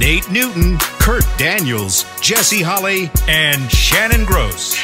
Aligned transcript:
Nate 0.00 0.30
Newton, 0.30 0.78
Kurt 0.78 1.26
Daniels, 1.36 2.06
Jesse 2.22 2.62
Holley, 2.62 3.10
and 3.28 3.70
Shannon 3.70 4.24
Gross. 4.24 4.74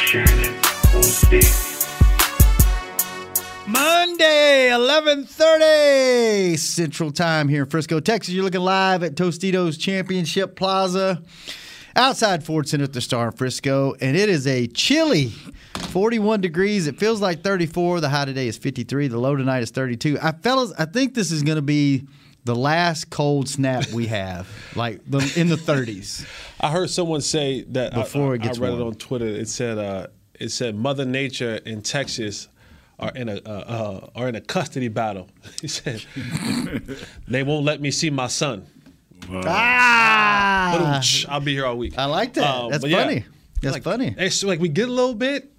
Monday, 3.67 4.69
11:30 4.69 6.59
Central 6.59 7.11
Time 7.11 7.49
here 7.49 7.63
in 7.63 7.71
Frisco, 7.71 7.99
Texas. 7.99 8.35
You're 8.35 8.45
looking 8.45 8.61
live 8.61 9.03
at 9.03 9.15
Tostitos 9.15 9.79
Championship 9.79 10.55
Plaza 10.55 11.23
outside 11.97 12.45
Ford 12.45 12.69
Center 12.69 12.85
at 12.85 12.93
the 12.93 13.01
Star 13.01 13.29
in 13.29 13.33
Frisco, 13.33 13.95
and 14.03 14.19
it 14.19 14.29
is 14.29 14.47
a 14.47 14.67
chilly 14.67 15.29
41 15.79 16.43
degrees. 16.43 16.87
It 16.87 16.99
feels 16.99 17.23
like 17.23 17.43
34. 17.43 18.03
The 18.03 18.11
high 18.11 18.27
today 18.27 18.49
is 18.49 18.59
53. 18.59 19.09
The 19.09 19.17
low 19.17 19.35
tonight 19.35 19.63
is 19.63 19.71
32. 19.71 20.19
I 20.21 20.33
fellas, 20.33 20.75
I 20.79 20.85
think 20.85 21.15
this 21.15 21.31
is 21.33 21.43
going 21.43 21.57
to 21.57 21.63
be 21.63 22.07
the 22.47 22.55
last 22.55 23.11
cold 23.11 23.49
snap 23.49 23.89
we 23.89 24.07
have, 24.07 24.49
like 24.77 25.01
the, 25.05 25.19
in 25.37 25.49
the 25.49 25.57
30s. 25.57 26.25
I 26.61 26.71
heard 26.71 26.89
someone 26.91 27.21
say 27.21 27.63
that 27.63 27.93
Before 27.93 28.33
I, 28.33 28.35
it 28.37 28.43
gets 28.43 28.59
I 28.59 28.63
read 28.63 28.75
it 28.75 28.81
on 28.81 28.95
Twitter. 28.95 29.27
It 29.27 29.49
said 29.49 29.79
uh, 29.79 30.07
it 30.39 30.51
said 30.51 30.77
Mother 30.77 31.05
Nature 31.05 31.57
in 31.57 31.83
Texas 31.83 32.49
are 33.01 33.11
in 33.11 33.29
a 33.29 33.41
uh, 33.45 33.51
uh, 33.51 34.11
are 34.15 34.29
in 34.29 34.37
a 34.37 34.41
custody 34.41 34.89
battle. 34.89 35.29
He 35.61 35.67
said 35.69 36.05
they 37.27 37.43
won't 37.43 37.65
let 37.65 37.81
me 37.81 37.91
see 37.91 38.11
my 38.11 38.29
son. 38.29 38.67
Ah, 39.29 41.03
I'll 41.29 41.41
be 41.41 41.53
here 41.53 41.67
all 41.67 41.77
week. 41.77 41.99
I 41.99 42.05
like 42.05 42.35
that. 42.35 42.45
Um, 42.45 42.71
That's 42.71 42.83
but 42.83 42.91
yeah, 42.91 43.03
funny. 43.03 43.25
That's 43.61 43.75
like, 43.75 43.83
funny. 43.83 44.15
It's 44.17 44.45
like 44.45 44.61
we 44.61 44.69
get 44.69 44.89
a 44.89 44.93
little 44.93 45.15
bit. 45.15 45.51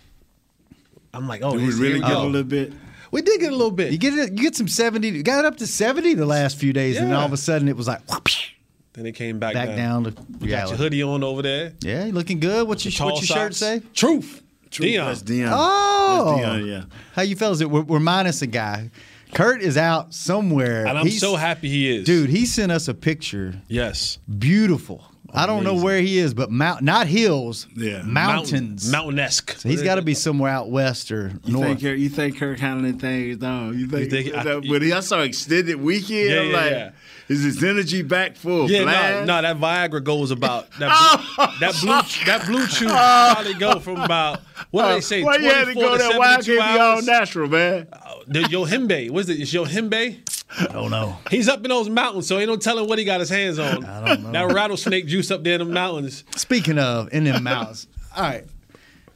I'm 1.13 1.27
like, 1.27 1.41
oh, 1.43 1.51
Do 1.51 1.57
we 1.57 1.73
really 1.73 1.99
here 1.99 1.99
get 1.99 2.09
go. 2.13 2.23
a 2.23 2.27
little 2.27 2.43
bit? 2.43 2.71
We 3.11 3.21
did 3.21 3.39
get 3.39 3.51
a 3.51 3.55
little 3.55 3.71
bit. 3.71 3.91
You 3.91 3.97
get 3.97 4.13
it. 4.13 4.31
You 4.33 4.43
get 4.43 4.55
some 4.55 4.67
70. 4.67 5.07
You 5.09 5.23
got 5.23 5.39
it 5.39 5.45
up 5.45 5.57
to 5.57 5.67
70 5.67 6.13
the 6.15 6.25
last 6.25 6.57
few 6.57 6.73
days, 6.73 6.97
and 6.97 7.07
then 7.07 7.15
all 7.17 7.25
of 7.25 7.33
a 7.33 7.37
sudden 7.37 7.67
it 7.67 7.75
was 7.77 7.87
like 7.87 8.01
whoosh, 8.11 8.51
then 8.93 9.05
it 9.05 9.13
came 9.13 9.39
back, 9.39 9.53
back 9.53 9.75
down 9.75 10.03
to 10.05 10.13
You 10.41 10.49
got 10.49 10.69
your 10.69 10.77
hoodie 10.77 11.03
on 11.03 11.23
over 11.23 11.41
there. 11.41 11.73
Yeah, 11.81 12.05
you 12.05 12.11
looking 12.11 12.39
good. 12.39 12.67
What's 12.67 12.83
your 12.85 13.07
what's 13.07 13.27
your 13.29 13.37
shirt 13.37 13.55
socks. 13.55 13.57
say? 13.57 13.81
Truth. 13.93 14.43
Dion. 14.69 15.07
That's 15.07 15.21
Dion. 15.21 15.51
Oh, 15.55 16.25
That's 16.35 16.41
Dion, 16.41 16.65
yeah. 16.67 16.83
How 17.13 17.21
you 17.21 17.35
fellas? 17.37 17.63
We're, 17.63 17.81
we're 17.83 17.99
minus 17.99 18.41
a 18.41 18.47
guy. 18.47 18.91
Kurt 19.33 19.61
is 19.61 19.77
out 19.77 20.13
somewhere. 20.13 20.85
And 20.85 20.97
I'm 20.97 21.05
He's- 21.05 21.19
so 21.21 21.35
happy 21.35 21.69
he 21.69 21.95
is. 21.97 22.05
dude. 22.05 22.29
He 22.29 22.45
sent 22.45 22.71
us 22.71 22.87
a 22.87 22.93
picture. 22.93 23.61
Yes. 23.69 24.19
Beautiful. 24.37 25.03
I 25.33 25.45
don't 25.45 25.63
know 25.63 25.75
where 25.75 25.99
he 26.01 26.17
is, 26.17 26.33
but 26.33 26.49
mount 26.49 26.81
not 26.81 27.05
hills, 27.07 27.67
Yeah. 27.75 28.01
mountains. 28.03 28.89
Mountain 28.91 29.19
esque. 29.19 29.51
So 29.59 29.69
he's 29.69 29.83
got 29.83 29.95
to 29.95 30.01
be 30.01 30.13
somewhere 30.13 30.51
out 30.51 30.69
west 30.69 31.11
or 31.11 31.33
You 31.43 31.53
north. 31.53 31.67
think 31.67 31.81
Kirk, 31.81 31.99
you 31.99 32.09
think 32.09 32.37
Kirk 32.39 32.59
handling 32.59 32.97
things 32.97 33.37
down? 33.37 33.77
You 33.77 33.87
think? 33.87 34.09
think- 34.09 34.33
I- 34.33 34.43
that, 34.43 34.65
when 34.65 34.91
I 34.91 34.99
saw 35.01 35.19
extended 35.21 35.75
weekend, 35.81 36.29
Yeah, 36.29 36.39
I'm 36.41 36.51
yeah, 36.51 36.57
like, 36.57 36.71
yeah. 36.71 36.91
is 37.27 37.43
his 37.43 37.63
energy 37.63 38.01
back 38.03 38.35
full? 38.37 38.71
Yeah, 38.71 38.83
blast? 38.83 39.27
no, 39.27 39.35
no, 39.35 39.41
that 39.41 39.57
Viagra 39.91 40.03
goes 40.03 40.31
about 40.31 40.67
oh. 40.75 40.79
that. 40.79 40.89
Blue, 41.35 41.59
that 41.59 41.75
blue, 41.81 42.25
that 42.25 42.45
blue 42.47 42.67
chew 42.67 42.87
oh. 42.89 43.31
probably 43.33 43.53
go 43.55 43.79
from 43.79 43.97
about 43.97 44.41
what 44.71 44.87
do 44.87 44.93
they 44.95 45.01
say? 45.01 45.23
Why 45.23 45.35
you 45.37 45.49
had 45.49 45.65
to 45.65 45.73
go 45.73 45.91
to 45.91 45.97
there? 45.97 46.17
Why 46.17 46.39
72 46.39 46.57
can't 46.57 46.73
be 46.75 46.79
all 46.79 46.93
hours. 46.95 47.05
natural, 47.05 47.49
man? 47.49 47.87
Uh, 47.91 47.97
the 48.27 48.39
Yohimbe, 48.43 49.11
what's 49.11 49.29
it? 49.29 49.39
It's 49.41 49.53
Yohimbe. 49.53 50.19
I 50.59 50.65
don't 50.67 50.91
know. 50.91 51.17
He's 51.29 51.47
up 51.49 51.63
in 51.63 51.69
those 51.69 51.89
mountains, 51.89 52.27
so 52.27 52.37
ain't 52.39 52.47
no 52.49 52.55
telling 52.57 52.87
what 52.87 52.97
he 52.99 53.05
got 53.05 53.19
his 53.19 53.29
hands 53.29 53.59
on. 53.59 53.83
I 53.85 54.05
don't 54.15 54.23
know. 54.23 54.31
That 54.31 54.53
rattlesnake 54.53 55.05
juice 55.07 55.29
up 55.31 55.43
there 55.43 55.53
in 55.53 55.59
the 55.59 55.65
mountains. 55.73 56.23
Speaking 56.35 56.79
of 56.79 57.11
in 57.13 57.25
them 57.25 57.43
mountains, 57.43 57.87
all 58.15 58.23
right. 58.23 58.45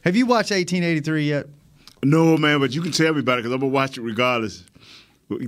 Have 0.02 0.16
you 0.16 0.26
watched 0.26 0.52
1883 0.52 1.30
yet? 1.30 1.46
No, 2.04 2.36
man, 2.38 2.60
but 2.60 2.74
you 2.74 2.82
can 2.82 2.92
tell 2.92 3.14
me 3.14 3.20
about 3.20 3.40
it 3.40 3.44
because 3.44 3.54
I'm 3.54 3.60
gonna 3.60 3.72
watch 3.72 3.98
it 3.98 4.02
regardless. 4.02 4.64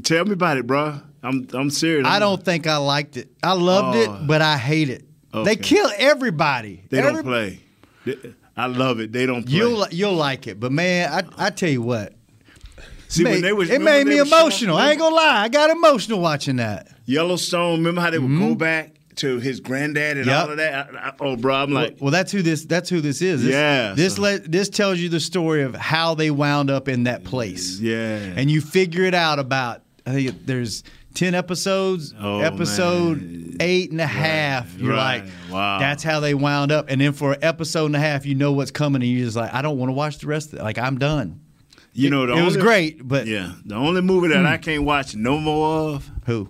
Tell 0.04 0.24
me 0.26 0.34
about 0.34 0.58
it, 0.58 0.66
bro. 0.68 1.02
I'm 1.22 1.48
I'm 1.54 1.70
serious. 1.70 2.08
I 2.08 2.12
I'm- 2.12 2.20
don't 2.22 2.44
think 2.44 2.68
I 2.68 2.78
liked 2.78 3.18
it. 3.18 3.30
I 3.44 3.54
loved 3.54 3.98
Oh. 3.98 4.02
it, 4.22 4.28
but 4.28 4.42
I 4.42 4.58
hate 4.58 4.90
it. 4.90 5.04
They 5.34 5.56
kill 5.56 5.90
everybody. 5.98 6.84
They 6.90 7.00
Every- 7.00 7.12
don't 7.14 7.24
play. 7.24 7.60
I 8.56 8.68
love 8.68 9.00
it. 9.00 9.12
They 9.12 9.26
don't 9.26 9.44
play. 9.44 9.56
You'll 9.58 9.88
you'll 9.90 10.14
like 10.14 10.46
it, 10.48 10.60
but 10.60 10.72
man, 10.72 11.12
I 11.12 11.48
I 11.48 11.50
tell 11.50 11.70
you 11.70 11.82
what, 11.82 12.14
See, 13.14 13.24
when 13.24 13.42
they 13.42 13.54
was, 13.54 13.70
it 13.70 13.82
made 13.82 14.08
me 14.08 14.18
emotional. 14.18 14.78
I 14.78 14.90
ain't 14.92 15.00
gonna 15.00 15.16
lie, 15.16 15.42
I 15.44 15.50
got 15.50 15.70
emotional 15.70 16.20
watching 16.20 16.58
that. 16.58 16.88
Yellowstone. 17.06 17.80
Remember 17.80 18.02
how 18.02 18.10
they 18.10 18.20
would 18.20 18.30
Mm-hmm. 18.30 18.48
go 18.50 18.56
back 18.56 18.96
to 19.18 19.40
his 19.40 19.60
granddad 19.60 20.18
and 20.18 20.26
Yep. 20.26 20.44
all 20.46 20.50
of 20.52 20.58
that? 20.58 20.90
I, 20.96 20.98
I, 21.10 21.14
oh, 21.20 21.36
bro, 21.36 21.54
I'm 21.56 21.72
like, 21.72 21.98
well, 22.00 22.10
that's 22.12 22.32
who 22.32 22.42
this 22.42 22.66
that's 22.66 22.90
who 22.90 23.00
this 23.02 23.22
is. 23.22 23.44
This, 23.44 23.52
Yeah, 23.54 23.94
this 23.96 24.16
so- 24.16 24.22
let 24.24 24.52
this 24.52 24.70
tells 24.70 25.00
you 25.00 25.10
the 25.10 25.20
story 25.20 25.62
of 25.64 25.76
how 25.76 26.16
they 26.16 26.32
wound 26.32 26.70
up 26.72 26.88
in 26.88 27.04
that 27.04 27.24
place. 27.24 27.80
Yeah. 27.80 28.18
and 28.36 28.50
you 28.50 28.62
figure 28.62 29.04
it 29.04 29.14
out 29.14 29.38
about. 29.40 29.82
I 30.06 30.12
think 30.14 30.46
there's 30.46 30.84
ten 31.14 31.36
episodes. 31.36 32.14
Oh, 32.20 32.40
episode 32.40 33.22
man. 33.22 33.58
eight 33.60 33.92
and 33.92 34.02
a 34.02 34.08
half. 34.08 34.76
You're 34.78 34.94
right. 34.94 35.24
like, 35.24 35.32
Wow. 35.52 35.80
that's 35.80 36.02
how 36.04 36.20
they 36.20 36.34
wound 36.34 36.72
up. 36.72 36.88
And 36.90 37.00
then 37.00 37.14
for 37.14 37.34
an 37.34 37.40
episode 37.44 37.86
and 37.86 37.96
a 37.96 38.00
half, 38.00 38.26
you 38.26 38.34
know 38.36 38.52
what's 38.54 38.72
coming, 38.72 39.02
and 39.02 39.10
you're 39.12 39.24
just 39.26 39.38
like, 39.38 39.54
I 39.54 39.62
don't 39.62 39.78
want 39.78 39.90
to 39.90 39.94
watch 39.94 40.18
the 40.18 40.28
rest 40.28 40.52
of 40.54 40.60
it. 40.60 40.64
Like 40.64 40.78
I'm 40.80 40.98
done. 40.98 41.40
You 41.94 42.10
know, 42.10 42.26
the 42.26 42.34
it 42.38 42.44
was 42.44 42.58
great, 42.58 43.08
but 43.08 43.28
Yeah, 43.28 43.54
the 43.66 43.76
only 43.76 44.02
movie 44.02 44.28
that 44.30 44.46
I 44.46 44.58
can't 44.58 44.84
watch 44.84 45.16
no 45.16 45.38
more 45.40 45.96
of. 45.96 46.10
who? 46.26 46.50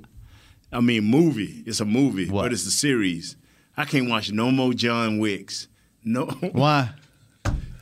I 0.71 0.79
mean, 0.79 1.03
movie. 1.03 1.63
It's 1.67 1.79
a 1.79 1.85
movie, 1.85 2.29
What? 2.29 2.43
but 2.43 2.53
it's 2.53 2.65
a 2.65 2.71
series. 2.71 3.35
I 3.77 3.85
can't 3.85 4.09
watch 4.09 4.31
no 4.31 4.49
more 4.51 4.73
John 4.73 5.19
Wicks. 5.19 5.67
No. 6.03 6.25
Why? 6.51 6.89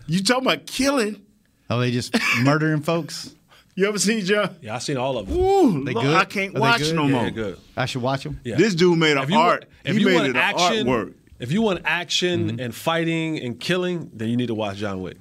You 0.08 0.22
talking 0.24 0.46
about 0.48 0.66
killing? 0.66 1.22
Oh, 1.70 1.80
they 1.80 1.92
just 1.92 2.16
murdering 2.42 2.82
folks. 2.82 3.34
You 3.76 3.88
ever 3.88 3.98
seen 4.00 4.26
John? 4.26 4.56
Yeah, 4.62 4.76
I 4.76 4.80
seen 4.80 4.98
all 4.98 5.18
of 5.18 5.28
them. 5.30 5.38
Ooh, 5.38 5.84
They 5.86 5.94
Lord, 5.94 6.06
good? 6.08 6.16
I 6.18 6.26
can't 6.26 6.50
Are 6.52 6.54
they 6.56 6.60
watch 6.60 6.80
good? 6.82 6.96
no 6.96 7.06
Yeah, 7.06 7.12
more. 7.12 7.22
They're 7.24 7.32
good. 7.32 7.58
I 7.78 7.86
should 7.86 8.02
watch 8.02 8.24
them. 8.26 8.40
Yeah. 8.44 8.56
This 8.58 8.76
dude 8.76 8.98
made 9.00 9.14
an 9.16 9.20
art. 9.34 9.66
want, 9.86 9.98
he 9.98 10.04
made 10.04 10.14
want 10.16 10.28
it 10.28 10.36
an 10.36 10.54
artwork. 10.56 11.14
if 11.40 11.52
you 11.54 11.62
want 11.62 11.82
action 11.86 12.50
Mm-hmm. 12.52 12.60
and 12.60 12.76
fighting 12.76 13.40
and 13.40 13.58
killing, 13.60 14.12
then 14.14 14.28
you 14.28 14.36
need 14.36 14.48
to 14.48 14.54
watch 14.56 14.78
John 14.78 15.02
Wick. 15.02 15.18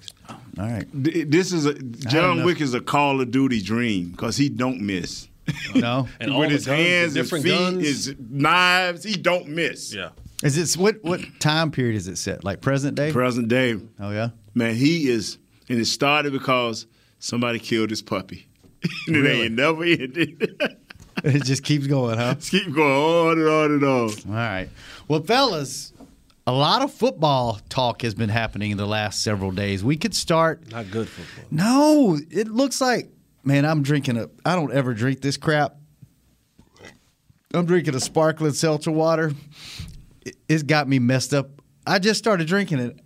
All 0.61 0.67
right. 0.69 1.05
Th- 1.05 1.27
This 1.27 1.53
is 1.53 1.65
a 1.67 1.75
John. 1.75 2.45
Wick 2.45 2.61
is 2.61 2.75
a 2.75 2.81
Call 2.81 3.21
of 3.21 3.31
Duty 3.31 3.61
dream 3.63 4.11
because 4.11 4.37
he 4.37 4.49
don't 4.49 4.81
miss. 4.81 5.29
No. 5.75 6.09
And 6.21 6.31
all 6.31 6.41
With 6.41 6.51
the 6.51 6.55
his 6.57 6.67
guns, 6.67 6.79
hands, 6.81 7.15
his 7.15 7.15
different 7.15 7.45
feet, 7.45 7.59
guns. 7.59 7.83
his 7.83 8.15
knives, 8.19 9.03
he 9.05 9.15
don't 9.15 9.49
miss. 9.49 9.93
Yeah. 9.95 10.11
Is 10.43 10.57
it 10.57 10.79
what 10.81 11.03
what 11.03 11.21
time 11.41 11.71
period 11.71 11.97
is 11.97 12.07
it 12.09 12.17
set? 12.17 12.45
Like 12.45 12.61
present 12.61 12.95
day? 12.97 13.11
Present 13.13 13.49
day, 13.49 13.77
oh 13.99 14.11
yeah. 14.11 14.31
man, 14.55 14.75
he 14.75 15.09
is, 15.09 15.39
and 15.69 15.79
it 15.79 15.85
started 15.87 16.33
because 16.33 16.87
somebody 17.19 17.59
killed 17.59 17.91
his 17.91 18.01
puppy, 18.03 18.47
and 19.07 19.17
it 19.17 19.21
Really? 19.21 19.43
ain't 19.47 19.55
never 19.55 19.85
ended. 19.85 20.77
It 21.23 21.45
just 21.45 21.65
keeps 21.65 21.87
going, 21.87 22.17
huh? 22.17 22.37
Just 22.37 22.51
keep 22.51 22.73
going 22.73 23.39
on 23.39 23.39
and 23.39 23.49
on 23.49 23.71
and 23.73 23.85
on. 23.85 24.11
All 24.29 24.35
right. 24.35 24.69
Well, 25.07 25.21
fellas, 25.23 25.93
a 26.51 26.53
lot 26.53 26.83
of 26.83 26.93
football 26.93 27.61
talk 27.69 28.03
has 28.03 28.13
been 28.13 28.29
happening 28.29 28.73
in 28.73 28.77
the 28.77 28.87
last 28.87 29.23
several 29.23 29.53
days. 29.53 29.85
We 29.85 29.97
could 29.97 30.15
start. 30.15 30.69
Not 30.73 30.91
good 30.91 31.09
football. 31.09 31.45
No, 31.53 32.19
it 32.29 32.49
looks 32.49 32.81
like, 32.81 33.09
man, 33.45 33.65
I'm 33.65 33.83
drinking 33.85 34.17
a. 34.17 34.29
I 34.45 34.57
don't 34.57 34.73
ever 34.73 34.93
drink 34.93 35.21
this 35.21 35.37
crap. 35.37 35.77
I'm 37.55 37.67
drinking 37.67 37.95
a 37.95 38.01
sparkling 38.01 38.53
seltzer 38.53 38.91
water. 38.91 39.33
It, 40.27 40.37
it's 40.49 40.65
got 40.65 40.89
me 40.89 40.99
messed 40.99 41.33
up. 41.33 41.51
I 41.87 42.01
just 42.01 42.19
started 42.19 42.49
drinking 42.49 42.81
it. 42.81 43.01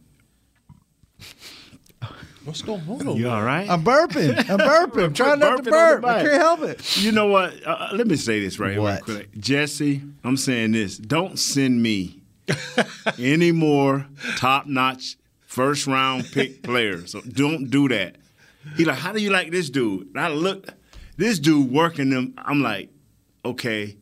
What's 2.46 2.62
going 2.62 2.80
on? 2.88 3.16
You 3.16 3.28
all 3.28 3.42
right? 3.42 3.68
I'm 3.68 3.84
burping. 3.84 4.38
I'm 4.38 4.58
burping. 4.58 5.04
I'm 5.04 5.14
trying 5.14 5.38
not 5.38 5.64
to 5.64 5.70
Burping 5.70 5.94
on 5.94 6.00
burp. 6.00 6.04
I 6.06 6.22
can't 6.22 6.34
help 6.34 6.60
it. 6.62 6.96
You 6.96 7.12
know 7.12 7.26
what? 7.26 7.54
Uh, 7.66 7.70
uh, 7.70 7.88
let 7.92 8.06
me 8.06 8.16
say 8.16 8.40
this 8.40 8.58
right, 8.58 8.78
What? 8.78 8.92
right 8.92 9.02
quick. 9.02 9.36
Jesse, 9.38 10.02
I'm 10.22 10.38
saying 10.38 10.72
this. 10.72 10.96
Don't 10.96 11.38
send 11.38 11.82
me 11.82 12.22
any 13.18 13.52
more 13.52 14.06
top 14.36 14.66
notch 14.66 15.16
first 15.40 15.86
round 15.86 16.24
pick 16.32 16.62
players. 16.62 17.12
So 17.12 17.20
don't 17.20 17.70
do 17.70 17.88
that. 17.88 18.16
He 18.76 18.84
like, 18.84 18.98
how 18.98 19.12
do 19.12 19.20
you 19.22 19.30
like 19.30 19.50
this 19.50 19.70
dude? 19.70 20.08
And 20.08 20.20
I 20.20 20.28
look, 20.28 20.68
this 21.16 21.38
dude 21.38 21.70
working 21.70 22.10
them. 22.10 22.34
I'm 22.38 22.62
like, 22.62 22.90
okay. 23.44 23.96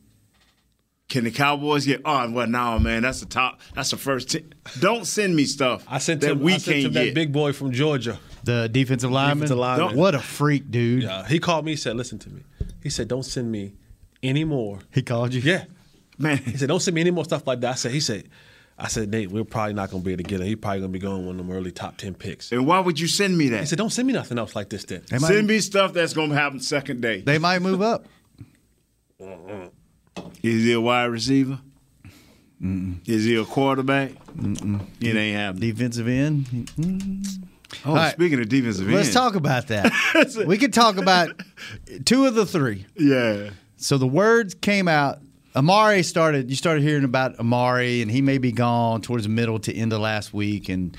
Can 1.09 1.25
the 1.25 1.31
Cowboys 1.31 1.85
get? 1.85 2.01
Oh 2.05 2.31
well, 2.31 2.47
no, 2.47 2.79
man. 2.79 3.03
That's 3.03 3.19
the 3.19 3.27
top. 3.27 3.59
That's 3.75 3.91
the 3.91 3.97
first. 3.97 4.31
Team. 4.31 4.49
Don't 4.79 5.05
send 5.05 5.35
me 5.35 5.43
stuff 5.43 5.85
I 5.87 5.99
sent 5.99 6.21
that 6.21 6.31
him. 6.31 6.39
we 6.39 6.53
I 6.53 6.57
sent 6.57 6.75
can't 6.75 6.85
him 6.87 6.93
get. 6.93 7.05
that 7.05 7.13
big 7.13 7.31
boy 7.31 7.53
from 7.53 7.71
Georgia. 7.71 8.17
The 8.45 8.67
defensive 8.71 9.11
lineman. 9.11 9.37
Defensive 9.47 9.57
lineman. 9.57 9.95
What 9.95 10.15
a 10.15 10.19
freak, 10.19 10.71
dude. 10.71 11.03
Yeah, 11.03 11.27
he 11.27 11.39
called 11.39 11.65
me. 11.65 11.73
He 11.73 11.75
said, 11.75 11.97
"Listen 11.97 12.17
to 12.19 12.29
me." 12.31 12.41
He 12.81 12.89
said, 12.89 13.09
"Don't 13.09 13.23
send 13.23 13.51
me 13.51 13.73
any 14.23 14.43
more." 14.43 14.79
He 14.91 15.03
called 15.03 15.33
you. 15.35 15.41
Man, 16.17 16.37
He 16.37 16.57
said, 16.57 16.67
"Don't 16.67 16.79
send 16.79 16.95
me 16.95 17.01
any 17.01 17.11
more 17.11 17.23
stuff 17.25 17.45
like 17.47 17.61
that." 17.61 17.71
I 17.71 17.75
said, 17.75 17.91
"He 17.91 17.99
said." 17.99 18.29
I 18.75 18.87
said, 18.87 19.11
Nate, 19.11 19.29
we're 19.29 19.43
probably 19.43 19.73
not 19.73 19.91
going 19.91 20.01
to 20.01 20.05
be 20.05 20.13
able 20.13 20.23
to 20.23 20.27
get 20.29 20.41
him. 20.41 20.47
He's 20.47 20.55
probably 20.55 20.79
going 20.79 20.91
to 20.91 20.99
be 20.99 21.01
going 21.01 21.27
one 21.27 21.39
of 21.39 21.45
them 21.45 21.55
early 21.55 21.71
top 21.71 21.95
10 21.97 22.15
picks. 22.15 22.51
And 22.51 22.65
why 22.65 22.79
would 22.79 22.99
you 22.99 23.07
send 23.07 23.37
me 23.37 23.49
that? 23.49 23.59
He 23.59 23.65
said, 23.67 23.77
don't 23.77 23.91
send 23.91 24.07
me 24.07 24.15
nothing 24.15 24.39
else 24.39 24.55
like 24.55 24.69
this 24.69 24.83
then. 24.85 25.03
They 25.11 25.19
might, 25.19 25.27
Send 25.27 25.45
me 25.45 25.59
stuff 25.59 25.93
that's 25.93 26.13
going 26.13 26.31
to 26.31 26.35
happen 26.35 26.59
second 26.59 26.99
day. 26.99 27.21
they 27.21 27.37
might 27.37 27.61
move 27.61 27.83
up. 27.83 28.07
Is 30.43 30.63
he 30.63 30.73
a 30.73 30.81
wide 30.81 31.05
receiver? 31.05 31.59
Is 33.05 33.25
he 33.25 33.35
a 33.35 33.45
quarterback? 33.45 34.11
It 34.39 35.15
ain't 35.15 35.37
happening. 35.37 35.69
Defensive 35.69 36.07
end. 36.07 36.45
Mm. 36.47 37.27
Oh, 37.85 37.93
right. 37.95 38.13
speaking 38.13 38.39
of 38.39 38.47
defensive 38.49 38.87
end. 38.87 38.95
Let's 38.95 39.13
talk 39.13 39.35
about 39.35 39.67
that. 39.67 39.91
we 40.47 40.57
could 40.57 40.73
talk 40.73 40.97
about 40.97 41.29
two 42.05 42.25
of 42.25 42.35
the 42.35 42.45
three. 42.45 42.85
Yeah, 42.95 43.49
So 43.77 43.97
the 43.97 44.07
words 44.07 44.53
came 44.53 44.87
out. 44.87 45.19
Amari 45.55 46.03
started. 46.03 46.49
You 46.49 46.55
started 46.55 46.83
hearing 46.83 47.03
about 47.03 47.39
Amari, 47.39 48.01
and 48.01 48.09
he 48.09 48.21
may 48.21 48.37
be 48.37 48.51
gone 48.51 49.01
towards 49.01 49.23
the 49.23 49.29
middle 49.29 49.59
to 49.59 49.73
end 49.75 49.93
of 49.93 49.99
last 50.01 50.33
week, 50.33 50.69
and 50.69 50.95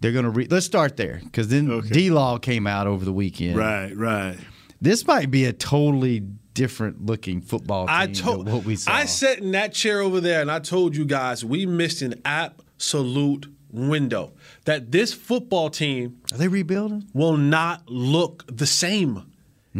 they're 0.00 0.12
going 0.12 0.24
to. 0.24 0.30
Re- 0.30 0.46
Let's 0.48 0.66
start 0.66 0.96
there 0.96 1.20
because 1.24 1.48
then 1.48 1.70
Okay. 1.70 1.88
D 1.88 2.10
Law 2.10 2.38
came 2.38 2.66
out 2.66 2.86
over 2.86 3.04
the 3.04 3.12
weekend. 3.12 3.56
right, 3.56 3.96
right. 3.96 4.36
This 4.80 5.06
might 5.06 5.30
be 5.30 5.44
a 5.44 5.52
totally 5.52 6.20
different 6.54 7.04
looking 7.06 7.40
football 7.40 7.86
team 7.86 7.94
I 7.96 8.06
than 8.06 8.14
told 8.14 8.48
what 8.48 8.64
we 8.64 8.76
saw. 8.76 8.92
I 8.92 9.04
sat 9.06 9.38
in 9.38 9.52
that 9.52 9.72
chair 9.72 10.00
over 10.00 10.20
there 10.20 10.40
and 10.40 10.50
I 10.50 10.58
told 10.60 10.96
you 10.96 11.04
guys 11.04 11.44
we 11.44 11.66
missed 11.66 12.02
an 12.02 12.14
absolute 12.24 13.46
window 13.70 14.32
that 14.64 14.90
this 14.92 15.12
football 15.12 15.70
team 15.70 16.18
Are 16.32 16.38
they 16.38 16.48
rebuilding? 16.48 17.08
will 17.12 17.36
not 17.36 17.88
look 17.88 18.44
the 18.48 18.66
same. 18.66 19.27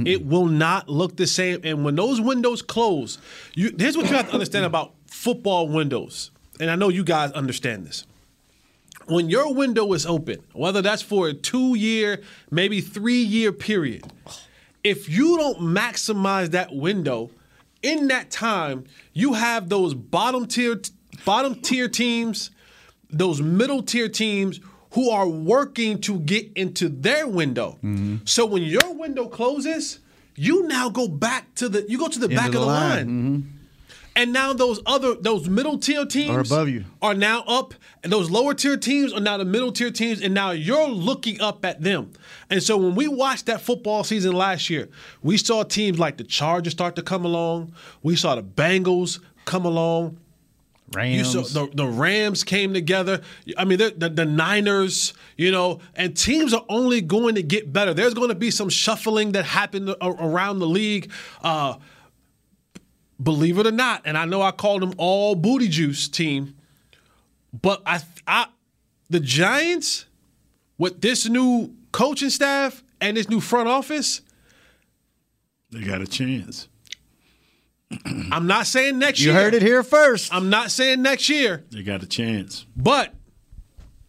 It 0.06 0.24
will 0.24 0.46
not 0.46 0.88
look 0.88 1.16
the 1.16 1.26
same. 1.26 1.60
And 1.64 1.84
when 1.84 1.96
those 1.96 2.20
windows 2.20 2.62
close, 2.62 3.18
you 3.54 3.74
here's 3.78 3.96
what 3.96 4.08
you 4.08 4.16
have 4.16 4.28
to 4.28 4.32
understand 4.32 4.64
about 4.64 4.94
football 5.06 5.68
windows. 5.68 6.30
And 6.60 6.70
I 6.70 6.76
know 6.76 6.88
you 6.88 7.04
guys 7.04 7.32
understand 7.32 7.86
this. 7.86 8.04
When 9.06 9.30
your 9.30 9.54
window 9.54 9.92
is 9.94 10.04
open, 10.04 10.42
whether 10.52 10.82
that's 10.82 11.02
for 11.02 11.28
a 11.28 11.34
two 11.34 11.74
year, 11.74 12.20
maybe 12.50 12.80
three 12.80 13.22
year 13.22 13.52
period, 13.52 14.04
if 14.84 15.08
you 15.08 15.38
don't 15.38 15.60
maximize 15.60 16.50
that 16.50 16.74
window, 16.74 17.30
in 17.82 18.08
that 18.08 18.30
time, 18.30 18.84
you 19.12 19.34
have 19.34 19.68
those 19.68 19.94
bottom 19.94 20.46
tier 20.46 20.80
bottom 21.24 21.54
tier 21.56 21.88
teams, 21.88 22.50
those 23.10 23.40
middle 23.40 23.82
tier 23.82 24.08
teams 24.08 24.60
who 24.98 25.10
are 25.10 25.28
working 25.28 26.00
to 26.00 26.18
get 26.18 26.50
into 26.56 26.88
their 26.88 27.24
window. 27.28 27.78
Mm-hmm. 27.84 28.16
So 28.24 28.44
when 28.44 28.64
your 28.64 28.94
window 28.94 29.28
closes, 29.28 30.00
you 30.34 30.66
now 30.66 30.88
go 30.88 31.06
back 31.06 31.54
to 31.54 31.68
the 31.68 31.88
you 31.88 31.96
go 31.96 32.08
to 32.08 32.18
the 32.18 32.28
back 32.28 32.50
the 32.50 32.58
of 32.58 32.62
the 32.62 32.66
line. 32.66 32.90
line. 32.90 33.06
Mm-hmm. 33.06 33.48
And 34.16 34.32
now 34.32 34.52
those 34.54 34.80
other 34.86 35.14
those 35.14 35.48
middle 35.48 35.78
tier 35.78 36.04
teams 36.04 36.30
Are 36.30 36.40
above 36.40 36.68
you. 36.68 36.84
are 37.00 37.14
now 37.14 37.44
up, 37.46 37.74
and 38.02 38.12
those 38.12 38.28
lower 38.28 38.54
tier 38.54 38.76
teams 38.76 39.12
are 39.12 39.20
now 39.20 39.36
the 39.36 39.44
middle 39.44 39.70
tier 39.70 39.92
teams, 39.92 40.20
and 40.20 40.34
now 40.34 40.50
you're 40.50 40.88
looking 40.88 41.40
up 41.40 41.64
at 41.64 41.80
them. 41.80 42.10
And 42.50 42.60
so 42.60 42.76
when 42.76 42.96
we 42.96 43.06
watched 43.06 43.46
that 43.46 43.60
football 43.60 44.02
season 44.02 44.32
last 44.32 44.68
year, 44.68 44.88
we 45.22 45.36
saw 45.36 45.62
teams 45.62 46.00
like 46.00 46.16
the 46.16 46.24
Chargers 46.24 46.72
start 46.72 46.96
to 46.96 47.02
come 47.02 47.24
along. 47.24 47.72
We 48.02 48.16
saw 48.16 48.34
the 48.34 48.42
Bengals 48.42 49.20
come 49.44 49.64
along. 49.64 50.18
You 50.94 50.99
Rams. 50.99 51.32
saw 51.32 51.43
the, 51.67 51.70
the 51.75 51.87
Rams 51.87 52.44
came 52.44 52.73
together. 52.73 53.20
I 53.58 53.64
mean, 53.64 53.79
the, 53.79 53.94
the, 53.96 54.08
the 54.08 54.25
Niners, 54.25 55.12
you 55.37 55.50
know, 55.50 55.81
and 55.94 56.17
teams 56.17 56.55
are 56.55 56.64
only 56.69 57.00
going 57.02 57.35
to 57.35 57.43
get 57.43 57.73
better. 57.73 57.93
There's 57.93 58.14
going 58.14 58.31
to 58.31 58.35
be 58.35 58.50
some 58.50 58.70
shuffling 58.70 59.32
that 59.32 59.44
happened 59.44 59.94
around 60.00 60.61
the 60.61 60.67
league. 60.67 61.11
Uh, 61.43 61.76
believe 63.23 63.58
it 63.58 63.67
or 63.67 63.73
not, 63.73 64.02
and 64.05 64.17
I 64.17 64.25
know 64.25 64.40
I 64.40 64.50
called 64.50 64.81
them 64.81 64.94
all 64.96 65.35
booty 65.35 65.69
juice 65.69 66.08
team, 66.08 66.56
but 67.52 67.82
I, 67.84 68.00
I, 68.26 68.46
the 69.11 69.20
Giants 69.20 70.06
with 70.79 71.00
this 71.00 71.29
new 71.29 71.75
coaching 71.93 72.31
staff 72.31 72.82
and 73.00 73.17
this 73.17 73.29
new 73.29 73.41
front 73.41 73.69
office. 73.69 74.23
They 75.70 75.81
got 75.81 76.00
a 76.00 76.06
chance. 76.06 76.69
I'm 78.31 78.46
not 78.46 78.67
saying 78.67 78.99
next 78.99 79.20
you 79.20 79.26
year. 79.31 79.35
You 79.38 79.44
heard 79.44 79.55
it 79.55 79.62
here 79.62 79.82
first. 79.82 80.32
I'm 80.35 80.50
not 80.50 80.70
saying 80.70 81.02
next 81.02 81.29
year. 81.29 81.64
They 81.70 81.82
got 81.82 82.02
a 82.02 82.06
chance. 82.06 82.67
But 82.76 83.14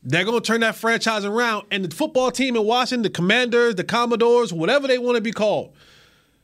they're 0.03 0.25
going 0.25 0.41
to 0.41 0.45
turn 0.45 0.61
that 0.61 0.75
franchise 0.75 1.25
around. 1.25 1.67
And 1.71 1.85
the 1.85 1.95
football 1.95 2.31
team 2.31 2.55
in 2.55 2.63
Washington, 2.65 3.03
the 3.03 3.09
Commanders, 3.09 3.75
the 3.75 3.83
Commodores, 3.83 4.51
whatever 4.53 4.87
they 4.87 4.97
want 4.97 5.15
to 5.15 5.21
be 5.21 5.31
called, 5.31 5.73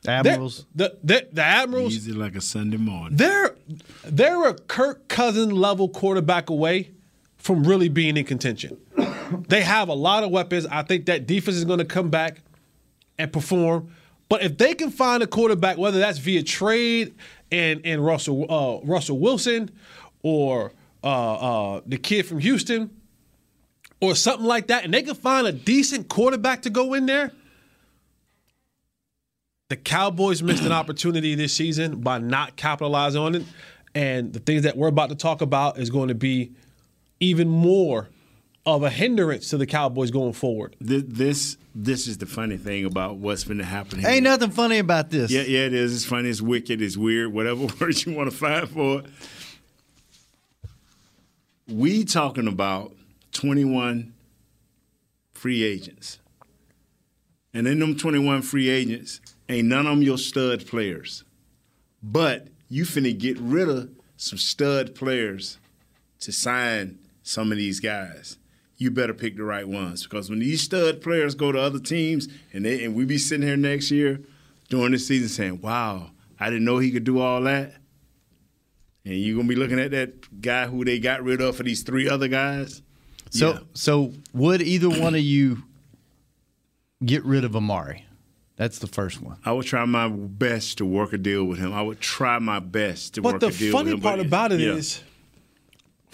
they're- 0.02 0.14
Admirals. 0.14 0.66
the, 0.74 0.96
the, 1.02 1.28
the 1.32 1.42
Admirals, 1.42 1.94
Easy 1.94 2.12
like 2.12 2.36
a 2.36 2.40
Sunday 2.40 2.76
morning. 2.76 3.16
they're 3.16 3.56
they're 4.04 4.46
a 4.48 4.54
Kirk 4.54 5.08
Cousin 5.08 5.50
level 5.50 5.88
quarterback 5.88 6.48
away 6.48 6.92
from 7.38 7.64
really 7.64 7.88
being 7.88 8.16
in 8.16 8.24
contention. 8.24 8.76
they 9.48 9.62
have 9.62 9.88
a 9.88 9.94
lot 9.94 10.22
of 10.22 10.30
weapons. 10.30 10.66
I 10.66 10.82
think 10.82 11.06
that 11.06 11.26
defense 11.26 11.56
is 11.56 11.64
going 11.64 11.78
to 11.80 11.84
come 11.84 12.08
back 12.08 12.40
and 13.18 13.32
perform. 13.32 13.90
But 14.28 14.42
if 14.42 14.58
they 14.58 14.74
can 14.74 14.90
find 14.90 15.22
a 15.22 15.26
quarterback, 15.26 15.78
whether 15.78 15.98
that's 15.98 16.18
via 16.18 16.42
trade 16.42 17.14
and 17.52 17.80
and 17.84 18.04
Russell 18.04 18.46
uh, 18.50 18.86
Russell 18.86 19.18
Wilson 19.18 19.70
or 20.22 20.72
uh, 21.04 21.76
uh, 21.76 21.80
the 21.86 21.98
kid 21.98 22.26
from 22.26 22.40
Houston 22.40 22.90
or 24.00 24.14
something 24.14 24.46
like 24.46 24.66
that, 24.66 24.84
and 24.84 24.92
they 24.92 25.02
can 25.02 25.14
find 25.14 25.46
a 25.46 25.52
decent 25.52 26.08
quarterback 26.08 26.62
to 26.62 26.70
go 26.70 26.94
in 26.94 27.06
there. 27.06 27.32
The 29.68 29.76
Cowboys 29.76 30.42
missed 30.42 30.64
an 30.64 30.72
opportunity 30.72 31.34
this 31.34 31.52
season 31.52 32.00
by 32.00 32.18
not 32.18 32.56
capitalizing 32.56 33.20
on 33.20 33.34
it. 33.36 33.44
And 33.94 34.32
the 34.32 34.40
things 34.40 34.62
that 34.62 34.76
we're 34.76 34.88
about 34.88 35.08
to 35.08 35.14
talk 35.14 35.40
about 35.40 35.78
is 35.78 35.88
going 35.90 36.08
to 36.08 36.14
be 36.14 36.52
even 37.18 37.48
more 37.48 38.08
of 38.66 38.82
a 38.82 38.90
hindrance 38.90 39.50
to 39.50 39.56
the 39.56 39.66
Cowboys 39.66 40.10
going 40.10 40.32
forward. 40.32 40.74
This, 40.80 41.04
this 41.06 41.56
this 41.74 42.06
is 42.08 42.18
the 42.18 42.26
funny 42.26 42.56
thing 42.56 42.84
about 42.84 43.16
what's 43.16 43.44
been 43.44 43.60
happening. 43.60 44.00
here. 44.00 44.10
Ain't 44.10 44.24
nothing 44.24 44.50
funny 44.50 44.78
about 44.78 45.10
this. 45.10 45.30
Yeah, 45.30 45.42
yeah, 45.42 45.60
it 45.60 45.72
is. 45.72 45.94
It's 45.94 46.04
funny. 46.04 46.28
It's 46.28 46.42
wicked. 46.42 46.82
It's 46.82 46.96
weird. 46.96 47.32
Whatever 47.32 47.66
words 47.80 48.04
you 48.04 48.14
want 48.14 48.30
to 48.30 48.36
find 48.36 48.68
for 48.68 49.00
it. 49.00 49.06
We 51.68 52.04
talking 52.04 52.48
about 52.48 52.92
twenty 53.32 53.64
one 53.64 54.14
free 55.32 55.62
agents, 55.62 56.18
and 57.54 57.66
in 57.68 57.78
them 57.78 57.96
twenty 57.96 58.18
one 58.18 58.42
free 58.42 58.68
agents, 58.68 59.20
ain't 59.48 59.68
none 59.68 59.86
of 59.86 59.92
them 59.92 60.02
your 60.02 60.18
stud 60.18 60.66
players, 60.66 61.24
but 62.02 62.48
you 62.68 62.84
finna 62.84 63.16
get 63.16 63.38
rid 63.38 63.68
of 63.68 63.90
some 64.16 64.38
stud 64.38 64.94
players 64.94 65.58
to 66.20 66.32
sign 66.32 66.98
some 67.22 67.52
of 67.52 67.58
these 67.58 67.80
guys. 67.80 68.38
You 68.78 68.90
better 68.90 69.14
pick 69.14 69.36
the 69.36 69.42
right 69.44 69.66
ones 69.66 70.02
because 70.04 70.28
when 70.28 70.38
these 70.40 70.62
stud 70.62 71.00
players 71.00 71.34
go 71.34 71.50
to 71.50 71.58
other 71.58 71.78
teams 71.78 72.28
and 72.52 72.64
they 72.64 72.84
and 72.84 72.94
we 72.94 73.04
be 73.06 73.16
sitting 73.18 73.46
here 73.46 73.56
next 73.56 73.90
year 73.90 74.20
during 74.68 74.92
the 74.92 74.98
season 74.98 75.28
saying, 75.28 75.60
"Wow, 75.62 76.10
I 76.38 76.50
didn't 76.50 76.64
know 76.66 76.78
he 76.78 76.90
could 76.90 77.04
do 77.04 77.18
all 77.18 77.40
that." 77.42 77.74
And 79.04 79.14
you're 79.14 79.36
gonna 79.36 79.48
be 79.48 79.54
looking 79.56 79.78
at 79.80 79.92
that 79.92 80.40
guy 80.42 80.66
who 80.66 80.84
they 80.84 80.98
got 80.98 81.22
rid 81.22 81.40
of 81.40 81.56
for 81.56 81.62
these 81.62 81.82
three 81.84 82.08
other 82.08 82.28
guys. 82.28 82.82
So 83.30 83.52
Yeah. 83.52 83.58
so 83.72 84.12
would 84.34 84.60
either 84.60 84.88
one 84.90 85.14
of 85.14 85.20
you 85.22 85.62
get 87.04 87.24
rid 87.24 87.44
of 87.44 87.56
Amari? 87.56 88.04
That's 88.56 88.78
the 88.78 88.86
first 88.86 89.20
one. 89.20 89.36
I 89.44 89.52
would 89.52 89.66
try 89.66 89.84
my 89.84 90.08
best 90.08 90.78
to 90.78 90.86
work 90.86 91.12
a 91.12 91.18
deal 91.18 91.44
with 91.44 91.58
him. 91.58 91.72
I 91.72 91.82
would 91.82 92.00
try 92.00 92.38
my 92.38 92.58
best 92.58 93.14
to 93.14 93.22
But 93.22 93.34
work 93.34 93.40
the 93.40 93.46
a 93.48 93.50
deal 93.52 93.72
funny 93.72 93.84
with 93.90 93.94
him. 93.94 94.00
But 94.00 94.16
the 94.16 94.24
funny 94.24 94.28
part 94.28 94.50
about 94.50 94.52
it 94.52 94.60
is, 94.60 94.98
yeah. 94.98 95.04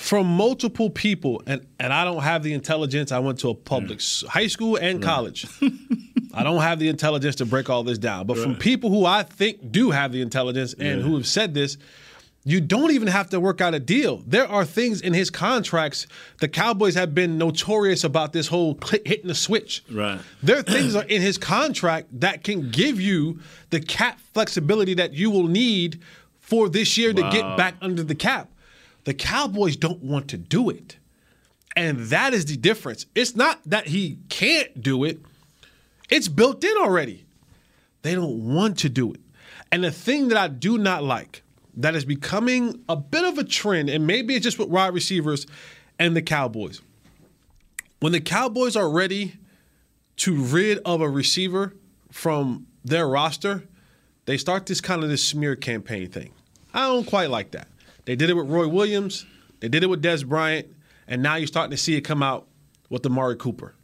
From 0.02 0.26
multiple 0.26 0.90
people, 0.90 1.40
and, 1.46 1.64
and 1.78 1.92
I 1.92 2.04
don't 2.04 2.22
have 2.24 2.42
the 2.42 2.54
intelligence. 2.54 3.12
I 3.12 3.20
went 3.20 3.38
to 3.40 3.50
a 3.50 3.54
public 3.54 3.98
mm. 3.98 4.24
s- 4.24 4.24
high 4.28 4.48
school 4.48 4.74
and 4.74 5.00
college. 5.00 5.46
I 6.34 6.42
don't 6.42 6.60
have 6.60 6.80
the 6.80 6.88
intelligence 6.88 7.36
to 7.36 7.46
break 7.46 7.70
all 7.70 7.84
this 7.84 7.98
down. 7.98 8.26
But 8.26 8.38
from 8.38 8.56
people 8.56 8.90
who 8.90 9.06
I 9.06 9.22
think 9.22 9.70
do 9.70 9.90
have 9.90 10.10
the 10.10 10.20
intelligence 10.20 10.74
and 10.74 11.02
who 11.02 11.14
have 11.14 11.26
said 11.26 11.54
this, 11.54 11.76
you 12.42 12.60
don't 12.60 12.90
even 12.90 13.06
have 13.06 13.30
to 13.30 13.38
work 13.38 13.60
out 13.60 13.74
a 13.74 13.78
deal. 13.78 14.24
There 14.26 14.48
are 14.48 14.64
things 14.64 15.00
in 15.00 15.12
his 15.12 15.30
contracts. 15.30 16.08
The 16.40 16.48
Cowboys 16.48 16.96
have 16.96 17.14
been 17.14 17.38
notorious 17.38 18.02
about 18.02 18.32
this 18.32 18.48
whole 18.48 18.74
click, 18.74 19.06
hitting 19.06 19.28
the 19.28 19.36
switch. 19.36 19.84
Right. 19.88 20.20
There 20.42 20.58
are 20.58 20.62
things 20.62 20.96
are 20.96 21.04
in 21.04 21.22
his 21.22 21.38
contract 21.38 22.08
that 22.20 22.42
can 22.42 22.72
give 22.72 23.00
you 23.00 23.38
the 23.70 23.78
cap 23.78 24.18
flexibility 24.34 24.94
that 24.94 25.12
you 25.12 25.30
will 25.30 25.46
need 25.46 26.00
for 26.40 26.68
this 26.68 26.98
year 26.98 27.12
to 27.12 27.22
get 27.30 27.56
back 27.56 27.76
under 27.80 28.02
the 28.02 28.16
cap. 28.16 28.48
The 29.04 29.14
Cowboys 29.14 29.76
don't 29.76 30.02
want 30.02 30.28
to 30.28 30.38
do 30.38 30.70
it. 30.70 30.96
And 31.76 31.98
that 32.06 32.34
is 32.34 32.44
the 32.44 32.56
difference. 32.56 33.06
It's 33.14 33.34
not 33.34 33.60
that 33.66 33.88
he 33.88 34.18
can't 34.28 34.82
do 34.82 35.04
it, 35.04 35.20
it's 36.10 36.28
built 36.28 36.62
in 36.62 36.76
already. 36.78 37.24
They 38.02 38.14
don't 38.14 38.52
want 38.54 38.78
to 38.80 38.88
do 38.88 39.12
it. 39.12 39.20
And 39.70 39.82
the 39.82 39.90
thing 39.90 40.28
that 40.28 40.36
I 40.36 40.48
do 40.48 40.76
not 40.76 41.02
like 41.02 41.42
that 41.76 41.94
is 41.94 42.04
becoming 42.04 42.82
a 42.88 42.96
bit 42.96 43.24
of 43.24 43.38
a 43.38 43.44
trend, 43.44 43.88
and 43.88 44.06
maybe 44.06 44.34
it's 44.34 44.44
just 44.44 44.58
with 44.58 44.68
wide 44.68 44.92
receivers 44.92 45.46
and 45.98 46.14
the 46.14 46.22
Cowboys. 46.22 46.82
When 48.00 48.12
the 48.12 48.20
Cowboys 48.20 48.76
are 48.76 48.90
ready 48.90 49.36
to 50.18 50.34
rid 50.34 50.78
of 50.84 51.00
a 51.00 51.08
receiver 51.08 51.74
from 52.10 52.66
their 52.84 53.08
roster, 53.08 53.64
they 54.26 54.36
start 54.36 54.66
this 54.66 54.80
kind 54.80 55.02
of 55.02 55.08
this 55.08 55.24
smear 55.24 55.56
campaign 55.56 56.10
thing. 56.10 56.32
I 56.74 56.86
don't 56.88 57.06
quite 57.06 57.30
like 57.30 57.52
that. 57.52 57.68
They 58.04 58.16
did 58.16 58.30
it 58.30 58.34
with 58.34 58.48
Roy 58.48 58.68
Williams. 58.68 59.26
They 59.60 59.68
did 59.68 59.84
it 59.84 59.88
with 59.88 60.02
Dez 60.02 60.26
Bryant, 60.26 60.68
and 61.06 61.22
now 61.22 61.36
you're 61.36 61.46
starting 61.46 61.70
to 61.70 61.76
see 61.76 61.96
it 61.96 62.00
come 62.00 62.22
out 62.22 62.48
with 62.90 63.06
Amari 63.06 63.36
Cooper. 63.36 63.74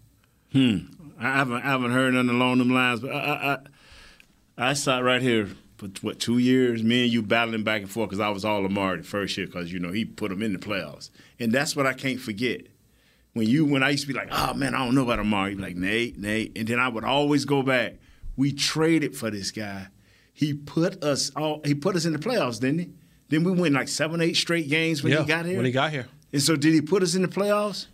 Hmm. 0.52 0.78
I 1.20 1.36
haven't, 1.36 1.62
I 1.62 1.70
haven't 1.70 1.92
heard 1.92 2.14
nothing 2.14 2.30
along 2.30 2.58
them 2.58 2.70
lines, 2.70 3.00
but 3.00 3.12
I, 3.12 3.18
I, 3.18 3.52
I, 3.52 4.70
I 4.70 4.72
sat 4.72 5.02
right 5.02 5.22
here 5.22 5.48
for 5.76 5.88
what 6.00 6.18
two 6.18 6.38
years, 6.38 6.82
me 6.82 7.04
and 7.04 7.12
you 7.12 7.22
battling 7.22 7.62
back 7.62 7.82
and 7.82 7.90
forth 7.90 8.10
because 8.10 8.20
I 8.20 8.28
was 8.28 8.44
all 8.44 8.64
Amari 8.64 8.98
the 8.98 9.04
first 9.04 9.36
year 9.36 9.46
because 9.46 9.72
you 9.72 9.78
know 9.78 9.92
he 9.92 10.04
put 10.04 10.30
them 10.30 10.42
in 10.42 10.52
the 10.52 10.58
playoffs, 10.58 11.10
and 11.38 11.52
that's 11.52 11.76
what 11.76 11.86
I 11.86 11.92
can't 11.92 12.20
forget. 12.20 12.62
When 13.34 13.46
you, 13.46 13.64
when 13.64 13.84
I 13.84 13.90
used 13.90 14.02
to 14.02 14.08
be 14.08 14.18
like, 14.18 14.28
oh 14.32 14.54
man, 14.54 14.74
I 14.74 14.84
don't 14.84 14.96
know 14.96 15.04
about 15.04 15.20
Amari, 15.20 15.54
like 15.54 15.76
Nate, 15.76 16.18
Nate, 16.18 16.58
and 16.58 16.66
then 16.66 16.80
I 16.80 16.88
would 16.88 17.04
always 17.04 17.44
go 17.44 17.62
back. 17.62 17.94
We 18.36 18.52
traded 18.52 19.16
for 19.16 19.30
this 19.30 19.52
guy. 19.52 19.88
He 20.32 20.54
put 20.54 21.02
us 21.04 21.30
all. 21.36 21.60
He 21.64 21.74
put 21.74 21.94
us 21.94 22.04
in 22.04 22.12
the 22.12 22.18
playoffs, 22.18 22.60
didn't 22.60 22.78
he? 22.78 22.90
Then 23.28 23.44
we 23.44 23.52
win 23.52 23.72
like 23.72 23.88
seven, 23.88 24.20
eight 24.20 24.36
straight 24.36 24.68
games 24.68 25.02
when 25.02 25.12
yeah, 25.12 25.20
he 25.20 25.26
got 25.26 25.44
here. 25.44 25.56
When 25.56 25.66
he 25.66 25.72
got 25.72 25.90
here, 25.90 26.08
and 26.32 26.42
so 26.42 26.56
did 26.56 26.72
he 26.72 26.80
put 26.80 27.02
us 27.02 27.14
in 27.14 27.22
the 27.22 27.28
playoffs? 27.28 27.86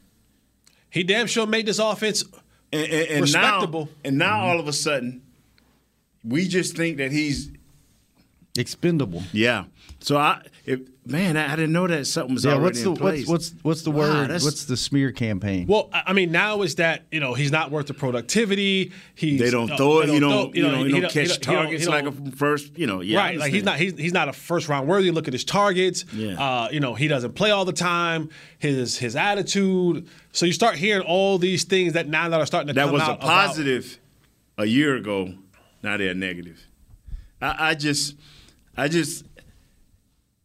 he 0.95 1.03
damn 1.03 1.27
sure 1.27 1.45
made 1.45 1.67
this 1.67 1.81
offense. 1.81 2.23
and, 2.73 2.83
and, 2.85 3.09
and 3.11 3.21
Respectable. 3.23 3.87
Now, 3.87 3.91
and 4.05 4.19
now 4.19 4.41
all 4.47 4.61
of 4.61 4.69
a 4.69 4.73
sudden, 4.73 5.23
we 6.23 6.47
just 6.47 6.77
think 6.77 6.99
that 6.99 7.11
he's 7.11 7.51
Expendable. 8.57 9.23
yeah. 9.33 9.65
So 10.01 10.19
I, 10.19 10.43
if, 10.67 10.81
man, 11.07 11.37
I, 11.39 11.55
I 11.55 11.57
didn't 11.57 11.73
know 11.73 11.87
that 11.87 12.07
something 12.07 12.35
was 12.35 12.45
Yeah, 12.45 12.53
already 12.53 12.65
what's 12.65 12.83
the 12.83 12.91
in 12.91 12.97
place. 12.97 13.27
what's 13.27 13.51
what's 13.53 13.65
what's 13.65 13.83
the 13.83 13.91
Wow, 13.91 14.29
word? 14.29 14.31
What's 14.31 14.67
the 14.67 14.77
smear 14.77 15.13
campaign? 15.13 15.67
Well, 15.67 15.89
I 15.95 16.03
I 16.09 16.13
mean, 16.13 16.31
now 16.31 16.61
is 16.63 16.75
that 16.75 17.05
you 17.11 17.21
know 17.21 17.33
he's 17.33 17.51
not 17.51 17.71
worth 17.71 17.87
the 17.87 17.95
productivity. 17.95 18.93
He 19.15 19.39
they 19.39 19.51
don't 19.51 19.71
uh, 19.71 19.77
throw 19.79 20.01
it. 20.01 20.07
they 20.09 20.15
You 20.15 20.21
don't, 20.21 20.53
throw- 20.53 20.63
you 20.63 20.63
know, 20.71 20.85
you 20.85 21.01
don't 21.01 21.11
catch 21.11 21.41
targets 21.41 21.89
like 21.89 22.05
a 22.05 22.13
first. 22.13 22.77
You 22.79 22.87
know, 22.87 23.01
yeah, 23.01 23.19
right, 23.19 23.39
like 23.39 23.51
he's 23.53 23.65
not 23.65 23.79
he's, 23.79 23.97
he's 23.99 24.13
not 24.13 24.29
a 24.29 24.33
first 24.35 24.69
round 24.69 24.87
worthy. 24.89 25.11
Look 25.11 25.27
at 25.27 25.33
his 25.33 25.45
targets. 25.45 26.05
Yeah. 26.13 26.35
Uh, 26.43 26.69
you 26.71 26.81
know, 26.81 26.95
he 26.95 27.09
doesn't 27.09 27.33
play 27.35 27.51
all 27.51 27.65
the 27.65 27.73
time. 27.73 28.29
His 28.59 28.99
his 28.99 29.17
attitude. 29.17 30.07
So 30.33 30.45
you 30.45 30.53
start 30.53 30.77
hearing 30.77 31.03
all 31.07 31.39
these 31.39 31.65
things 31.65 31.95
that 31.95 32.09
now 32.09 32.29
that 32.29 32.39
are 32.41 32.47
starting 32.47 32.69
to 32.69 32.75
come 32.75 32.91
out. 32.91 32.93
that 32.93 32.93
was 32.93 33.03
out 33.03 33.11
a 33.11 33.15
about- 33.15 33.47
positive 33.49 33.99
a 34.59 34.67
year 34.67 34.95
ago. 34.97 35.33
Now 35.83 35.97
they're 35.97 36.15
negative. 36.15 36.61
I, 37.41 37.71
I 37.71 37.75
just, 37.75 38.17
I 38.77 38.89
just, 38.89 39.25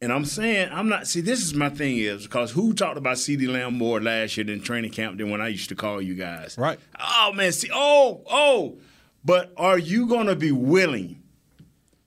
and 0.02 0.14
I'm 0.14 0.26
saying 0.26 0.70
I'm 0.72 0.88
not. 0.88 1.08
See, 1.08 1.22
this 1.22 1.42
is 1.42 1.54
my 1.54 1.70
thing 1.70 1.98
is 1.98 2.24
because 2.24 2.52
who 2.52 2.74
talked 2.74 2.98
about 2.98 3.18
CeeDee 3.18 3.52
Lamb 3.52 3.78
more 3.78 4.00
last 4.02 4.38
year 4.38 4.50
in 4.50 4.62
training 4.62 4.92
camp 4.92 5.18
than 5.18 5.30
when 5.30 5.42
I 5.42 5.48
used 5.48 5.70
to 5.70 5.76
call 5.76 6.02
you 6.02 6.16
guys? 6.16 6.56
Right. 6.58 6.80
Oh 7.00 7.34
man, 7.34 7.52
see, 7.52 7.70
oh, 7.74 8.22
oh, 8.30 8.78
but 9.26 9.52
are 9.58 9.78
you 9.78 10.08
gonna 10.08 10.36
be 10.36 10.52
willing? 10.52 11.22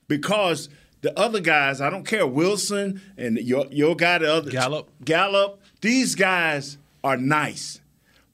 Because 0.09 0.69
the 1.03 1.19
other 1.19 1.41
guys, 1.41 1.81
I 1.81 1.91
don't 1.91 2.07
care, 2.07 2.27
Wilson 2.27 3.01
and 3.17 3.37
your 3.39 3.67
your 3.71 3.97
guy, 3.97 4.19
the 4.19 4.33
other 4.33 4.51
Gallup. 4.51 4.89
Gallup, 5.05 5.61
these 5.81 6.15
guys 6.15 6.79
are 7.03 7.17
nice, 7.17 7.81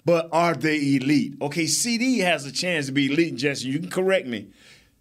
but 0.04 0.28
are 0.30 0.54
they 0.54 0.96
elite? 0.96 1.34
Okay, 1.40 1.64
CeeDee 1.64 2.20
has 2.20 2.44
a 2.44 2.52
chance 2.52 2.86
to 2.86 2.92
be 2.92 3.10
elite, 3.10 3.36
Jesse. 3.36 3.68
You 3.68 3.78
can 3.80 3.90
correct 3.90 4.26
me. 4.26 4.48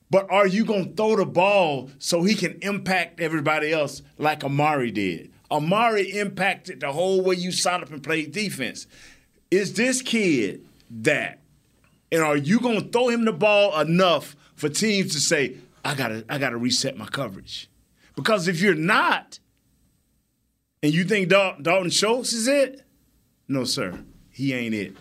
But 0.09 0.31
are 0.31 0.47
you 0.47 0.63
going 0.63 0.89
to 0.89 0.95
throw 0.95 1.15
the 1.17 1.25
ball 1.25 1.89
so 1.99 2.23
he 2.23 2.33
can 2.35 2.57
impact 2.61 3.19
everybody 3.19 3.71
else 3.71 4.01
like 4.17 4.43
Amari 4.43 4.91
did? 4.91 5.31
Amari 5.51 6.17
impacted 6.17 6.79
the 6.79 6.91
whole 6.91 7.21
way 7.21 7.35
you 7.35 7.51
signed 7.51 7.83
up 7.83 7.91
and 7.91 8.03
played 8.03 8.31
defense. 8.31 8.87
Is 9.51 9.73
this 9.73 10.01
kid 10.01 10.65
that? 10.89 11.39
And 12.11 12.21
are 12.21 12.37
you 12.37 12.59
going 12.59 12.81
to 12.81 12.87
throw 12.87 13.09
him 13.09 13.25
the 13.25 13.33
ball 13.33 13.77
enough 13.79 14.35
for 14.55 14.69
teams 14.69 15.13
to 15.13 15.19
say, 15.19 15.57
I 15.83 15.93
got 15.93 16.09
to 16.09 16.25
I 16.29 16.37
got 16.37 16.49
to 16.51 16.57
reset 16.57 16.97
my 16.97 17.05
coverage? 17.05 17.69
Because 18.15 18.47
if 18.47 18.61
you're 18.61 18.75
not, 18.75 19.39
and 20.81 20.93
you 20.93 21.03
think 21.03 21.29
Dal- 21.29 21.57
Dalton 21.61 21.89
Schultz 21.89 22.33
is 22.33 22.47
it? 22.47 22.81
No, 23.47 23.63
sir. 23.63 24.03
He 24.29 24.53
ain't 24.53 24.73
it. 24.73 24.95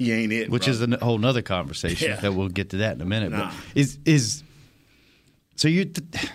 He 0.00 0.12
ain't 0.12 0.32
it. 0.32 0.48
which 0.50 0.64
brother. 0.64 0.84
is 0.94 1.00
a 1.02 1.04
whole 1.04 1.18
nother 1.18 1.42
conversation 1.42 2.08
Yeah. 2.08 2.16
that 2.20 2.32
we'll 2.34 2.48
get 2.48 2.70
to 2.70 2.78
that 2.78 2.94
in 2.94 3.02
a 3.02 3.04
minute. 3.04 3.32
Nah. 3.32 3.50
But 3.50 3.54
is 3.74 3.98
is 4.06 4.42
so 5.56 5.68
you 5.68 5.84
th- 5.84 6.30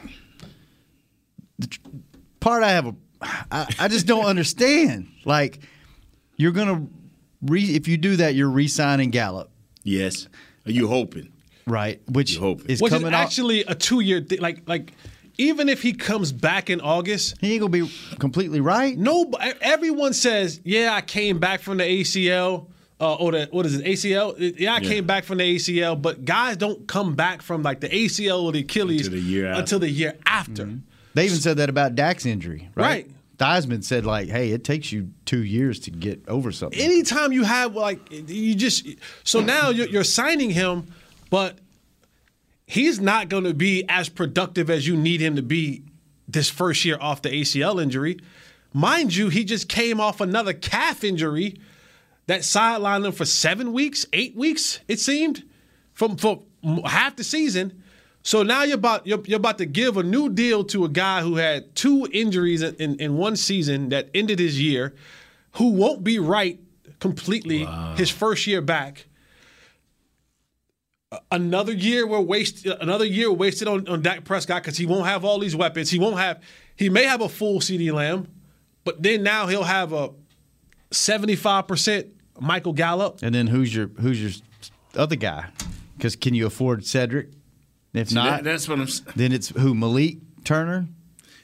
the 1.57 1.67
tr- 1.67 1.79
part 2.39 2.63
I 2.63 2.72
have 2.72 2.86
a 2.88 2.95
I, 3.51 3.65
I 3.79 3.88
just 3.88 4.05
don't 4.05 4.25
understand. 4.25 5.07
Like 5.25 5.60
you're 6.38 6.51
gonna 6.51 6.86
re 7.41 7.63
if 7.63 7.88
you 7.88 7.98
do 7.98 8.17
that, 8.17 8.36
you're 8.36 8.50
re-signing 8.50 9.10
Gallup, 9.10 9.50
yes. 9.84 10.27
Are 10.65 10.72
you 10.72 10.88
hoping? 10.88 11.31
right? 11.67 12.00
Which 12.07 12.34
You 12.36 12.41
hoping. 12.41 12.67
is 12.67 12.79
which 12.81 12.93
is 12.93 13.00
coming 13.00 13.15
out. 13.15 13.24
actually 13.25 13.62
a 13.63 13.74
two 13.74 14.00
year 14.01 14.22
thing. 14.22 14.39
Like 14.41 14.62
like 14.67 14.93
even 15.39 15.67
if 15.69 15.81
he 15.81 15.93
comes 15.93 16.31
back 16.31 16.69
in 16.69 16.79
August, 16.81 17.36
He 17.41 17.53
ain't 17.53 17.62
gonna 17.62 17.72
be 17.86 17.91
completely 18.19 18.60
right. 18.62 18.95
no, 18.95 19.31
everyone 19.60 20.13
says, 20.13 20.62
yeah, 20.63 20.93
I 20.93 21.01
came 21.01 21.39
back 21.39 21.62
from 21.62 21.77
the 21.77 21.84
ACL. 21.84 22.67
Uh, 23.00 23.16
or 23.16 23.34
the 23.34 23.48
what 23.52 23.66
is 23.66 23.75
it 23.75 23.86
ACL? 23.86 24.36
Yeah, 24.58 24.74
I 24.75 24.80
Yeah. 24.80 24.90
came 24.90 25.06
back 25.06 25.25
from 25.25 25.40
the 25.40 25.44
ACL, 25.44 25.96
but 26.02 26.24
guys 26.24 26.56
don't 26.56 26.88
come 26.88 27.14
back 27.14 27.42
from 27.42 27.62
like 27.62 27.82
the 27.82 27.90
ACL 27.90 28.44
or 28.44 28.54
the 28.54 28.60
Achilles 28.60 29.08
Until 29.08 29.20
the 29.20 29.25
year 29.25 29.48
after. 29.48 29.60
until 29.60 29.80
the 29.80 29.90
year 29.90 30.14
after. 30.25 30.80
They 31.14 31.25
even 31.25 31.38
said 31.40 31.58
that 31.58 31.70
about 31.70 31.96
Dak's 31.96 32.25
injury, 32.25 32.70
right? 32.75 32.86
Right. 32.86 33.12
Theismann 33.38 33.84
said 33.84 34.06
like, 34.06 34.30
"Hey, 34.30 34.52
it 34.52 34.64
takes 34.64 34.94
you 34.94 35.10
two 35.25 35.44
years 35.44 35.80
to 35.82 35.92
get 35.92 36.24
over 36.30 36.54
something." 36.54 36.80
anytime 36.80 37.34
you 37.34 37.44
have 37.44 37.75
like 37.75 38.00
you 38.30 38.56
just 38.56 38.88
so 39.25 39.42
now 39.42 39.72
you're, 39.72 39.88
you're 39.88 40.04
signing 40.06 40.52
him, 40.52 40.88
but 41.30 41.58
he's 42.66 43.02
not 43.02 43.28
going 43.28 43.44
to 43.44 43.54
be 43.54 43.84
as 43.90 44.08
productive 44.08 44.70
as 44.70 44.88
you 44.88 44.96
need 44.96 45.20
him 45.20 45.36
to 45.36 45.42
be 45.42 45.84
this 46.30 46.50
first 46.50 46.86
year 46.86 46.98
off 47.02 47.22
the 47.22 47.30
ACL 47.30 47.82
injury. 47.82 48.18
Mind 48.74 49.14
you, 49.16 49.28
he 49.30 49.44
just 49.44 49.68
came 49.70 50.00
off 50.00 50.22
another 50.22 50.54
calf 50.54 51.04
injury 51.04 51.56
that 52.27 52.41
sidelined 52.41 53.05
him 53.05 53.12
for 53.12 53.25
seven 53.25 53.74
weeks, 53.74 54.05
eight 54.13 54.36
weeks. 54.36 54.79
It 54.88 55.00
seemed 55.00 55.44
from 55.94 56.17
for 56.17 56.44
half 56.86 57.15
the 57.15 57.24
season. 57.24 57.84
So 58.24 58.41
now 58.41 58.63
you're 58.63 58.75
about 58.75 59.05
you're, 59.05 59.22
you're 59.25 59.38
about 59.38 59.60
to 59.60 59.65
give 59.65 59.98
a 59.98 60.03
new 60.03 60.29
deal 60.29 60.63
to 60.65 60.86
a 60.86 60.89
guy 60.89 61.22
who 61.22 61.36
had 61.36 61.75
two 61.75 62.08
injuries 62.12 62.62
in, 62.62 62.75
in, 62.75 63.00
in 63.00 63.17
one 63.17 63.36
season 63.36 63.89
that 63.89 64.10
ended 64.13 64.39
his 64.39 64.60
year, 64.60 64.96
who 65.53 65.70
won't 65.70 66.03
be 66.03 66.17
right 66.17 66.60
completely 67.00 67.67
his 67.96 68.10
first 68.10 68.48
year 68.48 68.62
back. 68.62 69.05
Another 71.32 71.72
year 71.72 72.08
we're 72.08 72.20
waste 72.20 72.65
another 72.65 73.05
year 73.05 73.32
wasted 73.32 73.67
on, 73.67 73.88
on 73.88 74.01
Dak 74.01 74.25
Prescott 74.25 74.63
because 74.63 74.77
he 74.77 74.88
won't 74.88 75.05
have 75.05 75.24
all 75.24 75.38
these 75.39 75.55
weapons. 75.55 75.91
He 75.91 76.00
won't 76.00 76.17
have 76.17 76.41
he 76.75 76.89
may 76.89 77.03
have 77.03 77.22
a 77.22 77.29
full 77.29 77.60
CeeDee 77.60 77.94
Lamb, 77.94 78.27
but 78.84 79.03
then 79.03 79.22
now 79.22 79.46
he'll 79.46 79.63
have 79.63 79.94
a 79.94 80.10
75% 80.91 82.10
Michael 82.39 82.74
Gallup. 82.74 83.20
And 83.22 83.34
then 83.34 83.48
who's 83.48 83.74
your 83.75 83.88
who's 83.88 84.22
your 84.22 84.32
other 84.96 85.15
guy? 85.15 85.48
Because 85.98 86.15
can 86.15 86.34
you 86.34 86.46
afford 86.46 86.82
Cedrick? 86.82 87.32
If 87.94 88.10
See, 88.10 88.15
not, 88.15 88.25
that- 88.30 88.44
that's 88.44 88.68
what 88.68 88.80
I'm 88.80 88.88
then 89.15 89.32
it's 89.32 89.50
who 89.50 89.74
Malik 89.74 90.18
Turner, 90.44 90.88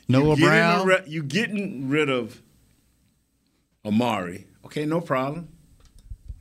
Noah 0.09 0.35
you 0.35 0.45
Brown. 0.45 0.85
Rid, 0.85 1.07
you 1.07 1.23
getting 1.23 1.87
rid 1.89 2.09
of 2.09 2.41
Amari. 3.85 4.47
Okay, 4.65 4.85
no 4.85 5.01
problem. 5.01 5.47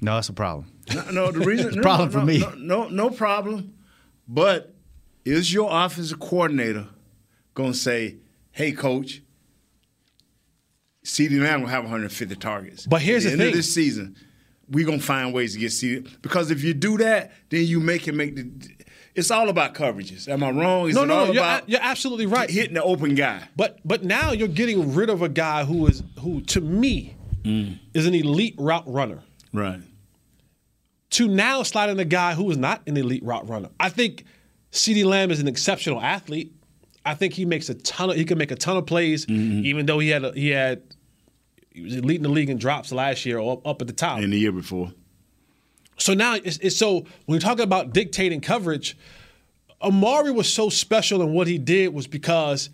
no, 0.02 0.14
that's 0.16 0.28
a 0.28 0.33
problem. 0.33 0.66
No, 0.95 1.11
no 1.11 1.30
the 1.33 1.40
reason 1.40 1.66
it's 1.69 1.76
no, 1.76 1.83
problem 1.83 2.09
no, 2.12 2.19
for 2.21 2.25
me. 2.26 2.38
No, 2.38 2.54
no, 2.85 2.88
no 2.88 3.11
problem. 3.11 3.75
But 4.26 4.75
is 5.25 5.52
your 5.52 5.69
offensive 5.71 6.19
coordinator 6.19 6.88
gonna 7.54 7.75
say, 7.75 8.16
"Hey, 8.52 8.73
coach, 8.73 9.23
CeeDee 11.04 11.40
Lamb 11.40 11.62
will 11.62 11.69
have 11.69 11.85
150 11.85 12.35
targets"? 12.37 12.87
But 12.87 13.02
here's 13.02 13.25
At 13.25 13.28
the 13.28 13.33
end 13.33 13.40
thing. 13.40 13.49
of 13.50 13.54
this 13.54 13.75
season, 13.75 14.16
we're 14.70 14.86
gonna 14.86 14.98
find 15.00 15.32
ways 15.32 15.54
to 15.54 15.58
get 15.58 15.70
CeeDee 15.70 16.22
because 16.22 16.50
if 16.50 16.62
you 16.62 16.74
do 16.74 16.96
that, 16.98 17.32
then 17.50 17.64
you 17.64 17.80
make 17.80 18.08
it 18.08 18.14
make 18.14 18.36
the. 18.36 18.50
It's 19.14 19.30
all 19.30 19.48
about 19.48 19.74
coverages. 19.74 20.28
Am 20.28 20.42
I 20.44 20.50
wrong? 20.50 20.88
Is 20.88 20.94
No, 20.94 21.02
it 21.02 21.06
no, 21.06 21.14
all 21.14 21.26
no. 21.26 21.32
You're, 21.32 21.42
about 21.42 21.66
a- 21.66 21.70
you're 21.70 21.82
absolutely 21.82 22.26
right. 22.26 22.48
hitting 22.48 22.74
the 22.74 22.82
open 22.82 23.14
guy? 23.16 23.42
But 23.56 23.80
but 23.84 24.04
now 24.04 24.32
you're 24.32 24.48
getting 24.48 24.94
rid 24.94 25.10
of 25.10 25.22
a 25.22 25.28
guy 25.28 25.64
who 25.64 25.86
is 25.86 26.02
who 26.20 26.40
to 26.42 26.60
me 26.60 27.16
mm. 27.42 27.78
is 27.92 28.06
an 28.06 28.14
elite 28.14 28.54
route 28.58 28.84
runner. 28.86 29.22
Right. 29.52 29.80
To 31.10 31.26
now 31.26 31.64
slide 31.64 31.90
in 31.90 31.98
a 31.98 32.04
guy 32.04 32.34
who 32.34 32.48
is 32.50 32.56
not 32.56 32.82
an 32.86 32.96
elite 32.96 33.24
route 33.24 33.48
runner. 33.48 33.68
I 33.80 33.88
think 33.88 34.24
CeeDee 34.70 35.04
Lamb 35.04 35.30
is 35.32 35.40
an 35.40 35.48
exceptional 35.48 36.00
athlete. 36.00 36.52
I 37.04 37.14
think 37.14 37.34
he 37.34 37.44
makes 37.44 37.68
a 37.68 37.74
ton 37.74 38.10
of 38.10 38.16
he 38.16 38.24
can 38.24 38.38
make 38.38 38.50
a 38.50 38.56
ton 38.56 38.76
of 38.76 38.86
plays, 38.86 39.26
mm-hmm. 39.26 39.64
even 39.64 39.86
though 39.86 39.98
he 39.98 40.10
had 40.10 40.24
a, 40.24 40.32
he 40.32 40.50
had 40.50 40.82
he 41.72 41.82
was 41.82 41.96
leading 41.96 42.22
the 42.22 42.28
league 42.28 42.50
in 42.50 42.58
drops 42.58 42.92
last 42.92 43.24
year 43.24 43.38
or 43.38 43.60
up, 43.64 43.80
at 43.80 43.86
the 43.86 43.92
top. 43.92 44.20
In 44.20 44.30
the 44.30 44.38
year 44.38 44.52
before. 44.52 44.92
So 45.98 46.14
now 46.14 46.34
it's, 46.34 46.58
it's 46.58 46.76
so 46.76 47.00
when 47.00 47.08
you're 47.28 47.40
talking 47.40 47.64
about 47.64 47.92
dictating 47.92 48.40
coverage, 48.40 48.96
Amari 49.82 50.32
was 50.32 50.52
so 50.52 50.68
special 50.68 51.22
and 51.22 51.32
what 51.32 51.46
he 51.46 51.58
did 51.58 51.94
was 51.94 52.06
because 52.06 52.70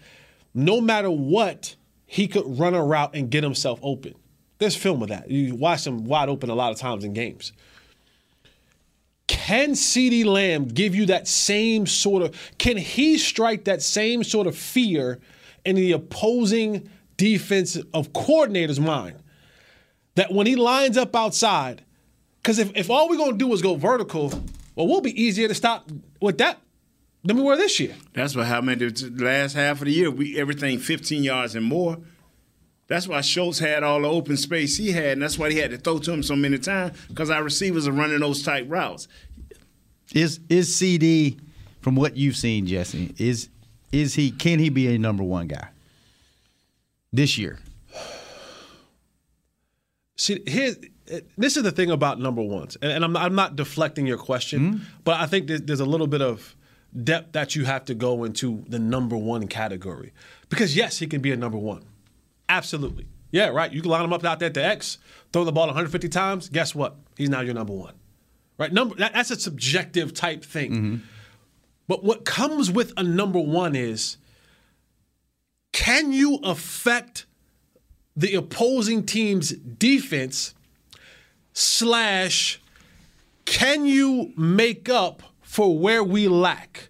no 0.54 0.80
matter 0.80 1.10
what, 1.10 1.76
he 2.06 2.28
could 2.28 2.58
run 2.58 2.74
a 2.74 2.82
route 2.82 3.14
and 3.14 3.30
get 3.30 3.42
himself 3.42 3.78
open. 3.82 4.14
There's 4.58 4.76
film 4.76 5.02
of 5.02 5.08
that. 5.08 5.30
You 5.30 5.54
watch 5.54 5.86
him 5.86 6.04
wide 6.04 6.28
open 6.28 6.50
a 6.50 6.54
lot 6.54 6.72
of 6.72 6.78
times 6.78 7.04
in 7.04 7.12
games. 7.12 7.52
Can 9.26 9.72
CeeDee 9.72 10.24
Lamb 10.24 10.66
give 10.66 10.94
you 10.94 11.06
that 11.06 11.26
same 11.26 11.86
sort 11.86 12.22
of 12.22 12.34
can 12.58 12.76
he 12.76 13.18
strike 13.18 13.64
that 13.64 13.82
same 13.82 14.22
sort 14.22 14.46
of 14.46 14.56
fear 14.56 15.20
in 15.64 15.74
the 15.76 15.92
opposing 15.92 16.88
defensive 17.16 17.86
coordinator's 18.12 18.80
mind 18.80 19.16
that 20.14 20.32
when 20.32 20.46
he 20.46 20.56
lines 20.56 20.96
up 20.96 21.14
outside, 21.14 21.84
because 22.42 22.58
if, 22.58 22.70
if 22.74 22.90
all 22.90 23.08
we're 23.08 23.16
gonna 23.16 23.36
do 23.36 23.52
is 23.52 23.62
go 23.62 23.74
vertical, 23.76 24.28
well, 24.74 24.86
we'll 24.86 25.00
be 25.00 25.20
easier 25.20 25.48
to 25.48 25.54
stop 25.54 25.88
with 26.20 26.38
that 26.38 26.58
than 27.24 27.36
we 27.36 27.42
were 27.42 27.56
this 27.56 27.80
year. 27.80 27.94
That's 28.12 28.36
what 28.36 28.46
happened 28.46 28.80
the 28.80 29.24
last 29.24 29.54
half 29.54 29.80
of 29.80 29.86
the 29.86 29.92
year. 29.92 30.10
We 30.10 30.38
everything 30.38 30.78
15 30.78 31.22
yards 31.22 31.54
and 31.54 31.64
more. 31.64 31.98
That's 32.88 33.08
why 33.08 33.20
Schultz 33.20 33.58
had 33.58 33.82
all 33.82 34.00
the 34.00 34.08
open 34.08 34.36
space 34.36 34.76
he 34.76 34.92
had, 34.92 35.14
and 35.14 35.22
that's 35.22 35.38
why 35.38 35.50
he 35.50 35.58
had 35.58 35.72
to 35.72 35.78
throw 35.78 35.98
to 35.98 36.12
him 36.12 36.22
so 36.22 36.36
many 36.36 36.58
times 36.58 36.96
because 37.08 37.30
our 37.30 37.42
receivers 37.42 37.88
are 37.88 37.92
running 37.92 38.20
those 38.20 38.42
tight 38.42 38.68
routes. 38.68 39.08
Is 40.14 40.38
is 40.48 40.70
CeeDee 40.76 41.40
from 41.80 41.96
what 41.96 42.16
you've 42.16 42.36
seen, 42.36 42.66
Jesse? 42.66 43.12
Is 43.18 43.48
is 43.90 44.14
he 44.14 44.30
can 44.30 44.60
he 44.60 44.68
be 44.68 44.94
a 44.94 44.98
number 44.98 45.24
one 45.24 45.48
guy 45.48 45.68
this 47.16 47.36
year? 47.36 47.58
See, 50.16 50.42
here's 50.46 50.78
this 51.36 51.56
is 51.56 51.62
the 51.62 51.70
thing 51.70 51.90
about 51.90 52.18
number 52.18 52.42
ones, 52.42 52.76
and, 52.82 52.90
and 52.90 53.04
I'm, 53.04 53.12
not, 53.12 53.22
I'm 53.22 53.34
not 53.34 53.54
deflecting 53.54 54.06
your 54.06 54.18
question, 54.18 54.72
hmm? 54.72 54.78
but 55.04 55.20
I 55.20 55.26
think 55.26 55.46
there's, 55.46 55.62
there's 55.62 55.80
a 55.80 55.84
little 55.84 56.06
bit 56.06 56.22
of 56.22 56.56
depth 57.04 57.32
that 57.32 57.54
you 57.54 57.64
have 57.64 57.84
to 57.84 57.94
go 57.94 58.24
into 58.24 58.64
the 58.68 58.78
number 58.78 59.16
one 59.16 59.46
category 59.46 60.12
because 60.48 60.74
yes, 60.74 60.98
he 60.98 61.06
can 61.06 61.20
be 61.20 61.30
a 61.32 61.36
number 61.36 61.58
one, 61.58 61.84
absolutely. 62.48 63.06
Yeah, 63.30 63.48
right. 63.48 63.70
You 63.70 63.82
can 63.82 63.90
line 63.90 64.04
him 64.04 64.12
up 64.12 64.24
out 64.24 64.38
there 64.38 64.46
at 64.46 64.54
the 64.54 64.64
X, 64.64 64.98
throw 65.32 65.44
the 65.44 65.52
ball 65.52 65.66
150 65.66 66.08
times. 66.08 66.48
Guess 66.48 66.74
what? 66.74 66.96
He's 67.16 67.28
now 67.28 67.40
your 67.40 67.54
number 67.54 67.72
one, 67.72 67.94
right? 68.56 68.72
Number 68.72 68.94
that, 68.96 69.12
that's 69.12 69.30
a 69.30 69.38
subjective 69.38 70.14
type 70.14 70.44
thing. 70.44 70.70
Mm-hmm. 70.70 70.96
But 71.88 72.02
what 72.02 72.24
comes 72.24 72.70
with 72.70 72.92
a 72.96 73.02
number 73.02 73.38
one 73.38 73.76
is 73.76 74.16
can 75.76 76.10
you 76.10 76.36
affect 76.36 77.26
the 78.16 78.34
opposing 78.34 79.04
team's 79.04 79.50
defense 79.50 80.54
slash 81.52 82.62
can 83.44 83.84
you 83.84 84.32
make 84.38 84.88
up 84.88 85.22
for 85.42 85.78
where 85.78 86.02
we 86.02 86.28
lack? 86.28 86.88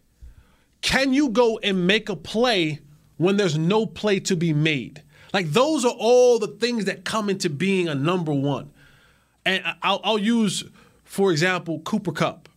Can 0.83 1.12
you 1.12 1.31
go 1.31 1.59
and 1.64 1.85
make 1.88 2.09
a 2.09 2.14
play 2.14 2.78
when 3.16 3.37
there's 3.37 3.59
no 3.59 3.87
play 3.87 4.21
to 4.21 4.37
be 4.37 4.52
made? 4.52 5.02
Like 5.35 5.50
those 5.50 5.85
are 5.85 5.97
all 5.99 6.38
the 6.38 6.47
things 6.47 6.85
that 6.85 7.05
come 7.05 7.28
into 7.28 7.50
being 7.50 7.88
a 7.88 7.95
number 7.97 8.33
one. 8.33 8.71
And 9.45 9.64
I'll, 9.83 10.00
I'll 10.05 10.16
use, 10.16 10.62
for 11.02 11.33
example, 11.33 11.81
Cooper 11.81 12.12
Kupp. 12.12 12.49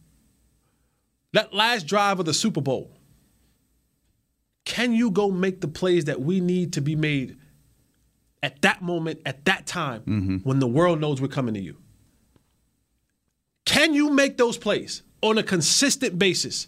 That 1.34 1.56
last 1.56 1.88
drive 1.88 2.20
of 2.20 2.28
the 2.28 2.36
Super 2.36 2.62
Bowl. 2.62 2.99
Can 4.70 4.94
you 4.94 5.10
go 5.10 5.32
make 5.32 5.62
the 5.62 5.68
plays 5.68 6.06
that 6.06 6.22
we 6.22 6.40
need 6.40 6.74
to 6.74 6.82
be 6.82 6.96
made 6.96 7.38
at 8.44 8.62
that 8.62 8.84
moment, 8.84 9.20
at 9.26 9.46
that 9.46 9.66
time, 9.66 10.02
mm-hmm. 10.02 10.38
when 10.48 10.60
the 10.60 10.68
world 10.68 11.02
knows 11.02 11.20
we're 11.20 11.28
coming 11.28 11.56
to 11.56 11.60
you? 11.60 11.78
Can 13.66 13.96
you 13.96 14.12
make 14.12 14.38
those 14.38 14.60
plays 14.60 15.02
on 15.24 15.40
a 15.40 15.44
consistent 15.44 16.20
basis? 16.20 16.68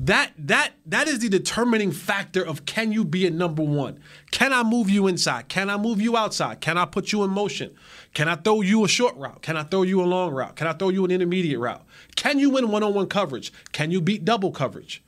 That 0.00 0.32
that 0.36 0.72
that 0.84 1.08
is 1.08 1.20
the 1.20 1.30
determining 1.30 1.92
factor 1.92 2.44
of 2.44 2.66
can 2.66 2.92
you 2.92 3.06
be 3.06 3.26
a 3.26 3.30
number 3.30 3.62
one? 3.62 3.98
Can 4.30 4.52
I 4.52 4.62
move 4.62 4.90
you 4.90 5.06
inside? 5.06 5.48
Can 5.48 5.70
I 5.70 5.78
move 5.78 5.98
you 5.98 6.14
outside? 6.14 6.60
Can 6.60 6.76
I 6.76 6.84
put 6.84 7.10
you 7.10 7.24
in 7.24 7.30
motion? 7.30 7.74
Can 8.12 8.28
I 8.28 8.34
throw 8.34 8.60
you 8.60 8.84
a 8.84 8.88
short 8.88 9.16
route? 9.16 9.40
Can 9.40 9.56
I 9.56 9.62
throw 9.62 9.80
you 9.80 10.02
a 10.02 10.04
long 10.04 10.34
route? 10.34 10.56
Can 10.56 10.66
I 10.66 10.74
throw 10.74 10.90
you 10.90 11.06
an 11.06 11.10
intermediate 11.10 11.58
route? 11.58 11.86
Can 12.16 12.38
you 12.38 12.50
win 12.50 12.70
one-on-one 12.70 13.06
coverage? 13.06 13.50
Can 13.72 13.90
you 13.90 14.02
beat 14.02 14.26
double 14.26 14.52
coverage? 14.52 15.02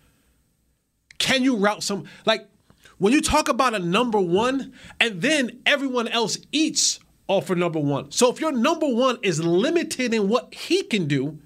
Can 1.18 1.42
you 1.42 1.56
route 1.56 1.82
some 1.82 2.04
like 2.26 2.48
when 2.98 3.12
you 3.12 3.20
talk 3.20 3.48
about 3.48 3.74
a 3.74 3.78
number 3.78 4.20
one 4.20 4.72
and 5.00 5.20
then 5.22 5.60
everyone 5.66 6.08
else 6.08 6.38
eats 6.52 7.00
off 7.28 7.50
of 7.50 7.58
number 7.58 7.78
one. 7.78 8.10
So 8.10 8.30
if 8.30 8.40
your 8.40 8.52
number 8.52 8.86
one 8.86 9.18
is 9.22 9.42
limited 9.42 10.12
in 10.12 10.28
what 10.28 10.54
he 10.54 10.82
can 10.82 11.06
do, 11.06 11.38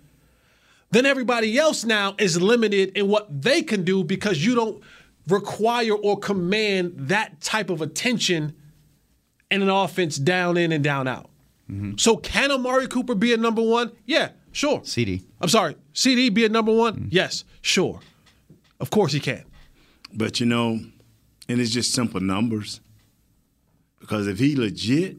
then 0.90 1.06
everybody 1.06 1.58
else 1.58 1.84
now 1.84 2.14
is 2.18 2.40
limited 2.40 2.96
in 2.96 3.08
what 3.08 3.42
they 3.42 3.62
can 3.62 3.84
do 3.84 4.04
because 4.04 4.44
you 4.44 4.54
don't 4.54 4.82
require 5.28 5.92
or 5.92 6.18
command 6.18 6.94
that 6.96 7.40
type 7.40 7.70
of 7.70 7.82
attention 7.82 8.54
in 9.50 9.62
an 9.62 9.68
offense 9.68 10.16
down 10.16 10.56
in 10.56 10.72
and 10.72 10.82
down 10.82 11.08
out. 11.08 11.30
Mm-hmm. 11.70 11.96
So 11.96 12.16
can 12.16 12.50
Amari 12.50 12.86
Cooper 12.86 13.14
be 13.14 13.32
a 13.32 13.36
number 13.36 13.62
one? 13.62 13.92
Yeah, 14.04 14.30
sure. 14.52 14.80
CeeDee. 14.80 15.24
I'm 15.40 15.48
sorry, 15.48 15.76
CeeDee 15.94 16.32
be 16.32 16.44
a 16.44 16.48
number 16.48 16.72
one? 16.72 16.94
Mm-hmm. 16.94 17.08
Yes, 17.10 17.44
sure. 17.60 18.00
Of 18.78 18.90
course 18.90 19.12
he 19.12 19.20
can. 19.20 19.44
But 20.16 20.40
you 20.40 20.46
know, 20.46 20.80
and 21.48 21.60
it's 21.60 21.70
just 21.70 21.92
simple 21.92 22.20
numbers. 22.20 22.80
Because 24.00 24.26
if 24.26 24.38
he 24.38 24.56
legit, 24.56 25.18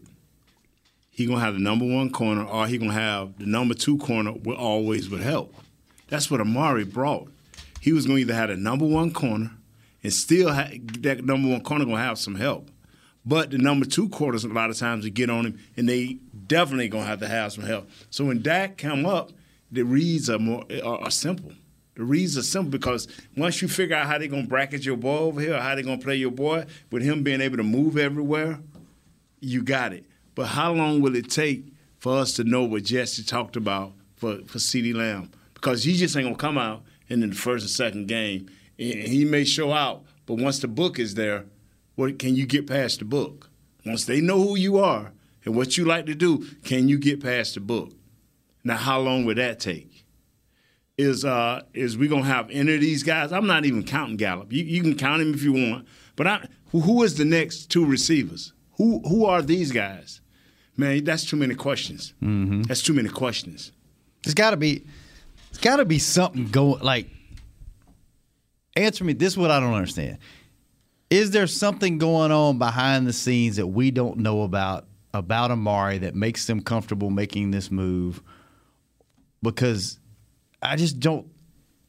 he 1.11 1.25
gonna 1.25 1.39
have 1.39 1.53
the 1.53 1.59
number 1.59 1.85
one 1.85 2.09
corner, 2.09 2.43
or 2.43 2.67
he 2.67 2.77
gonna 2.77 2.93
have 2.93 3.37
the 3.37 3.45
number 3.45 3.73
two 3.73 3.97
corner 3.97 4.31
with 4.31 4.57
always 4.57 5.09
would 5.09 5.21
help. 5.21 5.53
That's 6.07 6.31
what 6.31 6.41
Amari 6.41 6.83
brought. 6.83 7.29
He 7.79 7.93
was 7.93 8.05
gonna 8.05 8.19
either 8.19 8.33
have 8.33 8.49
the 8.49 8.57
number 8.57 8.85
one 8.85 9.11
corner 9.11 9.51
and 10.03 10.13
still 10.13 10.51
ha- 10.53 10.71
that 10.99 11.23
number 11.25 11.49
one 11.49 11.61
corner 11.61 11.85
gonna 11.85 11.97
have 11.97 12.17
some 12.17 12.35
help. 12.35 12.69
But 13.25 13.51
the 13.51 13.57
number 13.57 13.85
two 13.85 14.09
corners 14.09 14.45
a 14.45 14.47
lot 14.47 14.69
of 14.69 14.77
times 14.77 15.03
we 15.03 15.09
get 15.09 15.29
on 15.29 15.45
him, 15.45 15.59
and 15.75 15.87
they 15.87 16.17
definitely 16.47 16.87
gonna 16.87 17.05
have 17.05 17.19
to 17.19 17.27
have 17.27 17.51
some 17.51 17.65
help. 17.65 17.89
So 18.09 18.25
when 18.25 18.41
Dak 18.41 18.77
come 18.77 19.05
up, 19.05 19.31
the 19.71 19.83
reads 19.83 20.29
are 20.29 20.39
more 20.39 20.63
are, 20.83 21.03
are 21.03 21.11
simple. 21.11 21.51
The 21.97 22.03
reads 22.03 22.37
are 22.37 22.43
simple 22.43 22.69
because 22.69 23.07
once 23.35 23.59
you 23.59 23.67
figure 23.67 23.95
out 23.95 24.05
how 24.05 24.19
they're 24.19 24.27
gonna 24.27 24.45
bracket 24.45 24.85
your 24.85 24.97
boy 24.97 25.17
over 25.17 25.41
here, 25.41 25.59
how 25.59 25.73
they're 25.73 25.83
gonna 25.83 25.97
play 25.97 26.15
your 26.15 26.29
boy, 26.29 26.65
with 26.91 27.01
him 27.01 27.23
being 27.23 27.41
able 27.41 27.57
to 27.57 27.63
move 27.63 27.97
everywhere, 27.97 28.59
you 29.39 29.63
got 29.63 29.93
it. 29.93 30.05
But 30.35 30.45
how 30.45 30.73
long 30.73 31.01
will 31.01 31.15
it 31.15 31.31
take 31.31 31.65
for 31.97 32.19
us 32.19 32.33
to 32.33 32.43
know 32.43 32.63
what 32.63 32.83
Jesse 32.83 33.23
talked 33.23 33.55
about 33.55 33.93
for, 34.15 34.37
for 34.45 34.59
CeeDee 34.59 34.93
Lamb? 34.93 35.31
Because 35.55 35.85
he 35.85 35.95
just 35.95 36.15
ain't 36.15 36.25
gonna 36.25 36.35
come 36.35 36.59
out 36.59 36.83
in 37.09 37.27
the 37.27 37.35
first 37.35 37.63
and 37.63 37.71
second 37.71 38.07
game. 38.07 38.47
And 38.77 39.07
he 39.07 39.25
may 39.25 39.43
show 39.43 39.73
out, 39.73 40.03
but 40.27 40.35
once 40.35 40.59
the 40.59 40.67
book 40.67 40.99
is 40.99 41.15
there, 41.15 41.45
what 41.95 42.19
can 42.19 42.35
you 42.35 42.45
get 42.45 42.67
past 42.67 42.99
the 42.99 43.05
book? 43.05 43.49
Once 43.87 44.05
they 44.05 44.21
know 44.21 44.39
who 44.39 44.55
you 44.55 44.77
are 44.77 45.13
and 45.45 45.55
what 45.55 45.79
you 45.79 45.85
like 45.85 46.05
to 46.05 46.13
do, 46.13 46.45
can 46.63 46.87
you 46.89 46.99
get 46.99 47.23
past 47.23 47.55
the 47.55 47.59
book? 47.59 47.91
Now, 48.63 48.77
how 48.77 48.99
long 48.99 49.25
would 49.25 49.37
that 49.37 49.59
take? 49.59 49.86
Is 50.97 51.23
uh 51.23 51.61
is 51.73 51.97
we 51.97 52.07
gonna 52.07 52.23
have 52.23 52.49
any 52.49 52.73
of 52.75 52.81
these 52.81 53.03
guys? 53.03 53.31
I'm 53.31 53.45
not 53.45 53.65
even 53.65 53.83
counting 53.83 54.17
Gallup. 54.17 54.51
You, 54.51 54.63
you 54.63 54.81
can 54.81 54.95
count 54.95 55.21
him 55.21 55.33
if 55.33 55.43
you 55.43 55.53
want, 55.53 55.87
but 56.15 56.25
I, 56.25 56.47
who, 56.71 56.81
who 56.81 57.03
is 57.03 57.17
the 57.17 57.25
next 57.25 57.69
two 57.69 57.85
receivers? 57.85 58.53
Who 58.77 59.01
who 59.07 59.25
are 59.25 59.41
these 59.41 59.71
guys? 59.71 60.21
Man, 60.77 61.03
that's 61.03 61.25
too 61.25 61.35
many 61.35 61.55
questions. 61.55 62.13
Mm-hmm. 62.21 62.63
That's 62.63 62.83
too 62.83 62.93
many 62.93 63.09
questions. 63.09 63.71
There's 64.23 64.35
got 64.35 64.51
to 64.51 64.57
be, 64.57 64.85
there's 65.49 65.57
got 65.59 65.77
to 65.77 65.85
be 65.85 65.97
something 65.97 66.49
going. 66.49 66.83
Like, 66.83 67.09
answer 68.75 69.03
me. 69.03 69.13
This 69.13 69.33
is 69.33 69.37
what 69.37 69.49
I 69.49 69.59
don't 69.59 69.73
understand. 69.73 70.19
Is 71.09 71.31
there 71.31 71.47
something 71.47 71.97
going 71.97 72.31
on 72.31 72.59
behind 72.59 73.07
the 73.07 73.13
scenes 73.13 73.55
that 73.55 73.67
we 73.67 73.89
don't 73.89 74.17
know 74.17 74.43
about 74.43 74.85
about 75.13 75.49
Amari 75.49 75.97
that 75.99 76.13
makes 76.13 76.45
them 76.45 76.61
comfortable 76.61 77.09
making 77.09 77.51
this 77.51 77.71
move? 77.71 78.21
Because 79.41 79.97
I 80.61 80.75
just 80.75 80.99
don't. 80.99 81.27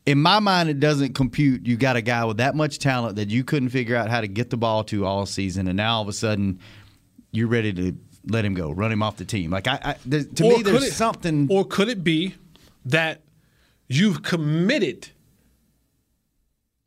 In 0.07 0.20
my 0.22 0.38
mind, 0.40 0.68
it 0.70 0.81
doesn't 0.81 1.14
compute. 1.14 1.66
You 1.66 1.76
got 1.76 1.96
a 1.96 2.02
guy 2.02 2.24
with 2.24 2.38
that 2.38 2.54
much 2.54 2.78
talent 2.78 3.16
that 3.16 3.28
you 3.28 3.44
couldn't 3.44 3.68
figure 3.70 3.94
out 3.96 4.09
how 4.09 4.20
to 4.20 4.28
get 4.28 4.48
the 4.50 4.57
ball 4.57 4.85
to 4.85 5.04
all 5.04 5.26
season, 5.26 5.68
and 5.68 5.76
now 5.76 5.96
all 5.96 6.02
of 6.02 6.09
a 6.09 6.12
sudden, 6.12 6.59
you're 7.31 7.48
ready 7.48 7.72
to 7.74 7.96
let 8.26 8.44
him 8.44 8.54
go, 8.54 8.70
run 8.70 8.90
him 8.92 9.02
off 9.02 9.16
the 9.16 9.24
team. 9.24 9.50
Like 9.50 9.66
I, 9.68 9.78
I 9.83 9.96
there, 10.07 10.24
to 10.24 10.42
me, 10.42 10.57
could 10.57 10.66
there's 10.66 10.85
it- 10.85 10.92
something. 10.92 11.46
Or 11.50 11.64
could 11.64 11.88
it 11.88 12.02
be 12.04 12.35
that 12.87 13.20
you've 13.87 14.22
committed 14.22 15.09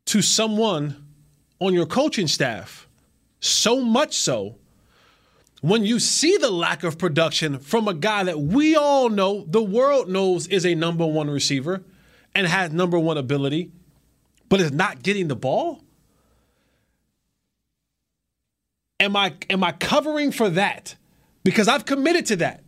to 0.06 0.20
someone 0.22 1.04
on 1.60 1.74
your 1.74 1.86
coaching 1.86 2.26
staff 2.26 2.88
so 3.40 3.80
much 3.80 4.16
so 4.16 4.56
when 5.62 5.84
you 5.86 6.00
see 6.00 6.36
the 6.36 6.50
lack 6.50 6.82
of 6.82 6.98
production 6.98 7.60
from 7.60 7.86
a 7.86 7.94
guy 7.94 8.24
that 8.24 8.38
we 8.40 8.74
all 8.74 9.08
know, 9.08 9.44
the 9.48 9.62
world 9.62 10.08
knows 10.08 10.48
is 10.48 10.66
a 10.66 10.74
number 10.74 11.06
one 11.06 11.30
receiver 11.30 11.84
and 12.34 12.48
has 12.48 12.72
number 12.72 12.98
one 12.98 13.16
ability, 13.16 13.70
but 14.48 14.60
is 14.60 14.72
not 14.72 15.04
getting 15.04 15.28
the 15.28 15.36
ball? 15.36 15.80
Am 18.98 19.16
I 19.16 19.34
am 19.48 19.62
I 19.62 19.72
covering 19.72 20.32
for 20.32 20.50
that? 20.50 20.96
Because 21.44 21.68
I've 21.68 21.84
committed 21.84 22.26
to 22.26 22.36
that. 22.36 22.64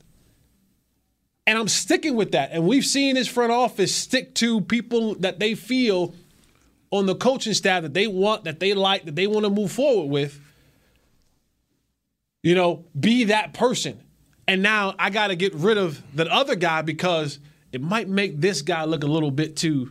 And 1.47 1.59
I'm 1.59 1.69
sticking 1.69 2.15
with 2.15 2.33
that. 2.33 2.51
And 2.53 2.67
we've 2.67 2.87
seen 2.87 3.17
this 3.17 3.29
front 3.29 3.53
office 3.53 3.95
stick 3.95 4.35
to 4.37 4.61
people 4.61 5.17
that 5.17 5.41
they 5.41 5.55
feel 5.55 6.15
on 6.91 7.07
the 7.07 7.15
coaching 7.15 7.55
staff 7.55 7.83
that 7.83 7.93
they 7.93 8.07
want, 8.07 8.45
that 8.45 8.61
they 8.61 8.73
like, 8.73 9.05
that 9.05 9.17
they 9.17 9.27
want 9.27 9.45
to 9.45 9.51
move 9.51 9.73
forward 9.73 10.11
with. 10.11 10.41
You 12.45 12.55
know, 12.55 12.85
be 12.99 13.25
that 13.25 13.55
person. 13.55 13.99
And 14.47 14.63
now 14.63 14.95
I 14.99 15.09
got 15.09 15.29
to 15.29 15.35
get 15.35 15.55
rid 15.55 15.79
of 15.79 16.03
that 16.15 16.29
other 16.29 16.55
guy 16.55 16.83
because 16.83 17.39
it 17.73 17.81
might 17.81 18.07
make 18.07 18.39
this 18.39 18.61
guy 18.61 18.85
look 18.85 19.03
a 19.03 19.07
little 19.07 19.31
bit 19.31 19.57
too. 19.57 19.91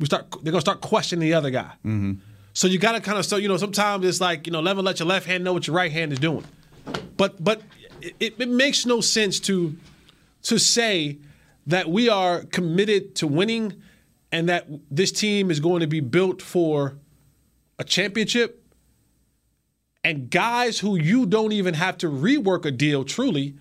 We 0.00 0.06
start. 0.06 0.26
They're 0.42 0.50
gonna 0.50 0.60
start 0.60 0.80
questioning 0.80 1.20
the 1.20 1.34
other 1.34 1.50
guy. 1.50 1.72
Mm-hmm. 1.84 2.14
So 2.52 2.66
you 2.66 2.78
got 2.78 2.92
to 2.92 3.00
kind 3.00 3.16
of 3.16 3.24
so 3.24 3.36
you 3.36 3.46
know 3.46 3.56
sometimes 3.56 4.04
it's 4.04 4.20
like 4.20 4.46
you 4.46 4.52
know 4.52 4.60
never 4.60 4.82
let 4.82 4.98
your 4.98 5.06
left 5.06 5.26
hand 5.26 5.44
know 5.44 5.52
what 5.52 5.68
your 5.68 5.76
right 5.76 5.92
hand 5.92 6.12
is 6.12 6.18
doing. 6.18 6.44
But 7.16 7.42
but 7.42 7.62
it, 8.00 8.34
it 8.38 8.48
makes 8.48 8.84
no 8.84 9.00
sense 9.00 9.38
to 9.40 9.76
to 10.42 10.58
say 10.58 11.18
that 11.68 11.88
we 11.88 12.08
are 12.08 12.42
committed 12.42 13.14
to 13.16 13.28
winning 13.28 13.80
and 14.32 14.48
that 14.48 14.66
this 14.90 15.12
team 15.12 15.52
is 15.52 15.60
going 15.60 15.80
to 15.80 15.86
be 15.86 16.00
built 16.00 16.42
for 16.42 16.98
a 17.78 17.84
championship 17.84 18.64
and 20.04 20.30
guys 20.30 20.78
who 20.78 20.96
you 20.96 21.26
don't 21.26 21.52
even 21.52 21.74
have 21.74 21.98
to 21.98 22.08
rework 22.08 22.64
a 22.64 22.70
deal 22.70 23.04
truly 23.04 23.54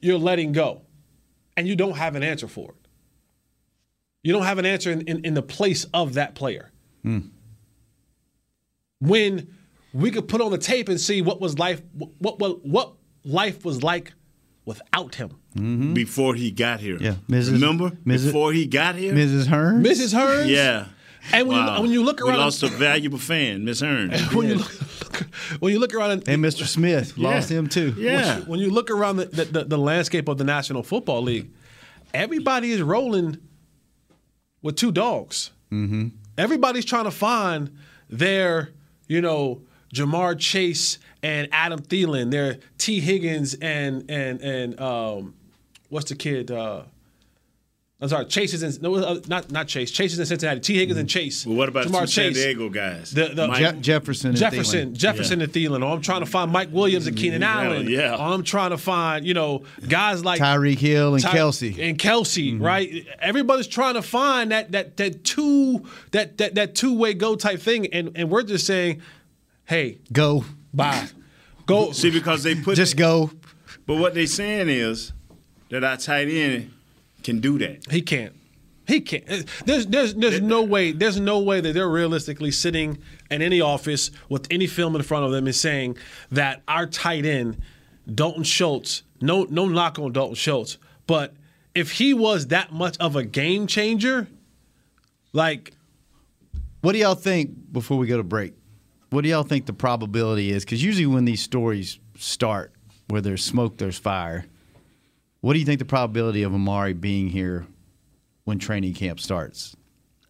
you're 0.00 0.18
letting 0.18 0.52
go 0.52 0.82
and 1.56 1.66
you 1.68 1.76
don't 1.76 1.96
have 1.96 2.14
an 2.14 2.22
answer 2.22 2.48
for 2.48 2.70
it 2.70 2.76
you 4.22 4.32
don't 4.32 4.44
have 4.44 4.58
an 4.58 4.66
answer 4.66 4.90
in, 4.90 5.00
in, 5.02 5.24
in 5.24 5.34
the 5.34 5.42
place 5.42 5.84
of 5.92 6.14
that 6.14 6.34
player 6.34 6.70
when 9.00 9.48
we 9.92 10.10
could 10.10 10.28
put 10.28 10.40
on 10.40 10.50
the 10.50 10.58
tape 10.58 10.88
and 10.88 11.00
see 11.00 11.22
what 11.22 11.40
was 11.40 11.58
life 11.58 11.82
what 12.18 12.38
what, 12.38 12.64
what 12.64 12.92
life 13.24 13.64
was 13.64 13.82
like 13.82 14.12
without 14.64 15.14
him 15.16 15.94
Before 15.94 16.34
he 16.34 16.50
got 16.50 16.80
here. 16.80 16.98
Yeah, 17.00 17.14
Mrs. 17.28 17.52
Remember? 17.52 17.90
Mrs. 18.06 18.26
Before 18.26 18.52
he 18.52 18.66
got 18.66 18.94
here? 18.94 19.12
Mrs. 19.14 19.46
Hearn. 19.48 19.82
mrs 19.82 20.14
hearns 20.14 20.48
Yeah. 20.48 20.86
and 21.32 21.48
when, 21.48 21.56
Wow. 21.58 21.76
you, 21.76 21.82
when 21.82 21.90
you 21.90 22.02
look 22.04 22.20
around, 22.20 22.34
we 22.34 22.38
lost 22.38 22.62
a 22.62 22.68
valuable 22.68 23.18
fan, 23.18 23.64
Miss 23.64 23.80
Hearn. 23.80 24.10
when 24.32 24.48
you 24.48 24.54
look, 24.56 24.70
when 25.60 25.72
you 25.72 25.78
look 25.78 25.94
around 25.94 26.10
and, 26.10 26.28
and 26.28 26.44
Mr. 26.44 26.66
Smith 26.66 27.16
lost 27.18 27.50
him 27.50 27.68
too. 27.68 27.94
Yeah. 27.96 28.40
when 28.40 28.60
you 28.60 28.70
look 28.70 28.90
around 28.90 29.16
the, 29.16 29.26
the, 29.26 29.44
the, 29.44 29.64
the 29.64 29.78
landscape 29.78 30.28
of 30.28 30.38
the 30.38 30.44
National 30.44 30.82
Football 30.82 31.22
League, 31.22 31.50
everybody 32.14 32.72
is 32.72 32.82
rolling 32.82 33.38
with 34.62 34.76
two 34.76 34.92
dogs. 34.92 35.50
Mm-hmm. 35.72 36.08
Everybody's 36.36 36.84
trying 36.84 37.04
to 37.04 37.10
find 37.10 37.76
their, 38.08 38.70
you 39.08 39.20
know, 39.20 39.62
Ja'Marr 39.94 40.38
Chase 40.38 40.98
and 41.22 41.48
Adam 41.52 41.80
Thielen, 41.80 42.30
their 42.30 42.58
Tee 42.78 43.00
Higgins 43.00 43.54
and 43.54 44.08
and 44.10 44.40
and 44.40 44.80
um, 44.80 45.34
what's 45.88 46.08
the 46.08 46.16
kid? 46.16 46.50
Uh, 46.50 46.82
I'm 48.02 48.08
sorry, 48.08 48.24
Chase 48.24 48.54
is 48.54 48.62
in 48.62 48.82
no, 48.82 48.94
uh, 48.94 49.20
not 49.28 49.52
not 49.52 49.68
Chase. 49.68 49.90
Chase 49.90 50.14
is 50.14 50.18
in 50.18 50.24
Cincinnati. 50.24 50.60
Tee 50.60 50.78
Higgins 50.78 50.98
and 50.98 51.06
mm-hmm. 51.06 51.18
Chase. 51.18 51.44
Well, 51.44 51.56
what 51.56 51.68
about 51.68 51.86
Ja'Marr 51.86 52.00
two 52.02 52.06
San 52.06 52.32
Diego 52.32 52.70
guys? 52.70 53.10
The- 53.10 53.28
the- 53.34 53.48
Je- 53.48 53.80
Jefferson. 53.80 54.28
and 54.30 54.38
Jefferson, 54.38 54.92
Thielen. 54.92 54.96
Jefferson 54.96 55.42
and 55.42 55.52
Thielen. 55.52 55.84
Or 55.84 55.92
I'm 55.92 56.00
trying 56.00 56.20
to 56.20 56.26
find 56.26 56.50
Mike 56.50 56.70
Williams 56.72 57.06
and 57.06 57.14
mm-hmm. 57.14 57.22
Keenan 57.22 57.42
Yeah, 57.42 57.62
Allen. 57.62 57.88
yeah. 57.90 58.14
Or 58.14 58.32
I'm 58.32 58.42
trying 58.42 58.70
to 58.70 58.78
find, 58.78 59.26
you 59.26 59.34
know, 59.34 59.64
guys 59.86 60.24
like 60.24 60.40
Tyreek 60.40 60.78
Hill 60.78 61.12
and 61.14 61.22
Ty- 61.22 61.36
Kelce. 61.36 61.78
And 61.78 61.98
Kelce, 61.98 62.54
mm-hmm. 62.54 62.64
right? 62.64 63.06
Everybody's 63.20 63.66
trying 63.66 63.94
to 63.94 64.02
find 64.02 64.50
that 64.50 64.72
that 64.72 64.96
that 64.96 65.22
two 65.22 65.84
that 66.12 66.38
that 66.38 66.54
that 66.54 66.74
two 66.74 66.96
way 66.96 67.12
go 67.12 67.36
type 67.36 67.60
thing, 67.60 67.86
and 67.88 68.12
and 68.14 68.30
we're 68.30 68.44
just 68.44 68.66
saying, 68.66 69.02
hey, 69.64 69.98
Go. 70.10 70.46
bye, 70.72 71.06
go. 71.66 71.92
See, 71.92 72.10
because 72.10 72.44
they 72.44 72.54
put 72.54 72.76
Just 72.76 72.96
go. 72.96 73.30
But 73.86 73.96
what 73.96 74.14
they 74.14 74.24
saying 74.24 74.70
is 74.70 75.12
that 75.68 75.84
our 75.84 75.98
tight 75.98 76.28
end 76.28 76.70
can 77.22 77.40
do 77.40 77.58
that. 77.58 77.90
He 77.90 78.02
can't. 78.02 78.34
He 78.86 79.00
can't. 79.00 79.46
There's 79.66 79.86
there's 79.86 80.14
there's 80.14 80.40
no 80.40 80.62
way. 80.62 80.90
There's 80.92 81.20
no 81.20 81.38
way 81.38 81.60
that 81.60 81.74
they're 81.74 81.88
realistically 81.88 82.50
sitting 82.50 82.98
in 83.30 83.40
any 83.40 83.60
office 83.60 84.10
with 84.28 84.48
any 84.50 84.66
film 84.66 84.96
in 84.96 85.02
front 85.02 85.24
of 85.24 85.30
them 85.30 85.46
and 85.46 85.54
saying 85.54 85.96
that 86.30 86.62
our 86.66 86.86
tight 86.86 87.24
end, 87.24 87.58
Dalton 88.12 88.42
Schultz. 88.42 89.04
No 89.20 89.44
no 89.44 89.68
knock 89.68 89.98
on 89.98 90.12
Dalton 90.12 90.34
Schultz, 90.34 90.78
but 91.06 91.34
if 91.74 91.92
he 91.92 92.14
was 92.14 92.48
that 92.48 92.72
much 92.72 92.96
of 92.98 93.14
a 93.14 93.22
game 93.22 93.66
changer, 93.68 94.26
like 95.32 95.72
What 96.80 96.92
do 96.92 96.98
y'all 96.98 97.14
think 97.14 97.72
before 97.72 97.98
we 97.98 98.06
go 98.06 98.16
to 98.16 98.22
break? 98.24 98.54
What 99.10 99.22
do 99.22 99.28
y'all 99.28 99.42
think 99.42 99.66
the 99.66 99.72
probability 99.72 100.50
is? 100.50 100.64
Because 100.64 100.82
usually 100.82 101.06
when 101.06 101.26
these 101.26 101.42
stories 101.42 101.98
start, 102.16 102.72
where 103.08 103.20
there's 103.20 103.44
smoke, 103.44 103.76
there's 103.76 103.98
fire. 103.98 104.46
What 105.40 105.54
do 105.54 105.58
you 105.58 105.64
think 105.64 105.78
the 105.78 105.84
probability 105.84 106.42
of 106.42 106.54
Amari 106.54 106.92
being 106.92 107.28
here 107.28 107.66
when 108.44 108.58
training 108.58 108.94
camp 108.94 109.20
starts? 109.20 109.74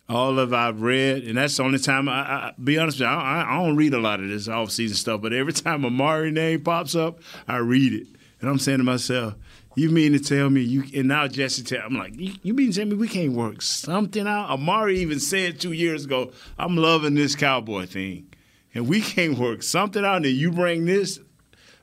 All 0.09 0.39
of 0.41 0.53
I've 0.53 0.83
read, 0.83 1.23
and 1.25 1.39
that's 1.39 1.57
the 1.57 1.63
only 1.63 1.79
time 1.79 2.09
I, 2.09 2.13
I 2.21 2.53
be 2.63 2.79
honest 2.79 2.97
with 2.99 3.03
you, 3.09 3.15
I, 3.15 3.43
I- 3.43 3.55
I 3.55 3.63
don't 3.65 3.77
read 3.77 3.95
a 3.95 4.01
lot 4.01 4.21
of 4.21 4.29
this 4.29 4.49
off 4.49 4.71
season 4.73 4.97
stuff. 4.97 5.21
But 5.21 5.33
every 5.33 5.53
time 5.53 5.85
Amari 5.85 6.33
name 6.33 6.63
pops 6.63 6.95
up, 6.97 7.21
I 7.47 7.59
read 7.59 7.93
it, 7.93 8.07
and 8.41 8.51
I'm 8.51 8.59
saying 8.59 8.79
to 8.79 8.85
myself, 8.85 9.35
"You 9.77 9.89
mean 9.91 10.13
to 10.13 10.19
tell 10.19 10.51
me 10.51 10.63
you?" 10.63 10.83
And 10.97 11.07
now 11.07 11.29
Jesse 11.29 11.63
tell, 11.63 11.83
I'm 11.85 11.97
like, 11.97 12.19
"You, 12.19 12.33
you 12.43 12.55
mean 12.55 12.73
to 12.73 12.79
tell 12.81 12.87
me 12.89 12.97
we 12.97 13.07
can't 13.07 13.35
work 13.35 13.63
something 13.63 14.27
out?" 14.27 14.51
Amari 14.51 14.99
even 14.99 15.21
said 15.21 15.61
two 15.61 15.73
years 15.73 16.05
ago, 16.07 16.33
"I'm 16.59 16.77
loving 16.77 17.15
this 17.15 17.37
cowboy 17.37 17.87
thing, 17.87 18.33
and 18.75 18.89
we 18.89 19.01
can't 19.03 19.39
work 19.39 19.63
something 19.63 20.05
out." 20.05 20.17
And 20.17 20.27
you 20.27 20.51
bring 20.51 20.87
this, 20.87 21.21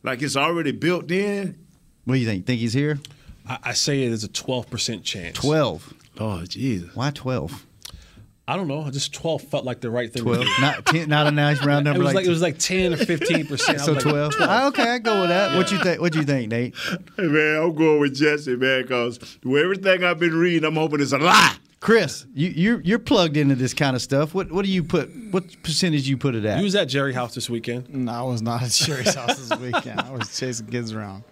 like 0.04 0.22
it's 0.22 0.36
already 0.36 0.74
built 0.74 1.10
in. 1.12 1.58
What 2.04 2.16
do 2.16 2.20
you 2.20 2.26
think? 2.28 2.46
Think 2.46 2.60
he's 2.60 2.74
here? 2.74 3.00
I, 3.48 3.58
I 3.64 3.74
say 3.74 4.04
it 4.04 4.12
is 4.12 4.24
a 4.24 4.28
twelve 4.28 4.70
percent 4.70 5.04
chance. 5.04 5.38
12. 5.38 5.94
Oh 6.20 6.44
Jesus! 6.46 6.96
Why 6.96 7.12
12? 7.12 7.66
I 8.50 8.56
don't 8.56 8.70
know. 8.70 8.90
Just 8.92 9.14
twelve 9.14 9.42
felt 9.42 9.66
like 9.66 9.82
the 9.82 9.90
right 9.90 10.12
thing. 10.12 10.24
12. 10.24 10.46
do. 10.46 10.52
not, 10.62 10.86
10, 10.86 11.10
not 11.10 11.28
a 11.28 11.32
nice 11.32 11.64
round 11.66 11.86
It 11.86 11.90
number. 11.92 12.04
was 12.04 12.14
like, 12.14 12.16
like 12.16 12.26
it 12.26 12.30
was 12.30 12.42
like 12.42 12.58
ten 12.58 12.94
or 12.94 12.98
fifteen 12.98 13.46
percent. 13.46 13.82
so 13.82 13.94
12. 13.94 14.34
Ah, 14.40 14.68
okay, 14.68 14.90
I 14.90 15.00
go 15.00 15.22
with 15.22 15.30
that. 15.30 15.56
What 15.58 15.72
you 15.72 15.80
think? 15.84 16.00
What 16.02 16.16
you 16.16 16.24
think, 16.24 16.50
Nate? 16.50 16.74
Hey 17.18 17.28
man, 17.28 17.62
I'm 17.62 17.76
going 17.76 18.00
with 18.00 18.16
Jesse, 18.16 18.56
man, 18.56 18.84
because 18.84 19.20
everything 19.44 20.04
I've 20.04 20.20
been 20.20 20.36
reading, 20.36 20.64
I'm 20.66 20.76
hoping 20.76 21.02
it's 21.02 21.12
a 21.12 21.18
lie. 21.18 21.56
Chris, 21.80 22.26
you, 22.34 22.50
you're 22.50 22.82
you're 22.82 23.00
plugged 23.00 23.38
into 23.38 23.54
this 23.54 23.74
kind 23.74 23.96
of 23.96 24.02
stuff. 24.02 24.34
What 24.34 24.52
what 24.52 24.66
do 24.66 24.72
you 24.72 24.84
put? 24.84 25.10
What 25.32 25.62
percentage 25.62 26.08
you 26.08 26.18
put 26.18 26.34
it 26.34 26.44
at? 26.44 26.58
You 26.58 26.64
was 26.64 26.76
at 26.76 26.86
Jerry 26.86 27.14
House 27.14 27.36
this 27.36 27.50
weekend. 27.50 27.94
No, 27.94 28.12
I 28.12 28.22
was 28.24 28.42
not 28.42 28.64
at 28.64 28.72
Sherry's 28.72 29.14
house 29.14 29.38
this 29.38 29.60
weekend. 29.60 30.00
I 30.02 30.12
was 30.12 30.36
chasing 30.38 30.68
kids 30.68 30.92
around. 30.92 31.24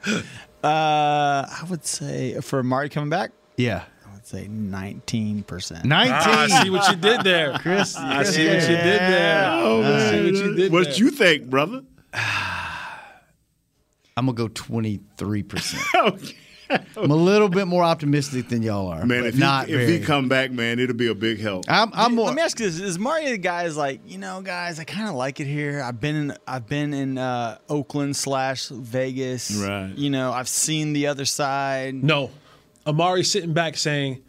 Uh, 0.66 1.46
I 1.48 1.64
would 1.70 1.86
say 1.86 2.40
for 2.42 2.64
Marty 2.64 2.90
coming 2.90 3.10
back, 3.10 3.32
yeah, 3.58 3.84
I 4.10 4.14
would 4.14 4.26
say 4.26 4.48
nineteen 4.48 5.44
percent. 5.44 5.86
nineteen. 5.86 6.14
Ah, 6.16 6.42
I 6.44 6.64
see 6.64 6.70
what 6.70 6.90
you 6.90 6.96
did 6.96 7.22
there. 7.22 7.54
Chris, 7.60 7.96
I 7.96 8.24
see 8.24 8.48
what 8.48 8.62
you 8.62 8.68
did 8.68 9.00
there. 9.02 9.46
I 9.52 10.10
see 10.10 10.24
what 10.24 10.34
you 10.34 10.56
did 10.56 10.72
What 10.72 10.84
there. 10.86 10.94
you 10.96 11.12
think, 11.12 11.50
brother? 11.50 11.84
I'm 14.18 14.26
gonna 14.28 14.34
go 14.34 14.48
twenty 14.48 15.00
three 15.18 15.44
percent. 15.44 15.84
Okay. 15.96 16.36
I'm 16.70 17.12
a 17.12 17.16
little 17.16 17.50
bit 17.50 17.68
more 17.68 17.84
optimistic 17.84 18.50
than 18.50 18.62
y'all 18.62 18.88
are, 18.88 19.06
Man, 19.06 19.26
if 19.26 19.38
not 19.38 19.68
he, 19.68 19.74
if 19.74 19.90
he 19.90 20.00
come 20.00 20.28
back, 20.28 20.52
man, 20.52 20.80
it'll 20.80 20.96
be 20.96 21.08
a 21.08 21.16
big 21.16 21.40
help. 21.40 21.66
I'm, 21.68 21.92
I'm 21.94 22.16
more. 22.16 22.28
Let 22.28 22.36
me 22.36 22.42
ask 22.42 22.60
you 22.60 22.66
this: 22.66 22.80
Is 22.80 22.98
Marty 22.98 23.32
the 23.32 23.38
guy 23.38 23.64
is 23.64 23.78
like, 23.78 24.02
you 24.06 24.18
know, 24.18 24.42
guys, 24.42 24.80
I 24.80 24.84
kind 24.84 25.08
of 25.08 25.16
like 25.16 25.40
it 25.40 25.48
here. 25.48 25.82
I've 25.84 26.00
been 26.00 26.16
in, 26.16 26.38
I've 26.48 26.68
been 26.68 26.94
in 26.94 27.18
uh, 27.18 27.58
Oakland 27.70 28.16
slash 28.16 28.68
Vegas. 28.70 29.56
Right. 29.56 29.94
You 29.96 30.10
know, 30.10 30.32
I've 30.32 30.50
seen 30.50 30.94
the 30.94 31.08
other 31.08 31.26
side. 31.26 31.96
No. 31.96 32.32
Amari 32.88 33.24
sitting 33.24 33.54
back 33.54 33.78
saying, 33.78 34.24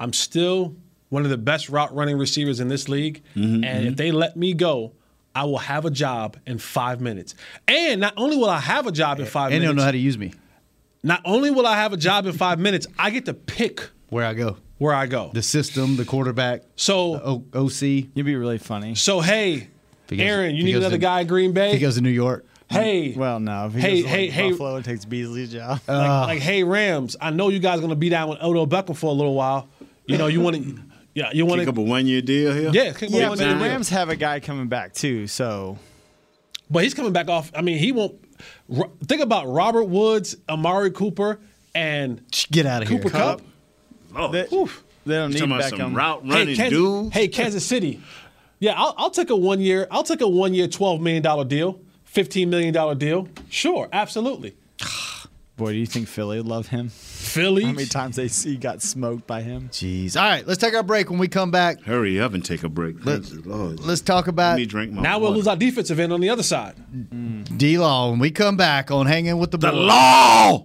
I'm 0.00 0.12
still 0.12 0.74
one 1.08 1.24
of 1.24 1.30
the 1.30 1.38
best 1.38 1.68
route 1.68 1.94
running 1.94 2.18
receivers 2.18 2.60
in 2.60 2.68
this 2.68 2.88
league. 2.88 3.22
Mm-hmm, 3.34 3.64
and 3.64 3.86
if 3.86 3.96
they 3.96 4.12
let 4.12 4.36
me 4.36 4.52
go, 4.54 4.92
I 5.34 5.44
will 5.44 5.58
have 5.58 5.84
a 5.84 5.90
job 5.90 6.36
in 6.46 6.58
five 6.58 7.00
minutes. 7.00 7.34
And 7.66 8.00
not 8.00 8.14
only 8.16 8.36
will 8.36 8.50
I 8.50 8.58
have 8.58 8.86
a 8.86 8.92
job 8.92 9.20
in 9.20 9.26
five 9.26 9.46
and 9.46 9.54
they 9.54 9.58
minutes, 9.60 9.68
don't 9.70 9.76
know 9.76 9.84
how 9.84 9.92
to 9.92 9.98
use 9.98 10.18
me. 10.18 10.32
Not 11.02 11.20
only 11.24 11.50
will 11.50 11.66
I 11.66 11.76
have 11.76 11.92
a 11.92 11.96
job 11.96 12.26
in 12.26 12.32
five 12.32 12.58
minutes, 12.58 12.86
I 12.98 13.10
get 13.10 13.24
to 13.26 13.34
pick 13.34 13.88
Where 14.08 14.24
I 14.24 14.34
go, 14.34 14.56
where 14.78 14.94
I 14.94 15.06
go. 15.06 15.30
the 15.32 15.42
system, 15.42 15.96
the 15.96 16.04
quarterback, 16.04 16.62
So, 16.76 17.14
o- 17.14 17.44
OC. 17.66 18.08
You'd 18.14 18.26
be 18.26 18.36
really 18.36 18.58
funny. 18.58 18.94
so 18.94 19.20
hey, 19.20 19.54
If 19.54 20.10
he 20.10 20.16
goes- 20.16 20.26
Aaron, 20.26 20.56
you 20.56 20.64
need 20.64 20.76
another 20.76 20.96
to- 20.96 20.98
guy 20.98 21.20
in 21.20 21.26
Green 21.26 21.52
Bay? 21.52 21.72
He 21.72 21.78
goes 21.78 21.96
to 21.96 22.00
New 22.00 22.08
York. 22.10 22.44
hey, 22.70 23.14
Well, 23.16 23.40
no. 23.40 23.66
If 23.66 23.74
he 23.74 23.80
Hey, 23.80 23.90
goes 23.90 23.98
to, 24.02 24.06
like, 24.08 24.14
hey, 24.18 24.26
hey. 24.28 24.50
Buffalo 24.50 24.76
and 24.76 24.84
takes 24.84 25.04
Beasley's 25.04 25.52
job. 25.52 25.80
like, 25.86 26.08
like, 26.28 26.40
hey 26.40 26.64
Rams, 26.64 27.16
I 27.20 27.30
know 27.30 27.48
you 27.48 27.58
guys 27.60 27.78
are 27.78 27.82
gonna 27.82 27.94
be 27.96 28.08
down 28.08 28.28
with 28.28 28.42
Odell 28.42 28.66
Beckham 28.66 28.96
for 28.96 29.06
a 29.06 29.12
little 29.14 29.34
while. 29.34 29.68
You 30.06 30.16
know, 30.18 30.26
you 30.26 30.40
want 30.40 30.56
to, 30.56 30.78
yeah, 31.14 31.30
you 31.32 31.44
want 31.46 31.60
to 31.60 31.66
Pick 31.66 31.68
up 31.74 31.78
a 31.78 31.82
one 31.82 32.06
year 32.06 32.20
deal 32.22 32.52
here. 32.54 32.70
yeah, 32.72 32.92
kick 32.92 33.10
yeah, 33.10 33.28
one 33.28 33.38
but 33.38 33.44
the. 33.48 33.56
Rams 33.56 33.88
have 33.90 34.08
a 34.08 34.16
guy 34.16 34.40
coming 34.40 34.68
back 34.68 34.94
too. 34.94 35.26
So 35.26 35.78
But 36.70 36.82
he's 36.84 36.94
coming 36.94 37.12
back 37.12 37.28
off. 37.28 37.50
I 37.54 37.62
mean, 37.62 37.78
he 37.78 37.92
won't. 37.92 38.14
Ro- 38.68 38.92
Think 39.06 39.22
about 39.22 39.46
Robert 39.48 39.84
Woods, 39.84 40.36
Amari 40.48 40.90
Cooper, 40.90 41.40
and 41.74 42.20
Get 42.50 42.66
out 42.66 42.82
of 42.82 42.88
here. 42.88 42.98
Cooper 42.98 43.10
Kupp. 43.10 43.42
Oh, 44.16 44.32
they, 44.32 44.42
they 44.44 45.14
don't 45.16 45.30
need 45.32 45.38
talking 45.38 45.52
about 45.54 45.70
some 45.70 45.78
Beckham. 45.78 45.96
route 45.96 46.22
Hey, 46.24 46.28
running 46.30 46.56
Kansas, 46.56 46.78
dude. 46.78 47.12
hey, 47.12 47.28
Kansas 47.28 47.64
City. 47.64 48.00
Yeah, 48.60 48.72
I'll, 48.76 48.94
I'll 48.98 49.10
take 49.10 49.30
a 49.30 49.36
one 49.36 49.60
year. 49.60 49.86
I'll 49.90 50.02
take 50.02 50.20
a 50.20 50.28
one 50.28 50.54
year, 50.54 50.66
twelve 50.66 51.00
million 51.00 51.22
dollar 51.22 51.44
deal, 51.44 51.78
fifteen 52.04 52.50
million 52.50 52.72
dollar 52.74 52.94
deal. 52.94 53.28
Sure, 53.50 53.88
absolutely. 53.92 54.56
Boy, 55.58 55.72
do 55.72 55.78
you 55.78 55.86
think 55.86 56.06
Philly 56.06 56.36
would 56.36 56.46
love 56.46 56.68
him? 56.68 56.88
Philly. 56.88 57.64
How 57.64 57.72
many 57.72 57.88
times 57.88 58.14
they 58.14 58.28
see 58.28 58.56
got 58.56 58.80
smoked 58.80 59.26
by 59.26 59.42
him? 59.42 59.70
Jeez. 59.70 60.14
All 60.16 60.22
right, 60.22 60.46
let's 60.46 60.60
take 60.60 60.72
our 60.72 60.84
break. 60.84 61.10
When 61.10 61.18
we 61.18 61.26
come 61.26 61.50
back, 61.50 61.82
Hurry 61.82 62.20
up 62.20 62.32
and 62.32 62.44
take 62.44 62.62
a 62.62 62.68
break. 62.68 63.04
Let's, 63.04 63.32
let's 63.44 64.00
talk 64.00 64.26
Let 64.26 64.34
about 64.34 64.56
me 64.56 64.66
drink 64.66 64.92
my 64.92 65.02
now 65.02 65.18
we'll 65.18 65.32
lose 65.32 65.48
our 65.48 65.56
defensive 65.56 65.98
end 65.98 66.12
on 66.12 66.20
the 66.20 66.30
other 66.30 66.44
side. 66.44 66.76
D 67.58 67.76
Law. 67.76 68.10
When 68.10 68.20
we 68.20 68.30
come 68.30 68.56
back 68.56 68.92
on 68.92 69.06
Hanging 69.06 69.36
with 69.38 69.50
the, 69.50 69.58
the 69.58 69.72
law. 69.72 70.64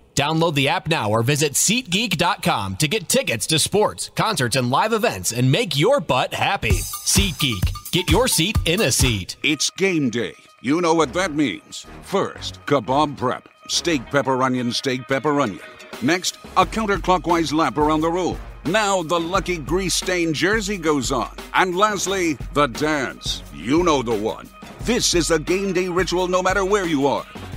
Download 0.15 0.53
the 0.53 0.67
app 0.67 0.87
now 0.87 1.09
or 1.09 1.23
visit 1.23 1.53
SeatGeek.com 1.53 2.75
to 2.77 2.87
get 2.87 3.07
tickets 3.07 3.47
to 3.47 3.59
sports, 3.59 4.11
concerts, 4.15 4.55
and 4.55 4.69
live 4.69 4.93
events 4.93 5.31
and 5.31 5.51
make 5.51 5.77
your 5.77 5.99
butt 5.99 6.33
happy. 6.33 6.71
SeatGeek. 6.71 7.91
Get 7.91 8.09
your 8.09 8.27
seat 8.27 8.57
in 8.65 8.81
a 8.81 8.91
seat. 8.91 9.37
It's 9.43 9.69
game 9.69 10.09
day. 10.09 10.33
You 10.61 10.81
know 10.81 10.93
what 10.93 11.13
that 11.13 11.33
means. 11.33 11.85
First, 12.03 12.65
kebab 12.65 13.17
prep. 13.17 13.49
Steak, 13.67 14.05
pepper, 14.11 14.43
onion, 14.43 14.71
steak, 14.71 15.07
pepper, 15.07 15.39
onion. 15.41 15.61
Next, 16.01 16.35
a 16.57 16.65
counterclockwise 16.65 17.53
lap 17.53 17.77
around 17.77 18.01
the 18.01 18.11
room. 18.11 18.39
Now 18.65 19.01
the 19.01 19.19
lucky 19.19 19.57
grease 19.57 19.95
stained 19.95 20.35
jersey 20.35 20.77
goes 20.77 21.11
on. 21.11 21.35
And 21.53 21.75
lastly, 21.75 22.37
the 22.53 22.67
dance. 22.67 23.43
You 23.55 23.83
know 23.83 24.01
the 24.01 24.15
one. 24.15 24.47
This 24.81 25.13
is 25.13 25.31
a 25.31 25.39
game 25.39 25.73
day 25.73 25.89
ritual 25.89 26.27
no 26.27 26.41
matter 26.41 26.65
where 26.65 26.85
you 26.85 27.07
are. 27.07 27.25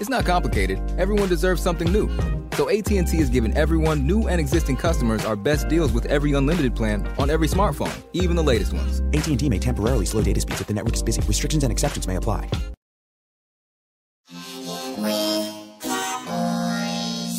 It's 0.00 0.08
not 0.08 0.24
complicated. 0.24 0.78
Everyone 0.96 1.28
deserves 1.28 1.60
something 1.60 1.92
new. 1.92 2.08
So 2.52 2.68
AT&T 2.70 3.18
is 3.18 3.30
giving 3.30 3.56
everyone, 3.56 4.06
new 4.06 4.28
and 4.28 4.40
existing 4.40 4.76
customers, 4.76 5.24
our 5.24 5.36
best 5.36 5.68
deals 5.68 5.92
with 5.92 6.06
every 6.06 6.32
unlimited 6.32 6.74
plan 6.74 7.06
on 7.18 7.30
every 7.30 7.48
smartphone, 7.48 7.94
even 8.12 8.36
the 8.36 8.42
latest 8.42 8.72
ones. 8.72 9.00
AT&T 9.12 9.48
may 9.48 9.58
temporarily 9.58 10.06
slow 10.06 10.22
data 10.22 10.40
speeds 10.40 10.60
if 10.60 10.66
the 10.66 10.74
network 10.74 10.94
is 10.94 11.02
busy. 11.02 11.20
Restrictions 11.22 11.64
and 11.64 11.72
exceptions 11.72 12.06
may 12.06 12.16
apply. 12.16 12.48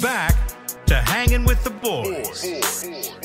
Back 0.01 0.35
to 0.85 0.95
hanging 0.95 1.45
with 1.45 1.63
the 1.63 1.69
boys. 1.69 3.18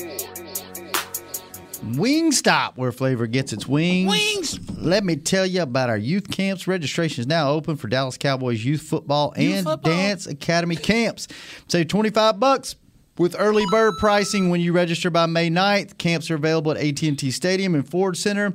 Wingstop, 1.93 2.73
where 2.77 2.91
flavor 2.91 3.27
gets 3.27 3.53
its 3.53 3.67
wings. 3.67 4.09
Wings. 4.09 4.77
Let 4.77 5.03
me 5.03 5.15
tell 5.15 5.45
you 5.45 5.61
about 5.61 5.89
our 5.89 5.97
youth 5.97 6.29
camps. 6.29 6.67
Registration 6.67 7.21
is 7.21 7.27
now 7.27 7.51
open 7.51 7.75
for 7.75 7.87
Dallas 7.87 8.17
Cowboys 8.17 8.63
youth 8.65 8.81
football 8.81 9.33
and 9.35 9.65
dance 9.83 10.25
academy 10.27 10.75
camps. 10.75 11.27
Save 11.67 11.87
25 11.87 12.39
bucks 12.39 12.75
with 13.17 13.35
early 13.37 13.65
bird 13.71 13.93
pricing 13.99 14.49
when 14.49 14.61
you 14.61 14.73
register 14.73 15.09
by 15.09 15.25
May 15.25 15.49
9th. 15.49 15.97
Camps 15.97 16.29
are 16.31 16.35
available 16.35 16.71
at 16.71 16.77
AT&T 16.77 17.31
Stadium 17.31 17.75
and 17.75 17.87
Ford 17.87 18.17
Center. 18.17 18.53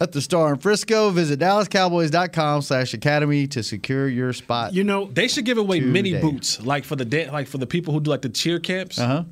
At 0.00 0.10
the 0.10 0.20
Star 0.20 0.52
in 0.52 0.58
Frisco, 0.58 1.10
visit 1.10 1.38
DallasCowboys.com 1.38 2.62
slash 2.62 2.92
academy 2.92 3.46
to 3.48 3.62
secure 3.62 4.08
your 4.08 4.32
spot. 4.32 4.74
You 4.74 4.82
know, 4.82 5.06
they 5.06 5.28
should 5.28 5.44
give 5.44 5.58
away 5.58 5.78
mini 5.78 6.18
boots, 6.20 6.60
like 6.60 6.84
for 6.84 6.96
the 6.96 7.28
like 7.30 7.46
for 7.46 7.58
the 7.58 7.68
people 7.68 7.94
who 7.94 8.00
do 8.00 8.10
like 8.10 8.22
the 8.22 8.28
cheer 8.28 8.58
camps. 8.58 8.98
Uh 8.98 9.06
huh. 9.06 9.24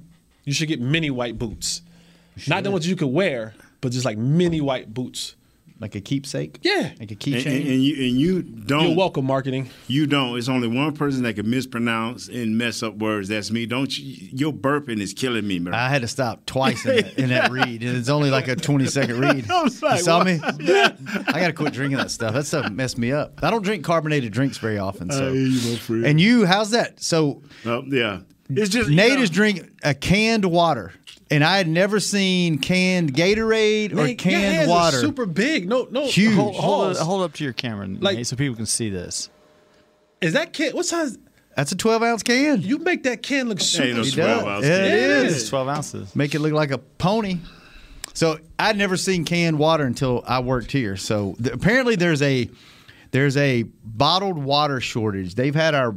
You 0.44 0.52
should 0.52 0.68
get 0.68 0.80
mini 0.80 1.10
white 1.10 1.38
boots, 1.38 1.82
not 2.48 2.64
the 2.64 2.70
ones 2.70 2.86
you 2.88 2.96
could 2.96 3.08
wear, 3.08 3.54
but 3.80 3.92
just 3.92 4.04
like 4.04 4.18
mini 4.18 4.60
white 4.60 4.92
boots. 4.92 5.36
Like 5.78 5.94
a 5.94 6.00
keepsake? 6.02 6.58
Yeah. 6.60 6.92
Like 7.00 7.10
a 7.10 7.14
And, 7.14 7.18
keychain? 7.20 7.46
and, 7.46 7.66
and 7.68 7.82
you 7.82 7.94
and 7.94 8.20
you 8.20 8.42
don't. 8.42 8.88
You're 8.88 8.96
welcome, 8.98 9.24
marketing. 9.24 9.70
You 9.86 10.06
don't. 10.06 10.36
It's 10.36 10.46
only 10.50 10.68
one 10.68 10.94
person 10.94 11.22
that 11.22 11.36
can 11.36 11.48
mispronounce 11.48 12.28
and 12.28 12.58
mess 12.58 12.82
up 12.82 12.96
words. 12.96 13.28
That's 13.30 13.50
me. 13.50 13.64
Don't 13.64 13.98
you? 13.98 14.28
Your 14.30 14.52
burping 14.52 15.00
is 15.00 15.14
killing 15.14 15.48
me, 15.48 15.58
man. 15.58 15.72
I 15.72 15.88
had 15.88 16.02
to 16.02 16.08
stop 16.08 16.44
twice 16.44 16.84
in 16.84 16.96
that, 16.96 17.18
in 17.18 17.28
that 17.30 17.50
read, 17.50 17.82
and 17.82 17.96
it's 17.96 18.10
only 18.10 18.28
like 18.28 18.46
a 18.48 18.56
20 18.56 18.84
second 18.88 19.20
read. 19.22 19.50
I 19.50 19.62
like, 19.62 19.72
you 19.72 20.02
saw 20.02 20.18
what? 20.18 20.26
me? 20.26 20.38
I 20.42 21.40
got 21.40 21.46
to 21.46 21.54
quit 21.54 21.72
drinking 21.72 21.96
that 21.96 22.10
stuff. 22.10 22.34
That 22.34 22.44
stuff 22.44 22.70
messed 22.70 22.98
me 22.98 23.12
up. 23.12 23.42
I 23.42 23.48
don't 23.50 23.62
drink 23.62 23.82
carbonated 23.82 24.34
drinks 24.34 24.58
very 24.58 24.76
often. 24.76 25.10
So, 25.10 25.28
I 25.28 25.32
you, 25.32 26.04
and 26.04 26.20
you, 26.20 26.44
how's 26.44 26.72
that? 26.72 27.00
So, 27.02 27.40
Oh, 27.64 27.84
yeah. 27.86 28.20
It's 28.50 28.70
just 28.70 28.90
Nate 28.90 29.10
you 29.10 29.16
know, 29.16 29.22
is 29.22 29.30
drinking 29.30 29.70
a 29.82 29.94
canned 29.94 30.44
water, 30.44 30.92
and 31.30 31.44
I 31.44 31.56
had 31.56 31.68
never 31.68 32.00
seen 32.00 32.58
canned 32.58 33.14
Gatorade 33.14 33.92
or 33.92 33.96
Nate, 33.96 34.08
your 34.24 34.32
canned 34.32 34.68
are 34.68 34.68
water. 34.68 34.98
super 35.00 35.26
big. 35.26 35.68
No, 35.68 35.86
no. 35.90 36.06
Huge. 36.06 36.34
Hold, 36.34 36.56
hold, 36.56 36.84
it, 36.92 36.96
Pause. 36.96 37.06
hold 37.06 37.22
up 37.22 37.32
to 37.34 37.44
your 37.44 37.52
camera, 37.52 37.86
Like- 37.88 38.16
Nate, 38.16 38.26
so 38.26 38.36
people 38.36 38.56
can 38.56 38.66
see 38.66 38.90
this. 38.90 39.30
Is 40.20 40.32
that 40.34 40.52
can? 40.52 40.72
What 40.72 40.86
size? 40.86 41.16
That's 41.56 41.72
a 41.72 41.76
12 41.76 42.02
ounce 42.02 42.22
can. 42.22 42.62
You 42.62 42.78
make 42.78 43.02
that 43.04 43.22
can 43.22 43.48
look 43.48 43.60
super. 43.60 43.84
Ain't 43.88 43.96
no 43.96 44.02
He 44.04 44.10
12 44.12 44.40
does. 44.44 44.46
ounce 44.48 44.66
Yeah, 44.66 44.84
it 44.84 44.92
is. 45.26 45.36
It's 45.42 45.48
12 45.48 45.68
ounces. 45.68 46.16
Make 46.16 46.34
it 46.34 46.38
look 46.40 46.52
like 46.52 46.70
a 46.70 46.78
pony. 46.78 47.38
So 48.14 48.38
I'd 48.58 48.76
never 48.76 48.96
seen 48.96 49.24
canned 49.24 49.58
water 49.58 49.84
until 49.84 50.22
I 50.26 50.40
worked 50.40 50.72
here. 50.72 50.96
So 50.96 51.36
th- 51.42 51.54
apparently 51.54 51.96
there's 51.96 52.22
a 52.22 52.50
there's 53.12 53.36
a 53.36 53.64
bottled 53.84 54.38
water 54.38 54.80
shortage. 54.80 55.34
They've 55.34 55.54
had 55.54 55.74
our 55.74 55.96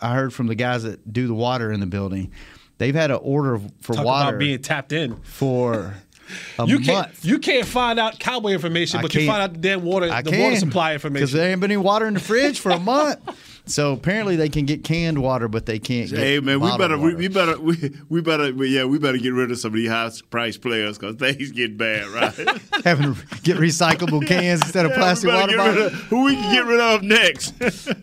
I 0.00 0.14
heard 0.14 0.32
from 0.32 0.46
the 0.46 0.54
guys 0.54 0.82
that 0.84 1.12
do 1.12 1.26
the 1.26 1.34
water 1.34 1.72
in 1.72 1.80
the 1.80 1.86
building. 1.86 2.32
They've 2.78 2.94
had 2.94 3.10
an 3.10 3.20
order 3.22 3.60
for 3.80 3.94
Talk 3.94 4.04
water 4.04 4.28
about 4.30 4.38
being 4.40 4.60
tapped 4.60 4.92
in. 4.92 5.16
for 5.22 5.94
a 6.58 6.66
You 6.66 6.76
month. 6.76 6.86
can't. 6.86 7.10
You 7.24 7.38
can't 7.38 7.66
find 7.66 7.98
out 8.00 8.18
cowboy 8.18 8.50
information, 8.52 8.98
I 8.98 9.02
but 9.02 9.14
you 9.14 9.20
can't. 9.20 9.30
find 9.30 9.42
out 9.42 9.52
the 9.52 9.58
damn 9.60 9.82
water, 9.84 10.10
I 10.10 10.22
the 10.22 10.30
can, 10.30 10.40
water 10.42 10.56
supply 10.56 10.94
information 10.94 11.20
because 11.22 11.32
there 11.32 11.50
ain't 11.50 11.60
been 11.60 11.70
any 11.70 11.76
water 11.76 12.06
in 12.06 12.14
the 12.14 12.20
fridge 12.20 12.58
for 12.60 12.70
a 12.72 12.78
month. 12.80 13.20
So 13.66 13.94
apparently 13.94 14.36
they 14.36 14.50
can 14.50 14.66
get 14.66 14.84
canned 14.84 15.22
water, 15.22 15.48
but 15.48 15.64
they 15.64 15.78
can't. 15.78 16.10
Get 16.10 16.18
Hey 16.18 16.38
man, 16.38 16.60
we 16.60 16.76
better 16.76 16.98
we, 16.98 17.04
water. 17.14 17.16
we 17.16 17.28
better 17.28 17.58
we, 17.58 17.96
we 18.10 18.20
better 18.20 18.50
yeah 18.66 18.84
we 18.84 18.98
better 18.98 19.16
get 19.16 19.32
rid 19.32 19.50
of 19.50 19.58
some 19.58 19.70
of 19.72 19.76
these 19.76 19.88
high 19.88 20.10
price 20.28 20.58
players 20.58 20.98
because 20.98 21.16
things 21.16 21.50
get 21.50 21.78
bad, 21.78 22.06
right? 22.08 22.34
having 22.84 23.14
to 23.14 23.20
get 23.42 23.56
recyclable 23.56 24.26
cans 24.26 24.60
instead 24.60 24.84
of 24.84 24.90
Yeah, 24.90 24.98
plastic 24.98 25.30
water 25.30 25.56
bottles. 25.56 25.86
of- 25.86 25.92
who 25.94 26.24
we 26.24 26.34
can 26.34 26.52
get 26.54 26.66
rid 26.66 26.78
of 26.78 27.02
next? 27.04 27.54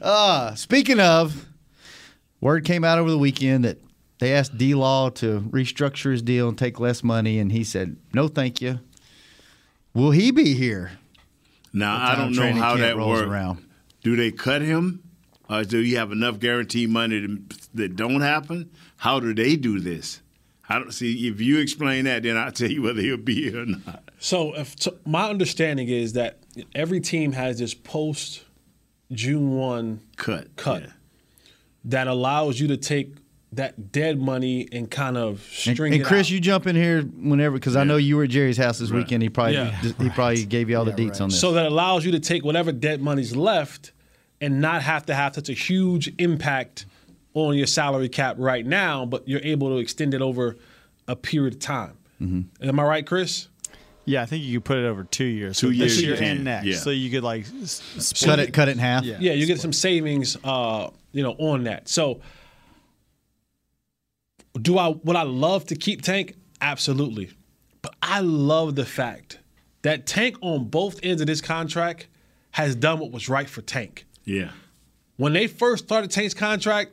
Uh, 0.02 0.56
speaking 0.56 1.00
of, 1.00 1.46
word 2.41 2.65
came 2.65 2.84
out 2.84 2.99
over 2.99 3.10
the 3.10 3.17
weekend 3.17 3.63
that 3.63 3.77
they 4.19 4.34
asked 4.34 4.58
D 4.58 4.75
Law 4.75 5.10
to 5.12 5.41
restructure 5.49 6.12
his 6.12 6.21
deal 6.21 6.49
and 6.49 6.58
take 6.58 6.80
less 6.80 7.04
money, 7.04 7.39
and 7.39 7.51
he 7.51 7.63
said, 7.63 7.95
"No, 8.13 8.27
thank 8.27 8.62
you." 8.62 8.80
Will 9.93 10.12
he 10.12 10.32
be 10.32 10.54
here? 10.54 10.91
now 11.73 11.95
I 11.95 12.15
don't 12.15 12.34
know 12.36 12.51
how 12.54 12.75
that 12.77 12.97
rolls 12.97 13.19
works. 13.19 13.30
around? 13.30 13.65
Do 14.04 14.15
they 14.15 14.32
cut 14.32 14.62
him, 14.62 15.04
or 15.49 15.63
do 15.63 15.77
you 15.80 15.97
have 15.97 16.12
enough 16.12 16.39
guarantee 16.39 16.88
money 16.88 17.21
to, 17.21 17.41
that 17.75 17.95
don't 17.95 18.21
happen? 18.21 18.69
How 18.97 19.19
do 19.19 19.34
they 19.34 19.56
do 19.56 19.80
this? 19.80 20.21
I 20.67 20.80
don't 20.80 20.91
see. 20.91 21.27
If 21.27 21.41
you 21.41 21.60
explain 21.60 22.06
that, 22.06 22.23
then 22.23 22.38
I'll 22.38 22.51
tell 22.51 22.71
you 22.71 22.82
whether 22.82 23.01
he'll 23.01 23.17
be 23.17 23.49
here 23.49 23.63
or 23.63 23.65
not. 23.65 24.04
So, 24.19 24.56
if, 24.56 24.80
so 24.80 24.95
my 25.06 25.30
understanding 25.30 25.89
is 25.89 26.13
that 26.13 26.39
every 26.73 26.99
team 27.01 27.34
has 27.34 27.60
this 27.60 27.73
post 27.73 28.43
June 29.12 29.51
one 29.51 30.01
Cut. 30.15 30.56
cut 30.56 30.84
yeah. 30.84 30.89
That 31.86 32.08
allows 32.08 32.60
you 32.60 32.67
to 32.70 32.78
take 32.78 33.15
that 33.54 33.91
dead 33.91 34.17
money 34.20 34.67
and 34.72 34.89
kind 34.89 35.17
of 35.17 35.46
And, 35.65 35.74
string 35.76 35.94
and 35.94 36.02
it 36.02 36.06
Chris, 36.06 36.28
out. 36.28 36.32
you 36.32 36.39
jump 36.39 36.67
in 36.67 36.76
here 36.76 37.02
whenever 37.02 37.56
because 37.56 37.76
I 37.76 37.84
know 37.84 37.98
you 37.98 38.15
were 38.15 38.24
at 38.24 38.30
Jerry's 38.30 38.56
house 38.58 38.80
this 38.80 38.91
weekend. 38.91 39.24
He 39.24 39.30
probably 39.30 39.56
Yeah. 39.56 39.72
he 40.00 40.10
probably 40.10 40.46
gave 40.46 40.70
you 40.70 40.78
all 40.78 40.86
the 40.86 40.94
deets 40.94 41.20
on 41.20 41.30
this. 41.30 41.39
So 41.41 41.52
that 41.54 41.65
allows 41.65 42.06
you 42.06 42.12
to 42.13 42.20
take 42.20 42.46
whatever 42.46 42.72
dead 42.72 43.02
money's 43.02 43.36
left 43.36 43.91
and 44.39 44.62
not 44.62 44.84
have 44.84 45.06
to 45.08 45.13
have 45.13 45.36
such 45.36 45.50
a 45.50 45.54
huge 45.54 46.13
impact 46.17 46.86
on 47.34 47.56
your 47.58 47.67
salary 47.67 48.10
cap 48.10 48.36
right 48.39 48.65
now, 48.65 49.06
but 49.06 49.28
you're 49.28 49.41
able 49.44 49.70
to 49.70 49.78
extend 49.78 50.13
it 50.13 50.22
over 50.22 50.56
a 51.08 51.15
period 51.15 51.54
of 51.56 51.60
time. 51.60 51.98
Mm-hmm. 52.22 52.67
Am 52.70 52.80
I 52.80 52.84
right, 52.84 53.06
Chris? 53.06 53.48
Yeah, 54.06 54.22
I 54.22 54.26
think 54.26 54.44
you 54.44 54.60
could 54.60 54.65
put 54.65 54.78
it 54.78 54.86
over 54.86 55.04
two 55.04 55.26
years. 55.26 55.58
Two 55.60 55.67
so 55.67 55.72
years 55.72 55.96
This 55.96 56.02
you 56.02 56.13
year 56.13 56.24
and 56.24 56.44
next. 56.44 56.65
yeah. 56.67 56.78
So 56.78 56.89
you 56.89 57.10
could 57.12 57.24
like 57.24 57.46
split 57.67 58.30
cut 58.30 58.39
it, 58.39 58.54
cut 58.54 58.67
it 58.70 58.72
in 58.74 58.78
half. 58.80 59.04
Yeah. 59.04 59.17
Yeah, 59.20 59.34
you 59.34 59.46
get 59.46 59.60
some 59.60 59.74
savings, 59.74 60.38
uh, 60.44 60.89
you 61.12 61.24
know, 61.24 61.34
on 61.34 61.63
that. 61.65 61.88
So 61.89 62.21
Do 64.62 64.78
I 64.78 64.89
would 64.89 65.15
I 65.15 65.24
love 65.24 65.65
to 65.67 65.76
keep 65.76 66.02
Tank? 66.02 66.36
Absolutely. 66.60 67.32
But 67.82 67.95
I 68.02 68.19
love 68.19 68.76
the 68.76 68.86
fact 68.86 69.39
that 69.82 70.06
Tank 70.06 70.38
on 70.41 70.65
both 70.65 71.00
ends 71.04 71.21
of 71.21 71.28
this 71.28 71.41
contract 71.41 72.08
has 72.52 72.76
done 72.76 73.00
what 73.00 73.12
was 73.12 73.30
right 73.30 73.50
for 73.50 73.62
Tank. 73.62 74.06
Yeah. 74.26 74.52
When 75.17 75.34
they 75.34 75.47
first 75.47 75.86
started 75.86 76.12
Tank's 76.12 76.34
contract, 76.34 76.91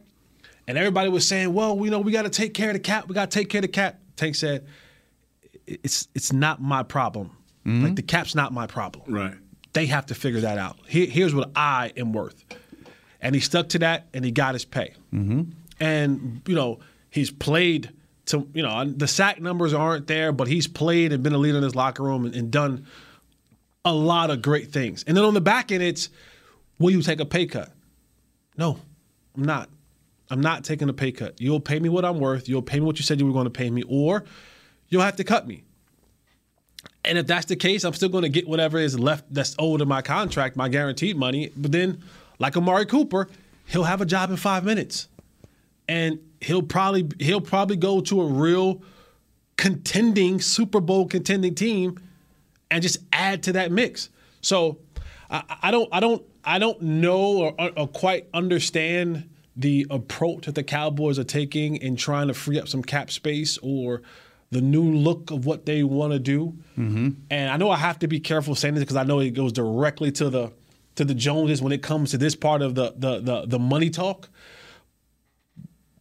and 0.67 0.79
everybody 0.79 1.09
was 1.09 1.27
saying, 1.27 1.53
"Well, 1.53 1.77
you 1.85 1.91
know, 1.91 1.99
we 1.99 2.13
got 2.13 2.23
to 2.23 2.31
take 2.31 2.55
care 2.55 2.71
of 2.71 2.75
the 2.75 2.81
cap. 2.81 3.09
We 3.09 3.15
got 3.15 3.31
to 3.31 3.39
take 3.39 3.49
care 3.49 3.59
of 3.59 3.63
the 3.63 3.69
cap." 3.69 3.99
Tank 4.17 4.35
said, 4.35 4.67
"It's 5.67 6.09
it's 6.15 6.33
not 6.33 6.61
my 6.63 6.83
problem. 6.83 7.31
Mm-hmm. 7.67 7.85
Like 7.85 7.97
the 7.97 8.03
cap's 8.03 8.35
not 8.35 8.53
my 8.53 8.67
problem. 8.67 9.13
Right. 9.13 9.35
They 9.73 9.87
have 9.87 10.07
to 10.07 10.15
figure 10.15 10.41
that 10.41 10.59
out. 10.59 10.77
Here, 10.87 11.07
here's 11.07 11.35
what 11.35 11.51
I 11.57 11.93
am 11.97 12.13
worth." 12.13 12.45
And 13.21 13.35
he 13.35 13.41
stuck 13.41 13.69
to 13.71 13.81
that, 13.81 14.07
and 14.15 14.25
he 14.25 14.31
got 14.31 14.55
his 14.55 14.65
pay. 14.65 14.95
Mm-hmm. 15.13 15.43
And 15.81 16.43
you 16.47 16.55
know, 16.55 16.81
he's 17.11 17.31
played 17.31 17.91
to 18.27 18.47
you 18.53 18.63
know 18.63 18.85
the 18.85 19.09
sack 19.09 19.41
numbers 19.41 19.75
aren't 19.75 20.07
there, 20.07 20.33
but 20.33 20.49
he's 20.49 20.67
played 20.67 21.13
and 21.13 21.23
been 21.23 21.33
a 21.33 21.39
leader 21.39 21.59
in 21.59 21.65
his 21.65 21.75
locker 21.75 22.03
room 22.03 22.25
and, 22.25 22.35
and 22.35 22.51
done 22.51 22.87
a 23.85 23.93
lot 23.93 24.31
of 24.31 24.43
great 24.43 24.73
things. 24.73 25.05
And 25.07 25.17
then 25.17 25.25
on 25.25 25.35
the 25.35 25.41
back 25.41 25.73
end, 25.73 25.83
it's 25.83 26.11
will 26.79 26.91
you 26.91 27.03
take 27.03 27.21
a 27.21 27.25
pay 27.25 27.47
cut? 27.47 27.71
No, 28.57 28.79
I'm 29.37 29.45
not. 29.45 29.69
I'm 30.31 30.41
not 30.41 30.65
taking 30.65 30.89
a 30.89 30.93
pay 30.93 31.13
cut. 31.13 31.41
You'll 31.41 31.61
pay 31.61 31.79
me 31.79 31.89
what 31.89 32.05
I'm 32.05 32.21
worth. 32.21 32.49
You'll 32.49 32.63
pay 32.63 32.81
me 32.81 32.87
what 32.87 32.99
you 32.99 33.03
said 33.03 33.19
you 33.19 33.27
were 33.27 33.33
going 33.33 33.45
to 33.45 33.51
pay 33.51 33.71
me, 33.71 33.83
or 33.89 34.25
you'll 34.89 35.03
have 35.03 35.17
to 35.17 35.25
cut 35.25 35.47
me. 35.47 35.63
And 37.05 37.17
if 37.17 37.27
that's 37.27 37.47
the 37.47 37.57
case, 37.57 37.85
I'm 37.85 37.95
still 37.95 38.11
going 38.11 38.23
to 38.23 38.29
get 38.29 38.47
whatever 38.47 38.79
is 38.79 38.99
left 38.99 39.33
that's 39.33 39.55
owed 39.59 39.81
in 39.81 39.89
my 39.89 40.03
contract, 40.03 40.57
my 40.57 40.69
guaranteed 40.69 41.17
money. 41.17 41.51
But 41.57 41.73
then, 41.73 42.03
like 42.39 42.57
Amari 42.57 42.87
Cooper, 42.87 43.29
he'll 43.67 43.85
have 43.85 44.01
a 44.01 44.07
job 44.07 44.31
in 44.31 44.37
five 44.37 44.65
minutes, 44.65 45.09
and 45.89 46.19
he'll 46.41 46.63
probably 46.63 47.09
he'll 47.19 47.41
probably 47.41 47.77
go 47.77 48.01
to 48.01 48.21
a 48.21 48.27
real 48.27 48.83
contending 49.57 50.41
Super 50.41 50.81
Bowl 50.81 51.07
contending 51.07 51.55
team 51.55 52.01
and 52.71 52.83
just 52.83 52.99
add 53.13 53.43
to 53.45 53.53
that 53.53 53.73
mix. 53.73 54.09
So 54.41 54.79
I, 55.31 55.43
I 55.63 55.71
don't 55.71 55.89
I 55.93 56.01
don't 56.01 56.23
I 56.45 56.59
don't 56.59 56.81
know 56.81 57.55
or, 57.59 57.71
or 57.77 57.89
quite 57.89 58.29
understand 58.33 59.29
the 59.57 59.87
approach 59.91 60.47
that 60.47 60.55
the 60.55 60.63
Cowboys 60.63 61.19
are 61.19 61.25
taking 61.25 61.77
in 61.77 61.97
trying 61.97 62.29
to 62.29 62.35
free 62.35 62.61
up 62.61 62.69
some 62.69 62.83
cap 62.83 63.11
space 63.11 63.59
or 63.59 64.03
the 64.51 64.61
new 64.61 64.85
look 64.85 65.31
of 65.31 65.45
what 65.45 65.67
they 65.67 65.83
want 65.83 66.13
to 66.13 66.19
do. 66.19 66.55
Mm-hmm. 66.79 67.11
And 67.29 67.51
I 67.51 67.57
know 67.57 67.71
I 67.71 67.77
have 67.77 67.99
to 67.99 68.09
be 68.09 68.21
careful 68.21 68.55
saying 68.55 68.75
this 68.75 68.83
because 68.83 68.97
I 68.97 69.03
know 69.03 69.19
it 69.19 69.31
goes 69.31 69.53
directly 69.53 70.13
to 70.13 70.31
the 70.31 70.53
to 70.99 71.05
the 71.05 71.15
Joneses 71.15 71.63
when 71.63 71.73
it 71.73 71.83
comes 71.83 72.11
to 72.11 72.19
this 72.19 72.35
part 72.35 72.61
of 72.63 72.75
the 72.75 72.93
the 72.97 73.21
the, 73.21 73.47
the 73.47 73.59
money 73.59 73.89
talk. 73.91 74.29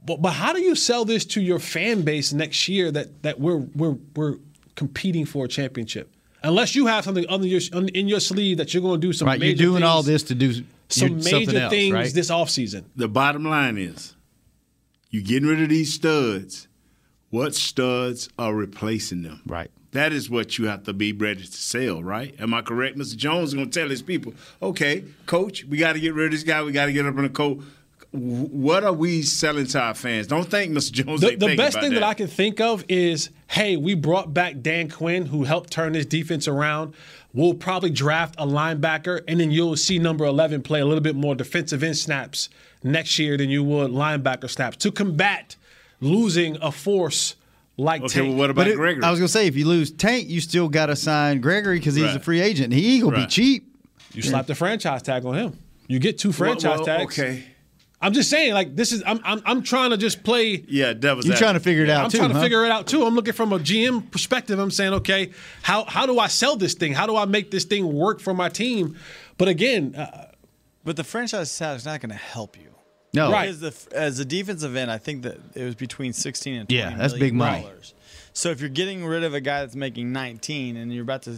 But 0.03 0.21
but 0.21 0.31
how 0.31 0.53
do 0.53 0.62
you 0.62 0.75
sell 0.75 1.05
this 1.05 1.25
to 1.25 1.41
your 1.41 1.60
fan 1.60 2.01
base 2.01 2.33
next 2.33 2.67
year 2.67 2.91
that 2.91 3.23
that 3.23 3.39
we're 3.39 3.57
we're 3.75 3.97
we're 4.15 4.36
competing 4.75 5.25
for 5.25 5.45
a 5.45 5.47
championship? 5.47 6.12
Unless 6.43 6.75
you 6.75 6.86
have 6.88 7.03
something 7.03 7.25
under 7.29 7.47
your 7.47 7.62
in 7.73 8.07
your 8.07 8.19
sleeve 8.19 8.57
that 8.57 8.73
you're 8.73 8.83
going 8.83 9.01
to 9.01 9.07
do 9.07 9.13
some 9.13 9.27
Right, 9.27 9.41
you're 9.41 9.55
doing 9.55 9.81
things, 9.81 9.86
all 9.89 10.03
this 10.03 10.23
to 10.23 10.36
do 10.36 10.53
some 10.89 11.07
you're- 11.10 11.21
something 11.21 11.47
major 11.47 11.60
else, 11.60 11.71
things 11.71 11.93
right? 11.93 12.13
this 12.13 12.29
offseason. 12.31 12.86
The 12.95 13.07
bottom 13.07 13.43
line 13.43 13.77
is 13.77 14.15
you're 15.10 15.23
getting 15.23 15.47
rid 15.49 15.62
of 15.62 15.69
these 15.69 15.93
studs. 15.93 16.67
What 17.29 17.53
studs 17.55 18.29
are 18.39 18.53
replacing 18.53 19.23
them? 19.23 19.41
Right. 19.45 19.69
That 19.97 20.13
is 20.13 20.29
what 20.29 20.60
you 20.60 20.67
have 20.67 20.83
to 20.83 20.93
be 20.93 21.12
ready 21.12 21.41
to 21.41 21.51
sell, 21.51 22.03
right? 22.03 22.36
Am 22.39 22.53
I 22.53 22.62
correct? 22.62 22.99
Mr. 22.99 23.17
Jones 23.17 23.49
is 23.49 23.55
going 23.55 23.71
to 23.71 23.79
tell 23.79 23.89
his 23.89 24.03
people, 24.03 24.36
okay, 24.62 25.03
coach, 25.25 25.65
we 25.65 25.77
got 25.77 25.93
to 25.93 25.99
get 25.99 26.13
rid 26.13 26.27
of 26.27 26.31
this 26.33 26.43
guy. 26.43 26.62
We 26.62 26.71
got 26.71 26.86
to 26.86 26.93
get 26.93 27.07
up 27.07 27.17
in 27.17 27.23
the 27.23 27.29
coat. 27.29 27.63
What 28.12 28.83
are 28.83 28.93
we 28.93 29.23
selling 29.23 29.65
to 29.65 29.81
our 29.81 29.95
fans? 29.95 30.27
Don't 30.27 30.51
think 30.51 30.71
Mr. 30.71 30.91
Jones 30.91 31.21
The, 31.21 31.36
the 31.36 31.55
best 31.55 31.79
thing 31.79 31.95
that. 31.95 32.03
I 32.03 32.13
can 32.13 32.27
think 32.27 32.62
of 32.62 32.86
is, 32.88 33.31
hey, 33.47 33.75
we 33.75 33.95
brought 33.95 34.36
back 34.36 34.62
Dan 34.62 34.88
Quinn, 34.88 35.25
who 35.25 35.45
helped 35.45 35.71
turn 35.71 35.93
this 35.93 36.05
defense 36.05 36.47
around. 36.47 36.93
We'll 37.33 37.55
probably 37.55 37.89
draft 37.89 38.36
a 38.38 38.45
linebacker, 38.45 39.21
and 39.27 39.39
then 39.39 39.49
you'll 39.49 39.77
see 39.77 39.97
number 39.97 40.25
11 40.25 40.62
play 40.62 40.79
a 40.79 40.86
little 40.86 41.01
bit 41.01 41.15
more 41.15 41.33
defensive 41.33 41.81
end 41.81 41.97
snaps 41.97 42.49
next 42.83 43.17
year 43.17 43.36
than 43.36 43.49
you 43.49 43.63
would 43.63 43.89
linebacker 43.89 44.47
snaps 44.47 44.77
to 44.77 44.91
combat 44.91 45.55
losing 45.99 46.55
a 46.62 46.71
force 46.71 47.36
like 47.77 48.05
Tank. 48.07 48.33
about 48.33 48.67
it- 48.67 48.79
I 48.79 49.11
was 49.11 49.19
going 49.19 49.27
to 49.27 49.27
say, 49.27 49.47
if 49.47 49.55
you 49.55 49.67
lose 49.67 49.91
Tank, 49.91 50.27
you 50.29 50.41
still 50.41 50.67
got 50.67 50.87
to 50.87 50.95
sign 50.95 51.41
Gregory 51.41 51.79
because 51.79 51.95
he's 51.95 52.15
a 52.15 52.19
free 52.19 52.41
agent. 52.41 52.73
He 52.73 52.99
going 52.99 53.13
to 53.13 53.21
be 53.21 53.27
cheap. 53.27 53.75
You 54.13 54.21
slap 54.23 54.47
the 54.47 54.55
franchise 54.55 55.03
tag 55.03 55.25
on 55.25 55.35
him. 55.35 55.59
You 55.87 55.99
get 55.99 56.17
two 56.17 56.31
franchise 56.31 56.77
well, 56.77 56.85
tags. 56.85 57.17
okay. 57.17 57.43
I'm 57.99 58.13
just 58.13 58.29
saying, 58.29 58.53
like 58.53 58.75
this 58.75 58.91
is. 58.91 59.01
I'm. 59.07 59.19
I'm. 59.23 59.41
I'm 59.45 59.63
trying 59.63 59.89
to 59.89 59.97
just 59.97 60.23
play. 60.23 60.63
Yeah, 60.67 60.93
devil's 60.93 61.25
You're 61.25 61.35
trying 61.35 61.55
to 61.55 61.59
figure 61.59 61.83
it 61.83 61.89
out 61.89 62.05
I'm 62.05 62.11
too, 62.11 62.17
trying 62.19 62.29
to 62.29 62.35
huh? 62.35 62.41
figure 62.43 62.63
it 62.63 62.71
out 62.71 62.85
too. 62.85 63.03
I'm 63.03 63.15
looking 63.15 63.33
from 63.33 63.53
a 63.53 63.59
GM 63.59 64.11
perspective. 64.11 64.59
I'm 64.59 64.69
saying, 64.69 64.93
okay, 64.93 65.31
how 65.63 65.83
how 65.85 66.05
do 66.05 66.19
I 66.19 66.27
sell 66.27 66.55
this 66.57 66.75
thing? 66.75 66.93
How 66.93 67.07
do 67.07 67.15
I 67.15 67.25
make 67.25 67.49
this 67.49 67.63
thing 67.63 67.91
work 67.91 68.19
for 68.19 68.35
my 68.35 68.49
team? 68.49 68.95
But 69.39 69.47
again, 69.47 69.95
uh, 69.95 70.31
But 70.83 70.95
the 70.95 71.03
franchise 71.03 71.57
tag 71.57 71.77
is 71.77 71.85
not 71.85 71.99
going 72.01 72.11
to 72.11 72.15
help 72.15 72.55
you. 72.55 72.69
No. 73.13 73.32
Right. 73.32 73.48
Because 73.56 73.86
the, 73.86 73.96
as 73.98 74.20
a 74.20 74.26
defensive 74.26 74.76
end, 74.76 74.91
I 74.91 74.98
think 74.98 75.24
that 75.24 75.38
it 75.56 75.63
was 75.63 75.76
between 75.76 76.13
16 76.13 76.54
and 76.56 76.70
20 76.70 76.78
Yeah, 76.80 76.89
that's 76.98 77.13
million 77.13 77.20
big 77.20 77.34
money. 77.34 77.62
dollars. 77.63 77.93
So 78.34 78.50
if 78.52 78.60
you're 78.60 78.70
getting 78.70 79.06
rid 79.06 79.24
of 79.24 79.34
a 79.34 79.41
guy 79.41 79.62
that's 79.62 79.76
making 79.76 80.12
19 80.12 80.78
and 80.78 80.93
you're 80.93 81.04
about 81.04 81.24
to, 81.24 81.36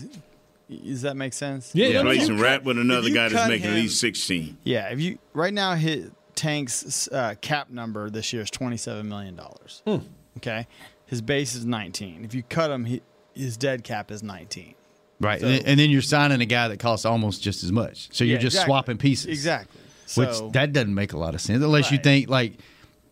does 0.69 1.03
that 1.03 1.15
make 1.15 1.33
sense? 1.33 1.71
Yeah, 1.73 1.99
Replace 1.99 2.27
him 2.27 2.39
right 2.39 2.61
with 2.63 2.77
another 2.77 3.09
guy 3.09 3.29
that's 3.29 3.33
cut 3.43 3.47
making 3.49 3.67
at 3.69 3.75
least 3.75 3.99
16. 4.01 4.57
Yeah, 4.63 4.89
if 4.89 4.99
you 4.99 5.17
right 5.33 5.53
now 5.53 5.75
hit 5.75 6.11
Tank's 6.35 7.07
uh, 7.09 7.35
cap 7.41 7.69
number 7.69 8.09
this 8.09 8.33
year 8.33 8.41
is 8.41 8.49
27 8.51 9.07
million 9.07 9.35
dollars. 9.35 9.81
Hmm. 9.85 9.97
Okay, 10.37 10.67
his 11.05 11.21
base 11.21 11.55
is 11.55 11.65
19. 11.65 12.23
If 12.25 12.33
you 12.33 12.43
cut 12.43 12.69
him, 12.71 12.85
he, 12.85 13.01
his 13.33 13.57
dead 13.57 13.83
cap 13.83 14.11
is 14.11 14.21
19. 14.23 14.73
Right. 15.21 15.39
So- 15.41 15.47
and, 15.47 15.55
then- 15.59 15.65
and 15.65 15.79
then 15.79 15.89
you're 15.89 16.01
signing 16.01 16.41
a 16.41 16.45
guy 16.45 16.67
that 16.67 16.79
costs 16.79 17.05
almost 17.05 17.41
just 17.41 17.63
as 17.63 17.71
much. 17.71 18.09
So 18.13 18.23
you're 18.23 18.35
Yeah, 18.35 18.41
just 18.41 18.55
exactly. 18.55 18.69
swapping 18.71 18.97
pieces. 18.97 19.25
Exactly. 19.27 19.81
Which 20.15 20.53
that 20.53 20.73
doesn't 20.73 20.93
make 20.93 21.13
a 21.13 21.17
lot 21.17 21.35
of 21.35 21.41
sense 21.41 21.63
unless 21.63 21.91
you 21.91 21.97
think 21.97 22.29
like 22.29 22.53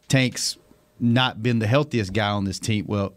Tank's 0.07 0.57
not 0.99 1.43
been 1.43 1.59
the 1.59 1.67
healthiest 1.67 2.13
guy 2.13 2.29
on 2.29 2.45
this 2.45 2.59
team. 2.59 2.85
Well, 2.87 3.13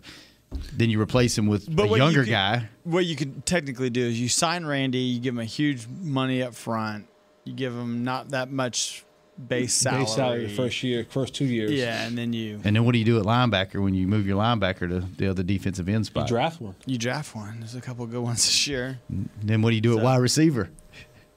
then 0.72 0.90
you 0.90 1.00
replace 1.00 1.38
him 1.38 1.46
with 1.46 1.68
a 1.68 1.72
what 1.72 1.90
you 1.90 1.96
younger 1.96 2.24
could- 2.24 2.30
guy. 2.30 2.68
What 2.84 3.06
you 3.06 3.16
could 3.16 3.46
technically 3.46 3.90
do 3.90 4.02
is 4.02 4.20
you 4.20 4.28
sign 4.28 4.64
Randy, 4.66 4.98
you 4.98 5.20
give 5.20 5.34
him 5.34 5.40
a 5.40 5.44
huge 5.44 5.86
money 5.88 6.42
up 6.42 6.54
front, 6.54 7.06
you 7.44 7.52
give 7.54 7.72
him 7.72 8.04
not 8.04 8.30
that 8.30 8.50
much 8.50 9.04
base 9.48 9.72
salary. 9.72 10.02
base 10.04 10.14
salary 10.14 10.46
the 10.46 10.54
first 10.54 10.82
year, 10.82 11.06
first 11.08 11.34
two 11.34 11.44
years. 11.46 11.70
Yeah, 11.70 12.04
and 12.06 12.18
then 12.18 12.32
you 12.32 12.60
And 12.64 12.76
then 12.76 12.84
what 12.84 12.92
do 12.92 12.98
you 12.98 13.04
do 13.04 13.18
at 13.18 13.24
linebacker 13.24 13.82
when 13.82 13.94
you 13.94 14.06
move 14.06 14.26
your 14.26 14.36
linebacker 14.36 14.88
to 14.88 15.00
the 15.16 15.30
other 15.30 15.42
defensive 15.42 15.88
end 15.88 16.04
spot? 16.06 16.24
You 16.28 16.36
draft 16.36 16.60
one. 16.60 16.74
you 16.84 16.98
draft 16.98 17.34
one. 17.34 17.60
There's 17.60 17.74
a 17.76 17.80
couple 17.80 18.04
good 18.06 18.20
ones 18.20 18.44
this 18.44 18.66
year. 18.66 18.98
Then 19.42 19.62
what 19.62 19.70
do 19.70 19.76
you 19.76 19.80
do 19.80 19.96
at 19.96 20.04
wide 20.04 20.16
receiver? 20.18 20.68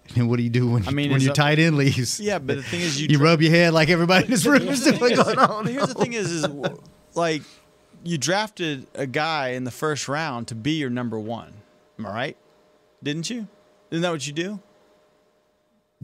And 0.15 0.29
what 0.29 0.37
do 0.37 0.43
you 0.43 0.49
do 0.49 0.69
when, 0.69 0.87
I 0.87 0.91
mean, 0.91 1.09
when 1.11 1.17
is 1.17 1.23
your 1.23 1.33
that- 1.33 1.41
tight 1.41 1.59
end 1.59 1.77
leaves? 1.77 2.19
Yeah, 2.19 2.37
but 2.39 2.57
the 2.57 2.63
thing 2.63 2.81
is, 2.81 3.01
you 3.01 3.07
you 3.09 3.17
dra- 3.17 3.29
rub 3.29 3.41
your 3.41 3.51
head 3.51 3.73
like 3.73 3.89
everybody 3.89 4.25
in 4.25 4.31
this 4.31 4.45
room 4.45 4.67
is 4.67 4.83
doing. 4.83 4.97
Here's- 4.97 5.17
Going, 5.23 5.35
but 5.63 5.71
here's 5.71 5.87
the 5.87 5.93
thing 5.95 6.13
is, 6.13 6.29
is 6.29 6.45
like 7.15 7.41
you 8.03 8.17
drafted 8.17 8.85
a 8.95 9.07
guy 9.07 9.49
in 9.49 9.63
the 9.63 9.71
first 9.71 10.07
round 10.09 10.47
to 10.49 10.55
be 10.55 10.71
your 10.73 10.89
number 10.89 11.17
one. 11.17 11.53
Am 11.97 12.05
I 12.05 12.13
right? 12.13 12.37
Didn't 13.01 13.29
you? 13.29 13.47
Isn't 13.91 14.01
that 14.01 14.11
what 14.11 14.27
you 14.27 14.33
do? 14.33 14.59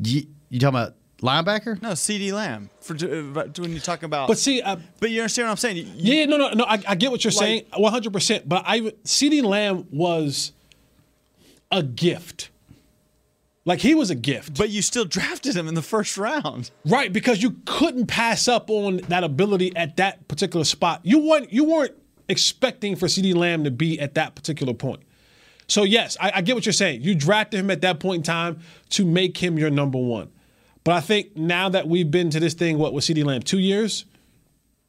You, 0.02 0.24
you 0.50 0.60
talking 0.60 0.80
about 0.80 0.94
linebacker? 1.22 1.82
No, 1.82 1.90
CeeDee 1.90 2.32
Lamb. 2.32 2.70
For 2.80 2.94
uh, 2.96 3.48
when 3.62 3.74
you 3.74 3.80
talk 3.82 4.04
about, 4.04 4.28
But 4.30 4.38
see, 4.38 4.62
uh, 4.62 4.78
but 5.02 5.12
you 5.12 5.20
understand 5.22 5.48
what 5.48 5.52
I'm 5.52 5.58
saying? 5.58 5.78
You- 5.78 5.86
yeah, 5.98 6.26
no, 6.26 6.38
no, 6.38 6.52
no. 6.54 6.64
I, 6.64 6.82
I 6.88 6.96
get 6.96 7.12
what 7.12 7.24
you're 7.24 7.32
Like- 7.32 7.40
saying, 7.40 7.66
100. 7.76 8.14
percent 8.14 8.48
But 8.48 8.64
I, 8.66 8.80
CeeDee 9.04 9.44
Lamb 9.44 9.88
was 9.92 10.54
a 11.72 11.84
gift. 11.84 12.50
Like 13.66 13.80
he 13.82 13.94
was 13.94 14.10
a 14.10 14.16
gift. 14.16 14.58
But 14.58 14.70
you 14.70 14.82
still 14.82 15.06
drafted 15.06 15.56
him 15.56 15.68
in 15.68 15.74
the 15.76 15.82
first 15.82 16.18
round. 16.18 16.72
Right, 16.86 17.12
because 17.12 17.44
you 17.44 17.58
couldn't 17.66 18.08
pass 18.08 18.48
up 18.48 18.70
on 18.70 18.98
that 19.10 19.24
ability 19.24 19.76
at 19.76 19.98
that 19.98 20.28
particular 20.28 20.66
spot. 20.66 21.02
You 21.04 21.20
weren't 21.20 21.52
you 21.52 21.66
weren't 21.66 21.96
expecting 22.28 22.96
for 22.96 23.08
CeeDee 23.08 23.36
Lamb 23.36 23.64
to 23.66 23.72
be 23.72 24.00
at 24.00 24.14
that 24.16 24.36
particular 24.36 24.74
point. 24.74 25.02
So 25.68 25.84
yes, 25.84 26.18
I, 26.20 26.32
I 26.36 26.42
get 26.42 26.56
what 26.56 26.66
you're 26.66 26.74
saying. 26.74 27.02
You 27.02 27.14
drafted 27.16 27.60
him 27.60 27.70
at 27.70 27.82
that 27.82 28.00
point 28.00 28.18
in 28.20 28.24
time 28.24 28.60
to 28.92 29.06
make 29.06 29.38
him 29.38 29.58
your 29.60 29.70
number 29.70 30.00
one. 30.00 30.30
But 30.84 30.96
I 30.96 31.02
think 31.02 31.36
now 31.38 31.70
that 31.70 31.88
we've 31.88 32.10
been 32.10 32.30
to 32.32 32.40
this 32.40 32.54
thing, 32.56 32.78
what 32.80 32.94
was 32.94 33.06
CeeDee 33.06 33.26
Lamb? 33.26 33.42
Two 33.42 33.60
years? 33.60 34.06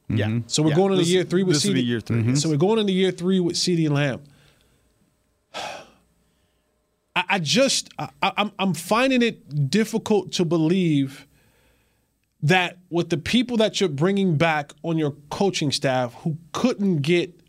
Mm-hmm. 0.09 0.17
Yeah. 0.17 0.39
So 0.47 0.63
we're 0.63 0.69
Yeah, 0.69 0.75
going 0.75 0.91
into 0.93 1.03
this- 1.03 1.11
year 1.11 1.23
three 1.23 1.43
with 1.43 1.57
CeeDee. 1.57 1.73
be 1.75 1.83
year 1.83 1.99
3 1.99 2.17
mm-hmm. 2.17 2.35
So 2.35 2.49
we're 2.49 2.57
going 2.57 2.79
into 2.79 2.93
year 2.93 3.11
three 3.11 3.39
with 3.39 3.55
CeeDee 3.57 3.89
Lamb. 3.89 4.21
I, 7.29 7.35
I 7.35 7.39
just 7.39 7.89
I, 7.97 8.09
I'm 8.21 8.51
I'm 8.57 8.73
finding 8.73 9.21
it 9.21 9.69
difficult 9.69 10.31
to 10.33 10.45
believe 10.45 11.27
that 12.43 12.79
with 12.89 13.09
the 13.09 13.17
people 13.17 13.57
that 13.57 13.79
you're 13.79 13.89
bringing 13.89 14.37
back 14.37 14.73
on 14.83 14.97
your 14.97 15.15
coaching 15.29 15.71
staff 15.71 16.13
who 16.23 16.37
couldn't 16.53 16.97
get 17.01 17.39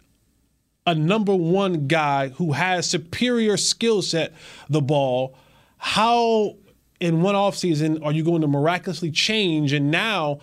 a 0.86 0.94
number 0.94 1.34
one 1.34 1.86
guy 1.86 2.28
who 2.28 2.52
has 2.52 2.88
superior 2.88 3.56
skill 3.56 4.02
set 4.02 4.34
the 4.68 4.82
ball, 4.82 5.36
how 5.78 6.56
in 7.00 7.22
one 7.22 7.34
offseason 7.34 8.04
are 8.04 8.12
you 8.12 8.22
going 8.22 8.42
to 8.42 8.48
miraculously 8.48 9.10
change 9.10 9.72
and 9.72 9.90
now 9.90 10.40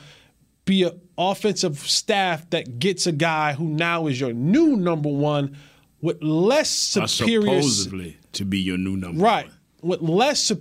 be 0.65 0.84
an 0.84 0.99
offensive 1.17 1.77
staff 1.80 2.49
that 2.49 2.80
gets 2.80 3.05
a 3.05 3.11
guy 3.11 3.53
who 3.53 3.65
now 3.65 4.07
is 4.07 4.19
your 4.19 4.34
new 4.34 4.75
number 4.75 5.09
one 5.09 5.55
with 6.01 6.21
less 6.23 6.95
Or 6.97 7.07
superior 7.07 7.61
supposedly 7.61 8.18
to 8.34 8.45
be 8.45 8.59
your 8.59 8.77
new 8.77 8.95
number. 8.97 9.21
One. 9.23 9.25
Right 9.34 9.49
with 9.82 10.01
less 10.01 10.51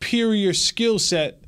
superior 0.00 0.54
skill 0.54 0.98
set 0.98 1.42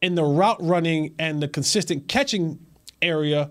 in 0.00 0.14
the 0.14 0.24
route 0.24 0.58
running 0.60 1.14
and 1.18 1.42
the 1.42 1.48
consistent 1.48 2.08
catching 2.08 2.58
area 3.00 3.50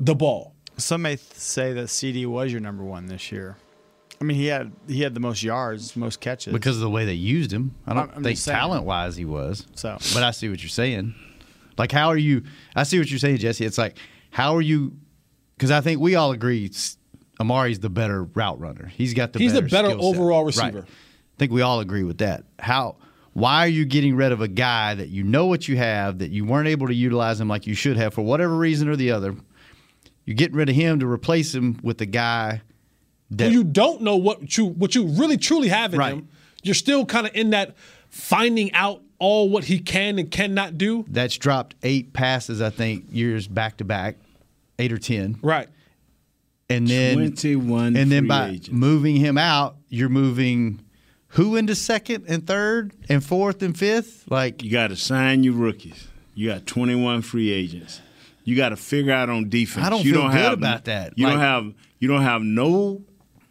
the 0.00 0.14
ball 0.14 0.54
Some 0.78 1.02
may 1.02 1.16
th- 1.16 1.20
say 1.34 1.72
that 1.74 1.86
CeeDee 1.86 2.26
was 2.26 2.50
your 2.50 2.60
number 2.60 2.82
one 2.82 3.06
this 3.06 3.30
year. 3.30 3.56
I 4.20 4.24
mean, 4.24 4.36
he 4.36 4.46
had 4.46 4.72
he 4.88 5.02
had 5.02 5.14
the 5.14 5.20
most 5.20 5.42
yards, 5.42 5.94
most 5.96 6.20
catches. 6.20 6.52
because 6.52 6.76
of 6.76 6.82
the 6.82 6.90
way 6.90 7.04
they 7.04 7.14
used 7.14 7.52
him. 7.52 7.74
I 7.86 7.94
don't 7.94 8.08
I'm- 8.08 8.12
I'm 8.16 8.22
think 8.24 8.40
talent 8.42 8.84
wise 8.84 9.16
he 9.16 9.24
was. 9.24 9.66
So- 9.74 9.98
but 10.14 10.22
I 10.24 10.30
see 10.32 10.48
what 10.48 10.60
you're 10.62 10.68
saying. 10.68 11.14
Like, 11.78 11.92
how 11.92 12.08
are 12.08 12.16
you? 12.18 12.42
I 12.76 12.82
see 12.82 12.98
what 12.98 13.10
you're 13.10 13.18
saying, 13.18 13.38
Jesse. 13.38 13.64
It's 13.64 13.78
like, 13.78 13.96
how 14.30 14.54
are 14.56 14.60
you? 14.60 14.96
Because 15.56 15.70
I 15.70 15.80
think 15.80 16.00
we 16.00 16.14
all 16.16 16.32
agree 16.32 16.66
s- 16.66 16.96
Amari's 17.42 17.80
the 17.80 17.90
better 17.90 18.24
route 18.24 18.58
runner. 18.60 18.86
He's 18.86 19.12
got 19.14 19.32
the 19.32 19.38
He's 19.38 19.52
the 19.52 19.62
better 19.62 19.70
better 19.70 19.88
skill 19.90 20.12
set. 20.12 20.20
overall 20.20 20.40
Right. 20.40 20.46
receiver. 20.46 20.86
I 20.88 21.36
think 21.38 21.52
we 21.52 21.60
all 21.62 21.80
agree 21.80 22.04
with 22.04 22.18
that. 22.18 22.44
How? 22.58 22.96
Why 23.34 23.64
are 23.64 23.68
you 23.68 23.84
getting 23.84 24.14
rid 24.14 24.30
of 24.32 24.40
a 24.40 24.48
guy 24.48 24.94
that 24.94 25.08
you 25.08 25.22
know 25.24 25.46
what 25.46 25.66
you 25.66 25.76
have 25.76 26.18
that 26.18 26.30
you 26.30 26.44
weren't 26.44 26.68
able 26.68 26.86
to 26.86 26.94
utilize 26.94 27.40
him 27.40 27.48
like 27.48 27.66
you 27.66 27.74
should 27.74 27.96
have 27.96 28.12
for 28.14 28.22
whatever 28.22 28.56
reason 28.56 28.88
or 28.88 28.96
the 28.96 29.10
other? 29.10 29.34
You're 30.24 30.36
getting 30.36 30.56
rid 30.56 30.68
of 30.68 30.74
him 30.76 31.00
to 31.00 31.06
replace 31.06 31.54
him 31.54 31.78
with 31.82 32.00
a 32.00 32.06
guy 32.06 32.62
that 33.30 33.46
Who 33.48 33.52
you 33.58 33.64
don't 33.64 34.02
know 34.02 34.16
what 34.16 34.56
you 34.56 34.66
what 34.66 34.94
you 34.94 35.04
really 35.06 35.36
truly 35.38 35.68
have 35.68 35.94
in 35.94 35.98
Right. 35.98 36.12
him 36.12 36.28
you're 36.62 36.74
still 36.76 37.04
kind 37.06 37.26
of 37.26 37.34
in 37.34 37.50
that 37.50 37.74
finding 38.08 38.72
out 38.74 39.00
all 39.18 39.48
what 39.48 39.64
he 39.64 39.78
can 39.80 40.18
and 40.18 40.30
cannot 40.30 40.76
do 40.78 41.04
that's 41.08 41.36
dropped 41.36 41.74
eight 41.82 42.12
passes, 42.12 42.60
I 42.60 42.70
think, 42.70 43.06
years 43.10 43.48
back 43.48 43.78
to 43.78 43.84
back, 43.84 44.16
eight 44.78 44.92
or 44.92 44.98
ten. 44.98 45.38
Right. 45.42 45.68
And 46.76 46.88
then 46.88 47.14
21 47.32 47.96
and 47.96 48.10
then 48.12 48.26
by 48.26 48.48
agents. 48.50 48.70
moving 48.70 49.16
him 49.16 49.36
out, 49.38 49.76
you're 49.88 50.08
moving 50.08 50.80
who 51.28 51.56
into 51.56 51.74
second 51.74 52.24
and 52.28 52.46
third 52.46 52.92
and 53.08 53.24
fourth 53.24 53.62
and 53.62 53.76
fifth? 53.76 54.24
Like 54.30 54.62
You 54.62 54.70
got 54.70 54.88
to 54.88 54.96
sign 54.96 55.44
your 55.44 55.54
rookies. 55.54 56.06
You 56.34 56.48
got 56.48 56.66
21 56.66 57.22
free 57.22 57.50
agents. 57.50 58.00
You 58.44 58.56
got 58.56 58.70
to 58.70 58.76
figure 58.76 59.12
out 59.12 59.28
on 59.30 59.48
defense. 59.48 59.86
I 59.86 59.90
don't 59.90 60.04
you 60.04 60.12
feel 60.12 60.22
don't 60.22 60.30
good 60.32 60.40
have, 60.40 60.52
about 60.54 60.84
that. 60.86 61.12
You 61.16 61.26
don't 61.26 61.38
have 61.38 61.72
you 62.00 62.08
don't 62.08 62.22
have 62.22 62.42
no 62.42 63.02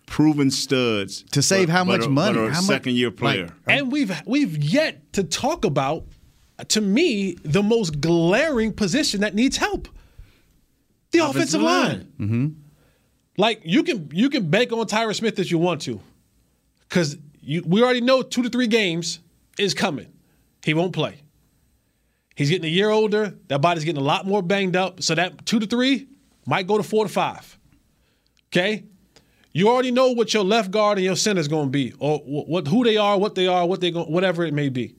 proven 0.05 0.51
studs 0.51 1.23
To 1.31 1.41
save 1.41 1.67
but- 1.67 1.71
how 1.73 1.85
but 1.85 1.99
much 1.99 2.07
a- 2.07 2.09
money? 2.09 2.33
But 2.37 2.41
a 2.41 2.49
How 2.51 2.61
much- 2.61 2.65
second 2.65 2.95
year 2.95 3.11
player. 3.11 3.49
and 3.67 3.91
we've 3.91 4.11
we've 4.25 4.57
yet 4.61 5.13
to 5.13 5.23
talk 5.23 5.63
about 5.63 6.05
to 6.67 6.81
me 6.81 7.35
the 7.43 7.63
most 7.63 8.01
glaring 8.01 8.73
position 8.73 9.21
that 9.21 9.33
needs 9.33 9.57
help 9.57 9.87
the 11.11 11.19
offensive, 11.19 11.61
Offensive 11.61 11.61
line, 11.61 12.07
Mm-hmm. 12.19 12.47
Like 13.41 13.61
you 13.63 13.81
can 13.81 14.07
you 14.13 14.29
can 14.29 14.51
bank 14.51 14.71
on 14.71 14.85
Tyron 14.85 15.15
Smith 15.15 15.39
as 15.39 15.49
you 15.49 15.57
want 15.57 15.81
to. 15.81 15.99
Because 16.87 17.17
we 17.43 17.81
already 17.81 18.01
know 18.01 18.21
two 18.21 18.43
to 18.43 18.49
three 18.49 18.67
games 18.67 19.19
is 19.57 19.73
coming. 19.73 20.13
He 20.63 20.75
won't 20.75 20.93
play. 20.93 21.23
He's 22.35 22.51
getting 22.51 22.65
a 22.65 22.71
year 22.71 22.91
older. 22.91 23.33
That 23.47 23.59
body's 23.59 23.83
getting 23.83 23.99
a 23.99 24.05
lot 24.05 24.27
more 24.27 24.43
banged 24.43 24.75
up. 24.75 25.01
So 25.01 25.15
that 25.15 25.43
two 25.47 25.59
to 25.59 25.65
three 25.65 26.07
might 26.45 26.67
go 26.67 26.77
to 26.77 26.83
four 26.83 27.05
to 27.05 27.11
five. 27.11 27.57
Okay? 28.49 28.83
You 29.53 29.69
already 29.69 29.89
know 29.89 30.11
what 30.11 30.35
your 30.35 30.43
left 30.43 30.69
guard 30.69 30.99
and 30.99 31.05
your 31.05 31.15
center 31.15 31.41
is 31.41 31.47
going 31.47 31.65
to 31.65 31.71
be, 31.71 31.93
or 31.97 32.19
what 32.19 32.67
who 32.67 32.83
they 32.83 32.97
are, 32.97 33.17
what 33.17 33.33
they 33.33 33.47
are, 33.47 33.65
what 33.65 33.81
they 33.81 33.89
go, 33.89 34.03
whatever 34.03 34.45
it 34.45 34.53
may 34.53 34.69
be. 34.69 34.95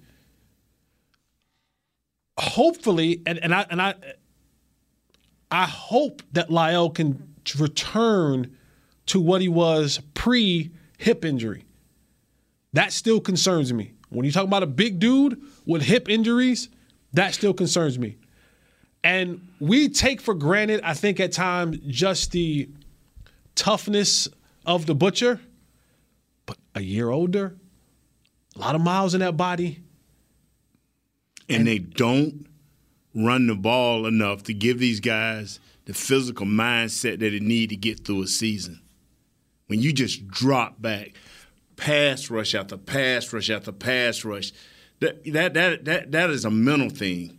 Hopefully, 2.41 3.23
and, 3.25 3.39
and 3.39 3.55
I 3.55 3.67
and 3.71 3.81
I 3.81 3.95
I 5.49 5.67
hope 5.67 6.25
that 6.33 6.49
La'el 6.49 6.93
can 6.93 7.32
t- 7.45 7.59
return 7.59 8.57
to 9.07 9.21
what 9.21 9.41
he 9.41 9.49
was 9.49 10.01
pre 10.15 10.71
hip 10.99 11.25
injury. 11.25 11.65
That 12.73 12.93
still 12.93 13.21
concerns 13.21 13.73
me. 13.73 13.93
When 14.09 14.25
you 14.25 14.33
talk 14.33 14.45
about 14.45 14.63
a 14.63 14.67
big 14.67 14.99
dude 14.99 15.41
with 15.67 15.83
hip 15.83 16.09
injuries, 16.09 16.69
that 17.13 17.35
still 17.35 17.55
concerns 17.55 17.99
me. 17.99 18.17
And 19.05 19.49
we 19.59 19.89
take 19.89 20.21
for 20.21 20.35
granted, 20.35 20.81
I 20.85 20.95
think 20.95 21.19
at 21.19 21.33
times, 21.33 21.79
just 21.87 22.31
the 22.31 22.69
toughness 23.55 24.29
of 24.65 24.87
the 24.87 24.95
butcher, 24.95 25.41
but 26.47 26.57
a 26.75 26.81
year 26.81 27.11
older, 27.11 27.57
a 28.55 28.59
lot 28.59 28.75
of 28.75 28.81
miles 28.81 29.15
in 29.15 29.21
that 29.21 29.37
body. 29.37 29.81
and 31.49 31.67
they 31.67 31.79
don't 31.79 32.47
run 33.15 33.47
the 33.47 33.55
ball 33.55 34.07
enough 34.07 34.45
to 34.45 34.55
give 34.55 34.79
these 34.79 35.01
guys 35.01 35.59
the 35.93 35.99
physical 35.99 36.47
mindset 36.47 37.19
that 37.19 37.35
it 37.35 37.43
need 37.43 37.69
to 37.69 37.77
get 37.77 38.05
through 38.05 38.23
a 38.23 38.27
season. 38.27 38.81
When 39.67 39.81
you 39.81 39.93
just 39.93 40.27
drop 40.27 40.81
back, 40.81 41.13
pass 41.77 42.31
rush 42.31 42.55
after 42.55 42.79
pass 42.79 43.31
rush 43.31 43.51
after 43.51 43.73
pass 43.73 44.25
rush, 44.25 44.53
that 45.01 45.23
that 45.33 45.53
that 45.55 45.85
that, 45.85 46.13
that 46.13 46.31
is 46.31 46.47
a 46.47 46.51
mental 46.51 46.89
thing. 46.89 47.39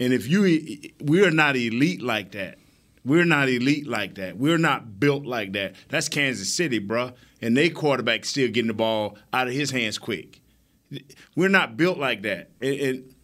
And 0.00 0.12
if 0.12 0.26
you 0.26 0.78
we're 1.00 1.30
not 1.30 1.56
elite 1.56 2.02
like 2.02 2.32
that. 2.32 2.58
We're 3.02 3.24
not 3.24 3.48
elite 3.48 3.86
like 3.86 4.16
that. 4.16 4.36
We're 4.36 4.58
not 4.58 5.00
built 5.00 5.24
like 5.24 5.52
that. 5.52 5.74
That's 5.88 6.10
Kansas 6.10 6.52
City, 6.52 6.80
bruh. 6.80 7.14
And 7.40 7.56
they 7.56 7.70
quarterback 7.70 8.26
still 8.26 8.48
getting 8.48 8.68
the 8.68 8.74
ball 8.74 9.16
out 9.32 9.46
of 9.46 9.54
his 9.54 9.70
hands 9.70 9.96
quick. 9.96 10.40
We're 11.34 11.48
not 11.48 11.78
built 11.78 11.98
like 11.98 12.22
that. 12.22 12.50
And, 12.60 12.80
and 12.80 13.14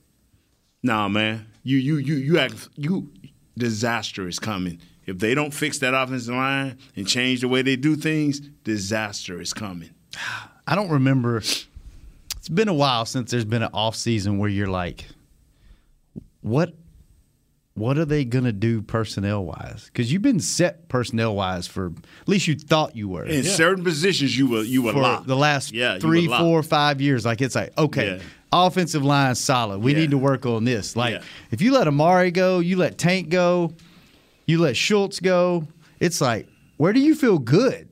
nah, 0.82 1.08
man, 1.08 1.46
you 1.62 1.76
you 1.76 1.96
you 1.96 2.14
you 2.14 2.38
act 2.38 2.68
you 2.76 3.10
disaster 3.56 4.28
is 4.28 4.38
coming. 4.38 4.80
If 5.06 5.18
they 5.18 5.34
don't 5.34 5.52
fix 5.54 5.78
that 5.78 5.94
offensive 5.94 6.34
line 6.34 6.78
and 6.96 7.06
change 7.06 7.40
the 7.42 7.48
way 7.48 7.62
they 7.62 7.76
do 7.76 7.94
things, 7.96 8.40
disaster 8.40 9.40
is 9.40 9.52
coming. 9.52 9.90
I 10.66 10.74
don't 10.74 10.90
remember. 10.90 11.36
It's 11.38 12.48
been 12.52 12.68
a 12.68 12.74
while 12.74 13.04
since 13.06 13.30
there's 13.30 13.44
been 13.44 13.62
an 13.62 13.70
off 13.72 13.94
season 13.96 14.38
where 14.38 14.48
you're 14.50 14.66
like, 14.68 15.04
what, 16.40 16.74
what 17.74 17.98
are 17.98 18.04
they 18.04 18.24
gonna 18.24 18.52
do 18.52 18.82
personnel 18.82 19.44
wise? 19.44 19.84
Because 19.86 20.12
you've 20.12 20.22
been 20.22 20.40
set 20.40 20.88
personnel 20.88 21.34
wise 21.36 21.66
for 21.66 21.86
at 22.22 22.28
least 22.28 22.46
you 22.48 22.54
thought 22.56 22.96
you 22.96 23.08
were 23.08 23.24
In 23.24 23.44
certain 23.44 23.84
positions, 23.84 24.36
you 24.36 24.48
were 24.48 24.62
you 24.62 24.82
were 24.82 24.92
for 24.92 25.00
locked. 25.00 25.26
the 25.26 25.36
last 25.36 25.72
Yeah, 25.72 25.98
three, 25.98 26.26
four, 26.26 26.62
five 26.62 27.00
years. 27.00 27.24
Like 27.26 27.40
it's 27.42 27.54
like 27.54 27.76
okay, 27.76 28.16
Yeah. 28.16 28.22
Offensive 28.52 29.04
line 29.04 29.34
solid. 29.34 29.78
We 29.80 29.92
Yeah. 29.92 29.98
need 30.00 30.10
to 30.12 30.18
work 30.18 30.46
on 30.46 30.64
this. 30.64 30.96
Like 30.96 31.14
Yeah. 31.14 31.22
if 31.50 31.60
you 31.60 31.72
let 31.72 31.86
Amari 31.88 32.30
go, 32.30 32.60
you 32.60 32.76
let 32.76 32.96
Tank 32.98 33.28
go, 33.28 33.72
you 34.46 34.58
let 34.58 34.76
Schultz 34.76 35.20
go. 35.20 35.66
It's 36.00 36.20
like 36.20 36.48
where 36.76 36.92
do 36.92 37.00
you 37.00 37.14
feel 37.14 37.38
good? 37.38 37.88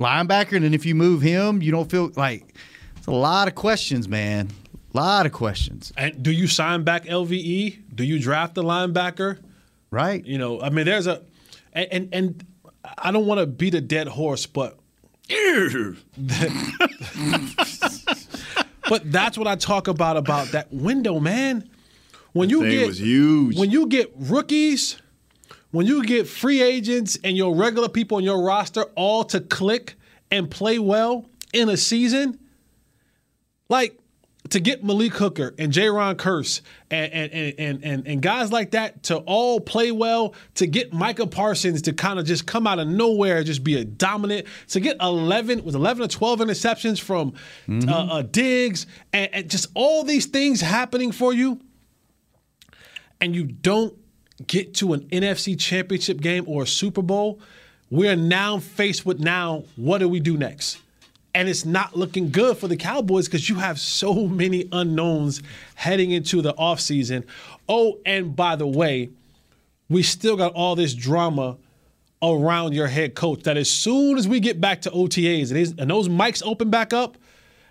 Linebacker, 0.00 0.56
and 0.56 0.64
then 0.64 0.74
if 0.74 0.84
you 0.84 0.94
move 0.94 1.22
him, 1.22 1.62
you 1.62 1.70
don't 1.70 1.88
feel 1.90 2.10
like 2.16 2.54
it's 2.96 3.06
a 3.06 3.10
lot 3.12 3.46
of 3.48 3.54
questions, 3.54 4.08
man. 4.08 4.50
A 4.92 4.96
lot 4.96 5.26
of 5.26 5.32
questions. 5.32 5.92
And 5.96 6.22
do 6.22 6.30
you 6.32 6.46
sign 6.46 6.82
back 6.84 7.04
LVE? 7.06 7.78
Do 7.94 8.04
you 8.04 8.18
draft 8.18 8.54
the 8.54 8.62
linebacker? 8.62 9.38
Right. 9.90 10.24
You 10.26 10.38
know, 10.38 10.60
I 10.60 10.70
mean, 10.70 10.84
there's 10.86 11.06
a, 11.06 11.22
and 11.72 11.88
and, 11.92 12.08
and 12.12 12.44
I 12.98 13.10
don't 13.12 13.26
want 13.26 13.40
to 13.40 13.46
beat 13.46 13.74
a 13.74 13.80
dead 13.80 14.08
horse, 14.08 14.46
but 14.46 14.78
but 18.88 19.10
that's 19.10 19.36
what 19.38 19.46
I 19.46 19.56
talk 19.56 19.88
about 19.88 20.16
about 20.16 20.48
that 20.48 20.72
window, 20.72 21.18
man. 21.20 21.68
When 22.32 22.50
you 22.50 22.68
get 22.68 22.86
was 22.86 23.00
huge. 23.00 23.56
when 23.56 23.70
you 23.70 23.86
get 23.86 24.12
rookies, 24.16 25.00
when 25.70 25.86
you 25.86 26.04
get 26.04 26.26
free 26.26 26.62
agents 26.62 27.16
and 27.22 27.36
your 27.36 27.54
regular 27.54 27.88
people 27.88 28.16
on 28.16 28.24
your 28.24 28.42
roster 28.42 28.84
all 28.96 29.24
to 29.24 29.40
click 29.40 29.94
and 30.30 30.50
play 30.50 30.78
well 30.78 31.26
in 31.52 31.68
a 31.68 31.76
season, 31.76 32.38
like 33.68 33.98
to 34.50 34.60
get 34.60 34.84
Malik 34.84 35.14
Hooker 35.14 35.54
and 35.58 35.72
Jayron 35.72 36.16
Kearse 36.16 36.60
and 36.90 37.12
and, 37.12 37.54
and 37.58 37.84
and 37.84 38.06
and 38.06 38.22
guys 38.22 38.52
like 38.52 38.72
that 38.72 39.04
to 39.04 39.16
all 39.18 39.58
play 39.60 39.90
well, 39.90 40.34
to 40.56 40.66
get 40.66 40.92
Micah 40.92 41.26
Parsons 41.26 41.82
to 41.82 41.92
kind 41.92 42.18
of 42.18 42.26
just 42.26 42.46
come 42.46 42.66
out 42.66 42.78
of 42.78 42.86
nowhere, 42.86 43.38
and 43.38 43.46
just 43.46 43.64
be 43.64 43.76
a 43.76 43.84
dominant, 43.84 44.46
to 44.68 44.80
get 44.80 44.96
11 45.00 45.64
with 45.64 45.74
11 45.74 46.04
or 46.04 46.08
12 46.08 46.40
interceptions 46.40 47.00
from 47.00 47.32
uh, 47.68 47.90
uh, 47.90 48.22
Diggs 48.22 48.86
and, 49.12 49.34
and 49.34 49.50
just 49.50 49.68
all 49.74 50.04
these 50.04 50.26
things 50.26 50.60
happening 50.60 51.10
for 51.10 51.32
you, 51.32 51.60
and 53.20 53.34
you 53.34 53.44
don't 53.44 53.96
get 54.46 54.74
to 54.74 54.92
an 54.92 55.00
NFC 55.08 55.58
championship 55.58 56.20
game 56.20 56.44
or 56.46 56.64
a 56.64 56.66
Super 56.66 57.02
Bowl, 57.02 57.40
we're 57.90 58.16
now 58.16 58.58
faced 58.58 59.06
with 59.06 59.20
now 59.20 59.64
what 59.76 59.98
do 59.98 60.08
we 60.08 60.20
do 60.20 60.36
next? 60.36 60.78
And 61.34 61.48
it's 61.48 61.64
not 61.64 61.96
looking 61.96 62.30
good 62.30 62.56
for 62.56 62.68
the 62.68 62.76
Cowboys 62.76 63.26
because 63.26 63.48
you 63.48 63.56
have 63.56 63.80
so 63.80 64.26
many 64.26 64.68
unknowns 64.70 65.42
heading 65.74 66.12
into 66.12 66.42
the 66.42 66.54
offseason. 66.54 67.24
Oh, 67.68 67.98
and 68.06 68.36
by 68.36 68.54
the 68.56 68.66
way, 68.66 69.10
we 69.88 70.02
still 70.02 70.36
got 70.36 70.52
all 70.52 70.76
this 70.76 70.94
drama 70.94 71.56
around 72.22 72.72
your 72.72 72.86
head 72.86 73.14
coach 73.14 73.42
that 73.42 73.56
as 73.56 73.70
soon 73.70 74.16
as 74.16 74.26
we 74.26 74.40
get 74.40 74.60
back 74.60 74.80
to 74.82 74.90
OTAs 74.90 75.50
and, 75.50 75.80
and 75.80 75.90
those 75.90 76.08
mics 76.08 76.42
open 76.44 76.70
back 76.70 76.92
up, 76.92 77.16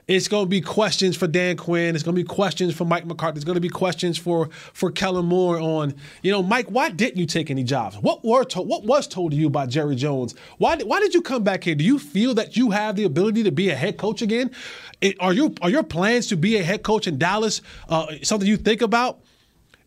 It's 0.07 0.27
going 0.27 0.45
to 0.45 0.49
be 0.49 0.59
questions 0.59 1.15
for 1.15 1.27
Dan 1.27 1.55
Quinn. 1.55 1.95
It's 1.95 2.03
going 2.03 2.15
to 2.15 2.21
be 2.21 2.27
questions 2.27 2.75
for 2.75 2.83
Mike 2.83 3.05
McCarthy. 3.05 3.37
It's 3.37 3.45
going 3.45 3.55
to 3.55 3.61
be 3.61 3.69
questions 3.69 4.17
for 4.17 4.49
for 4.73 4.91
Kellen 4.91 5.25
Moore 5.25 5.59
on, 5.59 5.95
you 6.21 6.31
know, 6.31 6.43
Mike, 6.43 6.67
why 6.67 6.89
didn't 6.89 7.17
you 7.17 7.25
take 7.25 7.49
any 7.49 7.63
jobs? 7.63 7.97
What 7.97 8.23
were 8.23 8.43
to, 8.45 8.61
what 8.61 8.83
was 8.83 9.07
told 9.07 9.31
to 9.31 9.37
you 9.37 9.49
by 9.49 9.65
Jerry 9.65 9.95
Jones? 9.95 10.35
Why 10.57 10.75
did, 10.75 10.87
why 10.87 10.99
did 10.99 11.13
you 11.13 11.21
come 11.21 11.43
back 11.43 11.63
here? 11.63 11.75
Do 11.75 11.85
you 11.85 11.99
feel 11.99 12.33
that 12.33 12.57
you 12.57 12.71
have 12.71 12.97
the 12.97 13.05
ability 13.05 13.43
to 13.43 13.51
be 13.51 13.69
a 13.69 13.75
head 13.75 13.97
coach 13.97 14.21
again? 14.21 14.51
It, 14.99 15.15
are 15.21 15.31
you 15.31 15.55
are 15.61 15.69
your 15.69 15.83
plans 15.83 16.27
to 16.27 16.37
be 16.37 16.57
a 16.57 16.63
head 16.63 16.83
coach 16.83 17.07
in 17.07 17.17
Dallas 17.17 17.61
uh, 17.87 18.07
something 18.23 18.47
you 18.47 18.57
think 18.57 18.81
about? 18.81 19.19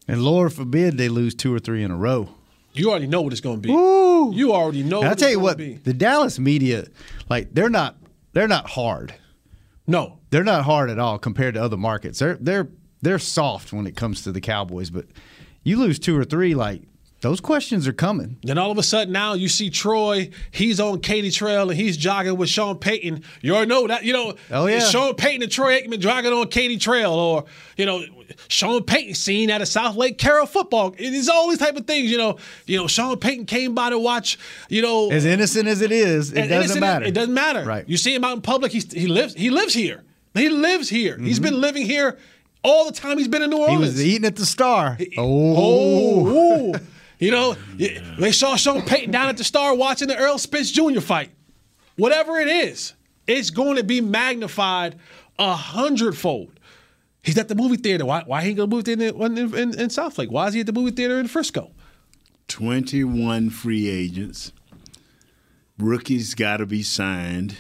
And 0.09 0.23
Lord 0.23 0.53
forbid 0.53 0.97
they 0.97 1.11
lose 1.11 1.35
two 1.35 1.55
or 1.55 1.59
three 1.59 1.83
in 1.83 1.91
a 1.91 1.97
row. 1.97 2.31
You 2.73 2.91
already 2.91 3.07
know 3.07 3.23
what 3.23 3.33
it's 3.33 3.41
going 3.41 3.57
to 3.57 3.63
be. 3.63 3.71
You 3.71 4.53
already 4.53 4.83
know. 4.83 5.03
I'll 5.03 5.17
tell 5.17 5.31
you 5.31 5.41
what, 5.41 5.57
be. 5.57 5.75
the 5.75 5.95
Dallas 5.95 6.39
media, 6.39 6.87
like 7.29 7.53
they're 7.53 7.71
not 7.71 7.97
they're 8.33 8.49
not 8.49 8.71
hard. 8.71 9.15
No. 9.87 10.19
They're 10.31 10.45
not 10.45 10.65
hard 10.65 10.91
at 10.91 10.99
all 10.99 11.19
compared 11.19 11.55
to 11.55 11.63
other 11.63 11.77
markets. 11.77 12.19
They're 12.19 12.37
they're 12.41 12.69
they're 13.03 13.19
soft 13.19 13.73
when 13.73 13.87
it 13.87 13.97
comes 13.97 14.23
to 14.23 14.33
the 14.33 14.41
Cowboys, 14.41 14.91
but 14.91 15.07
you 15.63 15.79
lose 15.79 15.99
two 15.99 16.17
or 16.17 16.25
three, 16.25 16.55
like 16.55 16.83
those 17.27 17.41
questions 17.41 17.89
are 17.89 17.93
coming. 17.93 18.37
Then 18.43 18.57
all 18.59 18.71
of 18.71 18.79
a 18.79 18.83
sudden 18.83 19.13
now 19.13 19.35
you 19.35 19.49
see 19.49 19.69
Troy, 19.71 20.31
he's 20.53 20.79
on 20.79 21.01
Katy 21.01 21.31
Trail 21.31 21.69
and 21.71 21.79
he's 21.79 21.97
jogging 21.97 22.37
with 22.37 22.49
Sean 22.49 22.79
Payton. 22.79 23.23
You 23.43 23.55
already 23.57 23.69
know 23.69 23.87
that, 23.89 24.05
you 24.05 24.13
know, 24.13 24.35
Oh, 24.51 24.67
yeah. 24.67 24.79
Sean 24.81 25.15
Payton 25.15 25.43
and 25.43 25.51
Troy 25.53 25.81
Aikman 25.81 25.99
jogging 25.99 26.33
on 26.33 26.49
Katy 26.49 26.79
Trail 26.79 27.11
or, 27.13 27.45
you 27.77 27.85
know, 27.85 28.05
Sean 28.49 28.83
Payton 28.85 29.15
seen 29.15 29.51
at 29.51 29.61
a 29.61 29.65
Southlake 29.65 30.19
Carroll 30.19 30.47
football. 30.47 30.95
It 30.99 31.13
is 31.15 31.29
all 31.29 31.49
these 31.49 31.59
type 31.59 31.77
of 31.77 31.87
things, 31.87 32.11
you 32.11 32.19
know. 32.19 32.39
You 32.67 32.77
know, 32.79 32.87
Sean 32.87 33.17
Payton 33.19 33.47
came 33.47 33.75
by 33.75 33.91
to 33.91 33.99
watch, 33.99 34.39
you 34.69 34.83
know, 34.83 35.11
As 35.11 35.25
innocent 35.25 35.67
as 35.69 35.81
it 35.83 35.91
is, 35.93 36.33
it 36.33 36.47
doesn't 36.49 36.81
matter. 36.81 37.05
It 37.07 37.15
doesn't 37.15 37.35
matter. 37.35 37.65
Right. 37.65 37.89
You 37.89 37.97
see 37.97 38.15
him 38.15 38.25
out 38.25 38.35
in 38.37 38.43
public, 38.43 38.73
he's, 38.73 38.91
he 38.93 39.07
lives 39.07 39.35
he 39.35 39.51
lives 39.51 39.75
here. 39.75 40.05
He 40.35 40.49
lives 40.49 40.89
here. 40.89 41.19
He's 41.19 41.37
Mm-hmm. 41.41 41.45
been 41.45 41.61
living 41.61 41.87
here 41.87 42.19
all 42.63 42.85
the 42.85 42.93
time 42.93 43.17
he's 43.17 43.29
been 43.29 43.43
in 43.43 43.51
New 43.51 43.59
Orleans. 43.59 43.81
He 43.81 43.87
was 43.87 44.05
eating 44.05 44.25
at 44.27 44.37
the 44.37 44.45
Star. 44.47 44.99
Oh, 45.17 45.55
Oh, 45.57 46.29
ooh. 46.29 46.75
you 47.19 47.31
know, 47.31 47.57
y- 47.79 48.01
they 48.19 48.33
saw 48.33 48.57
Sean 48.57 48.83
Payton 48.83 49.11
down 49.11 49.29
at 49.29 49.37
the 49.37 49.45
Star 49.45 49.75
watching 49.75 50.09
the 50.09 50.19
Errol 50.19 50.39
Spence 50.39 50.71
Jr. 50.71 51.01
fight. 51.01 51.31
Whatever 51.97 52.39
it 52.39 52.49
is, 52.49 52.93
it's 53.27 53.51
going 53.51 53.77
to 53.77 53.85
be 53.85 54.01
magnified 54.01 54.97
a 55.39 55.55
hundredfold. 55.55 56.59
He's 57.23 57.39
at 57.39 57.49
the 57.49 57.55
movie 57.55 57.77
theater. 57.77 58.07
Why? 58.07 58.23
Why 58.25 58.43
he 58.43 58.51
ain't 58.51 58.57
go 58.59 58.65
to 58.67 58.71
the 58.71 58.77
movie 58.77 58.95
theater 58.95 59.25
in, 59.25 59.39
in, 59.39 59.55
in, 59.55 59.81
in 59.81 59.89
Southlake? 59.89 60.31
Why 60.31 60.47
is 60.47 60.55
he 60.55 60.61
at 60.61 60.67
the 60.67 60.73
movie 60.73 60.93
theater 60.93 61.19
in 61.19 61.27
Frisco? 61.27 61.73
21 62.49 63.51
free 63.51 63.89
agents. 63.89 64.53
Rookies 65.79 66.35
got 66.35 66.59
to 66.59 66.67
be 66.67 66.83
signed. 66.83 67.57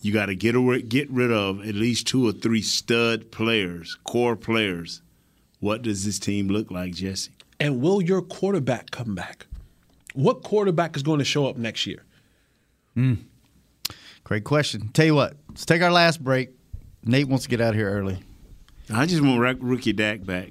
You 0.00 0.12
got 0.12 0.26
to 0.26 0.34
get 0.34 0.54
get 0.88 1.10
rid 1.10 1.30
of 1.32 1.60
at 1.66 1.74
least 1.74 2.06
two 2.06 2.26
or 2.26 2.32
three 2.32 2.62
stud 2.62 3.30
players, 3.30 3.96
core 4.04 4.36
players. 4.36 5.02
What 5.60 5.82
does 5.82 6.04
this 6.04 6.18
team 6.18 6.48
look 6.48 6.70
like, 6.70 6.94
Jesse? 6.94 7.30
And 7.62 7.80
will 7.80 8.02
your 8.02 8.22
quarterback 8.22 8.90
come 8.90 9.14
back? 9.14 9.46
What 10.14 10.42
quarterback 10.42 10.96
is 10.96 11.02
going 11.02 11.18
to 11.20 11.24
show 11.24 11.46
up 11.46 11.56
next 11.56 11.86
year? 11.86 12.04
Hmm. 12.94 13.14
Great 14.24 14.44
question. 14.44 14.88
Tell 14.92 15.06
you 15.06 15.14
what, 15.14 15.36
let's 15.48 15.64
take 15.64 15.82
our 15.82 15.90
last 15.92 16.22
break. 16.22 16.50
Nate 17.04 17.28
wants 17.28 17.44
to 17.44 17.50
get 17.50 17.60
out 17.60 17.70
of 17.70 17.74
here 17.74 17.90
early. 17.90 18.18
I 18.92 19.06
just 19.06 19.22
want 19.22 19.40
Rook- 19.40 19.58
rookie 19.60 19.92
Dak 19.92 20.24
back. 20.24 20.50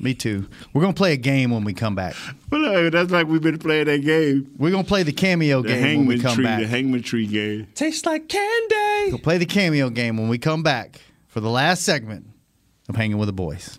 Me 0.00 0.14
too. 0.14 0.48
We're 0.72 0.80
gonna 0.82 0.94
play 0.94 1.12
a 1.12 1.16
game 1.16 1.50
when 1.50 1.62
we 1.62 1.72
come 1.74 1.94
back. 1.94 2.14
Well, 2.50 2.90
that's 2.90 3.10
like 3.12 3.28
we've 3.28 3.42
been 3.42 3.58
playing 3.58 3.84
that 3.86 4.02
game. 4.02 4.50
We're 4.58 4.70
gonna 4.72 4.82
play 4.82 5.02
the 5.04 5.12
cameo 5.12 5.62
The 5.62 5.68
game 5.68 5.80
when 5.82 6.06
we 6.06 6.14
hangman 6.14 6.20
come 6.22 6.34
tree, 6.34 6.44
back. 6.44 6.60
the 6.60 6.66
hangman 6.66 7.02
tree 7.02 7.26
game. 7.26 7.68
Tastes 7.74 8.04
like 8.04 8.28
candy. 8.28 9.10
We'll 9.10 9.18
play 9.18 9.38
the 9.38 9.46
cameo 9.46 9.88
game 9.90 10.16
when 10.16 10.28
we 10.28 10.38
come 10.38 10.62
back 10.64 11.00
for 11.28 11.38
the 11.40 11.50
last 11.50 11.82
segment 11.84 12.26
of 12.88 12.96
Hanging 12.96 13.18
with 13.18 13.28
the 13.28 13.32
Boys. 13.32 13.78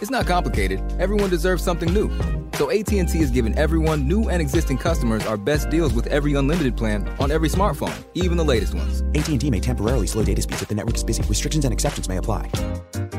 It's 0.00 0.10
not 0.10 0.26
complicated. 0.26 0.80
Everyone 1.00 1.28
deserves 1.28 1.62
something 1.64 1.92
new. 1.92 2.08
So 2.54 2.70
AT&T 2.70 3.18
is 3.18 3.30
giving 3.30 3.56
everyone, 3.58 4.06
new 4.06 4.28
and 4.28 4.40
existing 4.40 4.78
customers, 4.78 5.26
our 5.26 5.36
best 5.36 5.70
deals 5.70 5.92
with 5.92 6.06
every 6.06 6.34
unlimited 6.34 6.76
plan 6.76 7.08
on 7.18 7.30
every 7.30 7.48
smartphone, 7.48 8.04
even 8.14 8.36
the 8.36 8.44
latest 8.44 8.74
ones. 8.74 9.02
AT&T 9.14 9.50
may 9.50 9.60
temporarily 9.60 10.06
slow 10.06 10.22
data 10.22 10.42
speeds 10.42 10.62
if 10.62 10.68
the 10.68 10.74
network 10.74 10.94
is 10.94 11.04
busy. 11.04 11.22
Restrictions 11.22 11.64
and 11.64 11.72
exceptions 11.72 12.08
may 12.08 12.16
apply. 12.16 12.48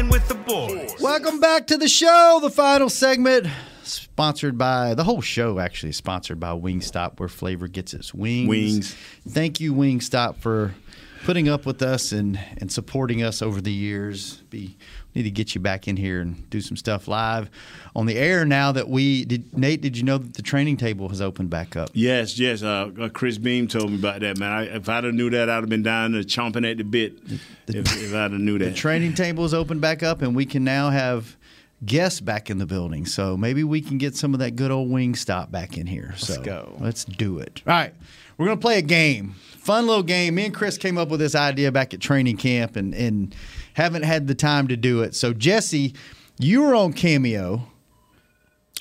Hanging 0.00 0.10
with 0.10 0.26
the 0.28 0.34
boys. 0.34 0.94
Welcome 1.00 1.40
back 1.40 1.66
to 1.68 1.76
the 1.76 1.88
show. 1.88 2.38
The 2.42 2.50
final 2.50 2.88
segment, 2.88 3.46
sponsored 3.82 4.56
by 4.56 4.94
the 4.94 5.04
whole 5.04 5.20
show. 5.20 5.58
Actually, 5.58 5.92
sponsored 5.92 6.40
by 6.40 6.50
Wingstop, 6.50 7.18
where 7.20 7.28
flavor 7.28 7.68
gets 7.68 7.94
its 7.94 8.14
wings. 8.14 8.48
Wings. 8.48 8.96
Thank 9.28 9.60
you, 9.60 9.74
Wingstop, 9.74 10.36
for 10.36 10.74
putting 11.24 11.48
up 11.48 11.66
with 11.66 11.82
us 11.82 12.12
and 12.12 12.40
and 12.58 12.72
supporting 12.72 13.22
us 13.22 13.42
over 13.42 13.60
the 13.60 13.72
years. 13.72 14.36
Be 14.50 14.76
need 15.14 15.24
to 15.24 15.30
get 15.30 15.54
you 15.54 15.60
back 15.60 15.88
in 15.88 15.96
here 15.96 16.20
and 16.20 16.48
do 16.50 16.60
some 16.60 16.76
stuff 16.76 17.08
live 17.08 17.50
on 17.94 18.06
the 18.06 18.16
air 18.16 18.44
now 18.44 18.72
that 18.72 18.88
we 18.88 19.24
did. 19.24 19.56
Nate, 19.56 19.80
did 19.80 19.96
you 19.96 20.02
know 20.02 20.18
that 20.18 20.34
the 20.34 20.42
training 20.42 20.76
table 20.76 21.08
has 21.08 21.20
opened 21.20 21.50
back 21.50 21.76
up? 21.76 21.90
Yes, 21.92 22.38
yes. 22.38 22.62
Uh, 22.62 22.90
uh, 23.00 23.08
Chris 23.08 23.38
Beam 23.38 23.66
told 23.68 23.90
me 23.90 23.98
about 23.98 24.20
that, 24.20 24.38
man. 24.38 24.52
I, 24.52 24.62
if 24.76 24.88
I'd 24.88 25.04
have 25.04 25.14
knew 25.14 25.30
that, 25.30 25.48
I'd 25.48 25.54
have 25.54 25.68
been 25.68 25.82
down 25.82 26.12
there 26.12 26.22
chomping 26.22 26.70
at 26.70 26.78
the 26.78 26.84
bit. 26.84 27.18
if, 27.66 27.76
if 27.76 28.14
I'd 28.14 28.32
have 28.32 28.40
knew 28.40 28.58
that 28.58 28.64
The 28.66 28.74
training 28.74 29.14
table 29.14 29.44
is 29.44 29.54
opened 29.54 29.80
back 29.80 30.02
up, 30.02 30.22
and 30.22 30.34
we 30.34 30.46
can 30.46 30.64
now 30.64 30.90
have 30.90 31.36
guests 31.84 32.20
back 32.20 32.50
in 32.50 32.58
the 32.58 32.66
building. 32.66 33.06
So 33.06 33.36
maybe 33.36 33.64
we 33.64 33.80
can 33.80 33.98
get 33.98 34.14
some 34.14 34.34
of 34.34 34.40
that 34.40 34.56
good 34.56 34.70
old 34.70 34.90
wing 34.90 35.14
stop 35.14 35.50
back 35.50 35.76
in 35.76 35.86
here. 35.86 36.08
Let's 36.10 36.26
so 36.26 36.42
go. 36.42 36.76
Let's 36.78 37.04
do 37.04 37.38
it. 37.38 37.62
All 37.66 37.72
right. 37.72 37.94
We're 38.36 38.46
going 38.46 38.58
to 38.58 38.62
play 38.62 38.78
a 38.78 38.82
game. 38.82 39.34
Fun 39.70 39.86
little 39.86 40.02
game. 40.02 40.34
Me 40.34 40.46
and 40.46 40.52
Chris 40.52 40.76
came 40.76 40.98
up 40.98 41.10
with 41.10 41.20
this 41.20 41.36
idea 41.36 41.70
back 41.70 41.94
at 41.94 42.00
training 42.00 42.36
camp 42.36 42.74
and, 42.74 42.92
and 42.92 43.32
haven't 43.74 44.02
had 44.02 44.26
the 44.26 44.34
time 44.34 44.66
to 44.66 44.76
do 44.76 45.02
it. 45.02 45.14
So, 45.14 45.32
Jesse, 45.32 45.94
you 46.40 46.62
were 46.62 46.74
on 46.74 46.92
Cameo. 46.92 47.68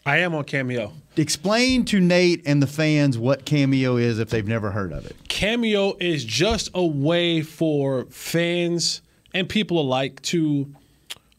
I 0.04 0.18
am 0.18 0.34
on 0.34 0.46
Cameo. 0.46 0.94
Explain 1.16 1.86
to 1.86 2.00
Nate 2.00 2.42
and 2.44 2.60
the 2.60 2.66
fans 2.66 3.20
what 3.20 3.46
Cameo 3.46 3.98
is 3.98 4.18
if 4.18 4.32
they've 4.32 4.48
never 4.48 4.72
heard 4.72 4.92
of 4.92 5.06
it. 5.06 5.16
Cameo 5.28 5.96
is 6.00 6.26
just 6.26 6.72
a 6.74 6.84
way 6.84 7.44
for 7.44 8.06
fans 8.06 9.04
and 9.32 9.48
people 9.48 9.80
alike 9.80 10.20
to 10.24 10.74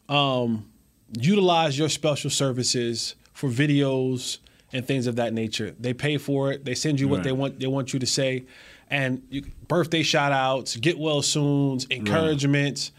um, 0.07 0.71
utilize 1.19 1.77
your 1.77 1.89
special 1.89 2.29
services 2.29 3.15
for 3.33 3.49
videos 3.49 4.37
and 4.71 4.87
things 4.87 5.07
of 5.07 5.17
that 5.17 5.33
nature. 5.33 5.75
They 5.77 5.93
pay 5.93 6.17
for 6.17 6.53
it. 6.53 6.63
They 6.63 6.73
send 6.73 7.01
you 7.01 7.09
what 7.09 7.17
Right. 7.17 7.23
they 7.25 7.31
want. 7.33 7.59
They 7.59 7.67
want 7.67 7.91
you 7.91 7.99
to 7.99 8.05
say, 8.05 8.45
and 8.91 9.23
you, 9.29 9.43
birthday 9.67 10.03
shout 10.03 10.31
outs, 10.31 10.75
get 10.75 10.99
well 10.99 11.21
soon's, 11.23 11.85
encouragements. 11.85 12.91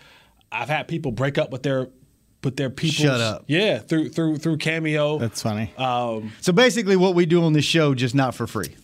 I've 0.50 0.68
had 0.68 0.88
people 0.88 1.12
break 1.12 1.38
up 1.38 1.50
with 1.50 1.62
their 1.62 1.88
with 2.42 2.56
their 2.56 2.70
people. 2.70 3.04
Shut 3.04 3.20
up. 3.20 3.44
Yeah, 3.46 3.78
through 3.78 4.08
through 4.08 4.38
through 4.38 4.56
Cameo. 4.56 5.18
That's 5.18 5.40
funny. 5.42 5.72
Um, 5.78 6.32
So 6.40 6.52
basically, 6.52 6.96
what 6.96 7.14
we 7.14 7.26
do 7.26 7.44
on 7.44 7.52
this 7.52 7.64
show, 7.64 7.94
just 7.94 8.14
not 8.14 8.34
for 8.34 8.46
free. 8.48 8.74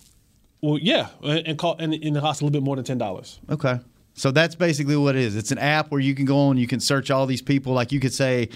well, 0.63 0.79
yeah, 0.79 1.09
and 1.23 1.47
and, 1.47 1.59
call, 1.59 1.77
and, 1.79 1.93
and 1.95 2.17
it 2.17 2.21
costs 2.21 2.41
a 2.41 2.45
little 2.45 2.53
bit 2.53 2.65
more 2.65 2.77
than 2.77 2.85
ten 2.85 2.99
dollars. 2.99 3.41
Okay. 3.51 3.81
So 4.15 4.33
that's 4.33 4.57
basically 4.57 4.97
what 4.97 5.15
it 5.15 5.23
is. 5.23 5.37
It's 5.37 5.53
an 5.53 5.59
app 5.59 5.93
where 5.93 6.01
you 6.01 6.13
can 6.13 6.25
go 6.25 6.37
on, 6.49 6.57
you 6.57 6.67
can 6.67 6.81
search 6.81 7.09
all 7.09 7.25
these 7.27 7.41
people. 7.43 7.73
Like 7.73 7.93
you 7.93 8.01
could 8.01 8.13
say 8.13 8.49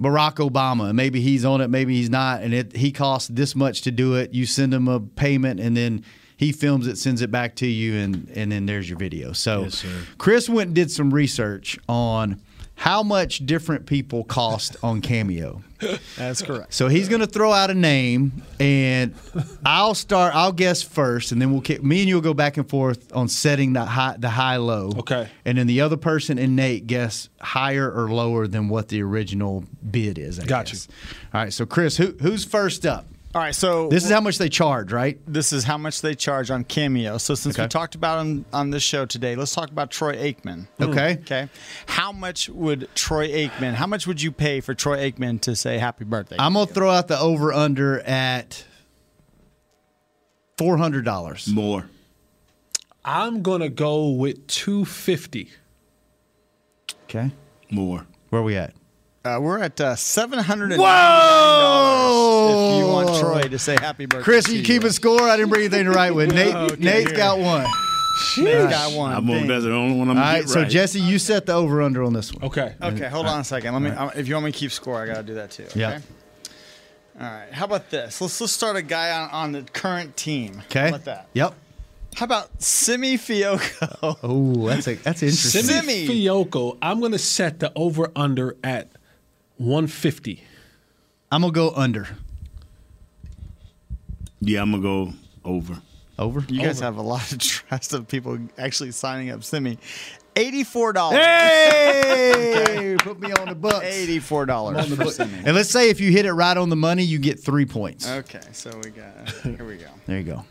Barack 0.00 0.36
Obama, 0.36 0.88
and 0.88 0.96
maybe 0.96 1.20
he's 1.20 1.44
on 1.44 1.60
it, 1.60 1.68
maybe 1.68 1.94
he's 1.94 2.10
not, 2.10 2.42
and 2.42 2.52
it 2.52 2.74
he 2.74 2.90
costs 2.90 3.28
this 3.28 3.54
much 3.54 3.82
to 3.82 3.90
do 3.92 4.14
it. 4.16 4.32
You 4.34 4.44
send 4.46 4.74
him 4.74 4.88
a 4.88 4.98
payment, 4.98 5.60
and 5.60 5.76
then 5.76 6.04
he 6.42 6.52
films 6.52 6.86
it, 6.86 6.98
sends 6.98 7.22
it 7.22 7.30
back 7.30 7.54
to 7.56 7.66
you, 7.66 7.96
and 7.96 8.28
and 8.34 8.50
then 8.50 8.66
there's 8.66 8.88
your 8.88 8.98
video. 8.98 9.32
So 9.32 9.62
Yes. 9.62 9.84
Chris 10.18 10.48
went 10.48 10.68
and 10.68 10.74
did 10.74 10.90
some 10.90 11.12
research 11.14 11.78
on 11.88 12.40
how 12.74 13.02
much 13.02 13.46
different 13.46 13.86
people 13.86 14.24
cost 14.24 14.76
on 14.82 15.00
Cameo. 15.00 15.62
That's 16.16 16.42
correct. 16.42 16.74
So 16.74 16.88
he's 16.88 17.08
going 17.08 17.20
to 17.20 17.26
throw 17.28 17.52
out 17.52 17.70
a 17.70 17.74
name, 17.74 18.42
and 18.58 19.14
I'll 19.64 19.94
start. 19.94 20.34
I'll 20.34 20.52
guess 20.52 20.82
first, 20.82 21.30
and 21.30 21.40
then 21.40 21.52
we'll 21.52 21.60
kick, 21.60 21.82
me 21.84 22.00
and 22.00 22.08
you 22.08 22.16
will 22.16 22.22
go 22.22 22.34
back 22.34 22.56
and 22.56 22.68
forth 22.68 23.14
on 23.14 23.28
setting 23.28 23.72
the 23.74 23.84
high, 23.84 24.16
the 24.18 24.30
high 24.30 24.56
low. 24.56 24.92
Okay. 24.98 25.28
And 25.44 25.58
then 25.58 25.66
the 25.68 25.80
other 25.80 25.96
person 25.96 26.38
and 26.38 26.56
Nate 26.56 26.86
guess 26.88 27.28
higher 27.40 27.88
or 27.88 28.10
lower 28.10 28.48
than 28.48 28.68
what 28.68 28.88
the 28.88 29.00
original 29.02 29.64
bid 29.88 30.18
is. 30.18 30.40
I 30.40 30.44
Got 30.46 30.66
guess. 30.66 30.88
All 31.32 31.40
right. 31.42 31.52
So 31.52 31.66
Chris, 31.66 31.96
who 31.96 32.16
who's 32.20 32.44
first 32.44 32.84
up? 32.84 33.06
All 33.34 33.40
right, 33.40 33.54
so 33.54 33.88
This 33.88 34.04
is 34.04 34.10
how 34.10 34.20
much 34.20 34.36
they 34.36 34.50
charge, 34.50 34.92
right? 34.92 35.18
This 35.26 35.54
is 35.54 35.64
how 35.64 35.78
much 35.78 36.02
they 36.02 36.14
charge 36.14 36.50
on 36.50 36.64
Cameo. 36.64 37.16
So 37.16 37.34
since 37.34 37.56
we 37.56 37.66
talked 37.66 37.94
about 37.94 38.20
him 38.20 38.44
on 38.52 38.70
this 38.70 38.82
show 38.82 39.06
today, 39.06 39.36
let's 39.36 39.54
talk 39.54 39.70
about 39.70 39.90
Troy 39.90 40.16
Aikman. 40.16 40.66
Okay. 40.78 41.12
Okay. 41.22 41.48
How 41.86 42.12
much 42.12 42.50
would 42.50 42.88
Troy 42.94 43.28
Aikman? 43.30 43.72
How 43.72 43.86
much 43.86 44.06
would 44.06 44.20
you 44.20 44.32
pay 44.32 44.60
for 44.60 44.74
Troy 44.74 45.10
Aikman 45.10 45.40
to 45.42 45.56
say 45.56 45.78
happy 45.78 46.04
birthday? 46.04 46.36
I'm 46.38 46.52
gonna 46.52 46.66
throw 46.66 46.90
out 46.90 47.08
the 47.08 47.18
over 47.18 47.54
under 47.54 48.00
at 48.00 48.66
four 50.58 50.76
hundred 50.76 51.06
dollars. 51.06 51.48
More. 51.48 51.88
I'm 53.02 53.40
gonna 53.40 53.70
go 53.70 54.10
with 54.10 54.46
two 54.46 54.84
fifty. 54.84 55.48
Okay. 57.04 57.30
More. 57.70 58.06
Where 58.28 58.42
are 58.42 58.44
we 58.44 58.56
at? 58.56 58.74
Uh, 59.24 59.38
we're 59.40 59.58
at 59.58 59.80
uh, 59.80 59.94
seven 59.96 60.38
hundred. 60.40 60.72
Whoa! 60.72 60.82
If 62.52 62.78
you 62.80 62.86
want 62.92 63.18
Troy 63.20 63.42
to 63.42 63.58
say 63.58 63.76
happy 63.80 64.06
birthday, 64.06 64.24
Chris, 64.24 64.46
are 64.46 64.50
to 64.52 64.56
you 64.58 64.62
keeping 64.64 64.90
score? 64.90 65.22
I 65.22 65.36
didn't 65.36 65.50
bring 65.50 65.62
anything 65.62 65.84
to 65.84 65.90
write 65.90 66.14
with. 66.14 66.32
Nate, 66.34 66.54
Okay, 66.54 66.76
Nate's 66.82 67.10
here. 67.10 67.16
got 67.18 67.38
one. 67.38 67.66
Nate's 68.38 68.70
got 68.72 68.92
one. 68.92 69.12
I'm 69.14 69.30
on 69.30 69.46
that's 69.46 69.64
the 69.64 69.72
only 69.72 69.98
one 69.98 70.10
I'm 70.10 70.18
All 70.18 70.22
gonna 70.24 70.38
right, 70.40 70.48
so 70.48 70.60
right. 70.62 70.70
Jesse, 70.70 71.00
you 71.00 71.18
set 71.18 71.46
the 71.46 71.54
over 71.54 71.80
under 71.82 72.02
on 72.02 72.12
this 72.12 72.32
one. 72.32 72.44
Okay. 72.44 72.74
Okay, 72.80 73.08
hold 73.08 73.26
on 73.26 73.40
a 73.40 73.44
second. 73.44 73.72
Let 73.72 73.82
me. 73.82 73.90
um, 73.90 74.10
If 74.14 74.28
you 74.28 74.34
want 74.34 74.46
me 74.46 74.52
to 74.52 74.58
keep 74.58 74.70
score, 74.70 75.02
I 75.02 75.06
got 75.06 75.16
to 75.16 75.22
do 75.22 75.34
that 75.34 75.50
too. 75.50 75.64
Okay? 75.64 75.80
Yeah. 75.80 76.00
All 77.20 77.26
right. 77.26 77.52
How 77.52 77.64
about 77.64 77.90
this? 77.90 78.20
Let's 78.20 78.40
let's 78.40 78.52
start 78.52 78.76
a 78.76 78.82
guy 78.82 79.10
on, 79.12 79.30
on 79.30 79.52
the 79.52 79.62
current 79.62 80.16
team. 80.16 80.60
Okay. 80.66 80.80
How 80.82 80.88
about 80.88 81.04
that? 81.06 81.28
Yep. 81.34 81.54
How 82.14 82.24
about 82.24 82.62
Simi 82.62 83.16
Fehoko? 83.16 84.16
Oh, 84.22 84.66
that's 84.68 84.86
a 84.88 84.94
that's 84.96 85.22
interesting. 85.22 85.62
Simi 85.62 86.06
Simi. 86.06 86.24
Fehoko, 86.24 86.76
I'm 86.82 87.00
gonna 87.00 87.18
set 87.18 87.60
the 87.60 87.72
over 87.74 88.10
under 88.14 88.56
at 88.62 88.88
150. 89.56 90.42
I'm 91.30 91.40
gonna 91.42 91.52
go 91.52 91.70
under. 91.70 92.08
Yeah, 94.44 94.60
I'm 94.60 94.72
gonna 94.72 94.82
go 94.82 95.12
over. 95.44 95.80
Over. 96.18 96.44
You 96.48 96.60
guys 96.60 96.80
have 96.80 96.96
a 96.96 97.02
lot 97.02 97.32
of 97.32 97.38
trust 97.38 97.94
of 97.94 98.06
people 98.08 98.38
actually 98.58 98.90
signing 98.90 99.30
up 99.30 99.44
Simi. 99.44 99.78
Eighty-four 100.34 100.92
dollars. 100.92 101.18
Hey, 101.18 102.96
put 102.98 103.20
me 103.20 103.32
on 103.32 103.48
the 103.48 103.54
bucks. 103.54 103.84
Eighty-four 103.84 104.46
dollars 104.46 104.92
for 104.94 105.06
Simi. 105.06 105.38
And 105.44 105.54
let's 105.54 105.70
say 105.70 105.90
if 105.90 106.00
you 106.00 106.10
hit 106.10 106.26
it 106.26 106.32
right 106.32 106.56
on 106.56 106.70
the 106.70 106.76
money, 106.76 107.04
you 107.04 107.18
get 107.18 107.38
three 107.38 107.66
points. 107.66 108.08
Okay, 108.08 108.40
so 108.52 108.70
we 108.82 108.90
got. 108.90 109.30
Here 109.42 109.64
we 109.64 109.76
go. 109.76 109.86
There 110.06 110.18
you 110.18 110.24
go. 110.24 110.44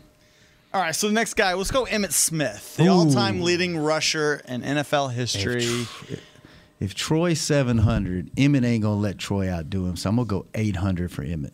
All 0.74 0.80
right, 0.80 0.94
so 0.94 1.06
the 1.06 1.12
next 1.12 1.34
guy, 1.34 1.52
let's 1.52 1.70
go 1.70 1.84
Emmitt 1.84 2.12
Smith, 2.12 2.76
the 2.76 2.86
Ooh. 2.86 2.92
all-time 2.92 3.42
leading 3.42 3.76
rusher 3.76 4.40
in 4.48 4.62
NFL 4.62 5.12
history. 5.12 5.86
If 6.80 6.94
Troy 6.94 7.34
700, 7.34 8.34
Emmitt 8.36 8.64
ain't 8.64 8.82
gonna 8.82 8.98
let 8.98 9.18
Troy 9.18 9.50
outdo 9.50 9.86
him, 9.86 9.96
so 9.96 10.08
I'm 10.08 10.16
gonna 10.16 10.26
go 10.26 10.46
800 10.54 11.12
for 11.12 11.22
Emmitt. 11.24 11.52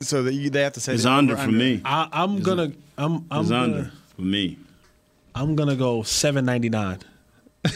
So 0.00 0.22
that 0.24 0.34
you, 0.34 0.50
they 0.50 0.62
have 0.62 0.74
to 0.74 0.80
say 0.80 0.92
It's 0.94 1.04
the 1.04 1.10
under 1.12 1.36
for 1.36 1.50
me. 1.50 1.80
I, 1.84 2.08
I'm 2.12 2.40
gonna 2.40 2.72
I'm 2.98 3.24
I'm 3.30 3.40
It's 3.40 3.50
gonna, 3.50 3.62
under 3.62 3.92
for 4.14 4.22
me. 4.22 4.58
I'm 5.34 5.54
gonna 5.56 5.76
go 5.76 6.02
799. 6.02 6.98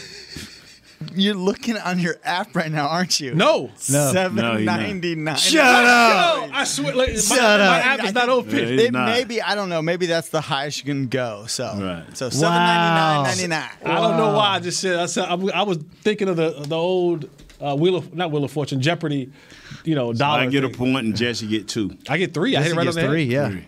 You're 1.15 1.33
looking 1.33 1.77
on 1.77 1.97
your 1.99 2.17
app 2.23 2.55
right 2.55 2.71
now, 2.71 2.87
aren't 2.87 3.19
you? 3.19 3.33
No. 3.33 3.71
No. 3.89 4.11
Seven 4.11 4.35
No, 4.35 4.55
ninety 4.59 5.15
nine. 5.15 5.35
Shut 5.35 5.65
up! 5.65 6.47
No, 6.49 6.55
I 6.55 6.63
swear, 6.63 6.93
like, 6.95 7.09
my, 7.09 7.15
Shut 7.15 7.39
my 7.39 7.79
up. 7.79 7.85
app 7.85 8.03
is 8.05 8.13
not 8.13 8.29
open. 8.29 8.51
Yeah, 8.55 8.65
It 8.65 8.91
not. 8.93 9.07
maybe 9.07 9.41
I 9.41 9.55
don't 9.55 9.69
know. 9.69 9.81
Maybe 9.81 10.05
that's 10.05 10.29
the 10.29 10.41
highest 10.41 10.77
you 10.77 10.85
can 10.85 11.07
go. 11.07 11.45
So 11.47 11.63
Right. 11.65 12.05
so 12.15 12.29
seven 12.29 12.53
ninety 12.55 12.95
nine 12.99 13.23
ninety 13.23 13.47
nine. 13.47 13.69
I 13.83 13.95
don't 13.99 14.17
know 14.17 14.33
why 14.33 14.49
I 14.49 14.59
just 14.59 14.79
said 14.79 14.99
I 14.99 15.07
said 15.07 15.23
I, 15.25 15.33
I 15.59 15.63
was 15.63 15.77
thinking 16.03 16.29
of 16.29 16.35
the 16.35 16.51
the 16.67 16.77
old 16.77 17.27
uh, 17.59 17.75
Wheel 17.75 17.95
of 17.95 18.13
not 18.13 18.29
Wheel 18.29 18.43
of 18.43 18.51
Fortune 18.51 18.79
Jeopardy, 18.79 19.31
you 19.83 19.95
know 19.95 20.13
dollar. 20.13 20.39
I 20.41 20.45
get 20.47 20.63
a 20.63 20.69
point 20.69 21.05
and 21.05 21.15
Jesse 21.15 21.47
get 21.47 21.67
two. 21.67 21.97
I 22.09 22.17
get 22.17 22.33
three. 22.33 22.55
I 22.55 22.59
hit 22.61 22.69
Jesse 22.69 22.73
it 22.73 22.77
right 22.77 22.79
on 22.81 22.85
gets 22.85 22.95
the 22.95 23.01
head. 23.01 23.09
three, 23.09 23.23
yeah. 23.23 23.49
Three. 23.49 23.67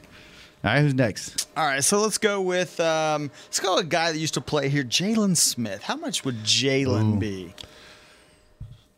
All 0.65 0.71
right, 0.71 0.81
who's 0.81 0.93
next? 0.93 1.49
All 1.57 1.65
right, 1.65 1.83
so 1.83 1.99
let's 2.01 2.17
go 2.17 2.41
with 2.41 2.79
um, 2.79 3.31
let's 3.47 3.59
go 3.59 3.75
with 3.75 3.85
a 3.85 3.87
guy 3.89 4.11
that 4.11 4.17
used 4.17 4.35
to 4.35 4.41
play 4.41 4.69
here, 4.69 4.83
Jaylon 4.83 5.35
Smith. 5.35 5.83
How 5.83 5.95
much 5.97 6.23
would 6.23 6.37
Jaylon 6.43 7.19
be? 7.19 7.53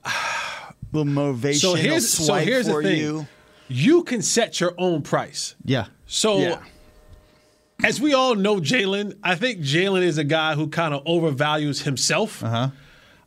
little 0.91 1.11
motivational 1.11 1.59
So 1.59 1.73
here's 1.73 2.09
so 2.09 2.23
swipe 2.25 2.47
here's 2.47 2.67
the 2.67 2.71
for 2.73 2.83
thing. 2.83 2.97
you. 2.97 3.27
You 3.67 4.03
can 4.03 4.21
set 4.21 4.59
your 4.59 4.73
own 4.77 5.01
price. 5.01 5.55
Yeah. 5.65 5.87
So, 6.05 6.37
Yeah. 6.37 6.59
as 7.83 7.99
we 7.99 8.13
all 8.13 8.35
know, 8.35 8.57
Jaylon, 8.57 9.17
I 9.23 9.33
think 9.35 9.59
Jaylon 9.59 10.03
is 10.03 10.17
a 10.19 10.23
guy 10.23 10.53
who 10.53 10.67
kind 10.67 10.93
of 10.93 11.03
overvalues 11.05 11.83
himself. 11.83 12.43
Uh 12.43 12.47
huh. 12.49 12.69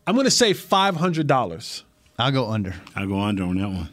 I'm 0.07 0.15
going 0.15 0.25
to 0.27 0.31
say 0.31 0.53
five 0.53 0.97
hundred 0.97 1.27
dollars. 1.27 1.85
I'll 2.19 2.33
go 2.33 2.49
under. 2.51 2.75
I'll 2.97 3.07
go 3.07 3.21
under 3.21 3.45
on 3.45 3.57
that 3.59 3.69
one. 3.69 3.89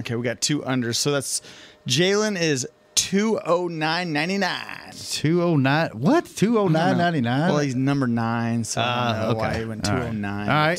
Okay, 0.00 0.14
we 0.16 0.22
got 0.22 0.40
two 0.40 0.60
unders. 0.60 0.96
So 0.96 1.10
that's 1.12 1.42
Jaylon 1.86 2.40
is 2.40 2.66
two 2.94 3.38
oh 3.44 3.68
nine 3.68 4.12
ninety 4.12 4.38
nine. 4.38 4.74
209. 4.92 5.90
What? 6.00 6.24
209.99? 6.24 7.24
Well, 7.24 7.58
he's 7.58 7.74
number 7.76 8.06
nine, 8.08 8.64
so 8.64 8.80
I 8.80 8.84
Ah, 8.84 9.12
don't 9.12 9.20
know 9.32 9.38
why 9.38 9.48
okay. 9.50 9.58
he 9.60 9.64
went 9.64 9.88
All 9.88 9.94
right. 9.94 10.00
209. 10.10 10.48
All 10.48 10.54
right. 10.54 10.78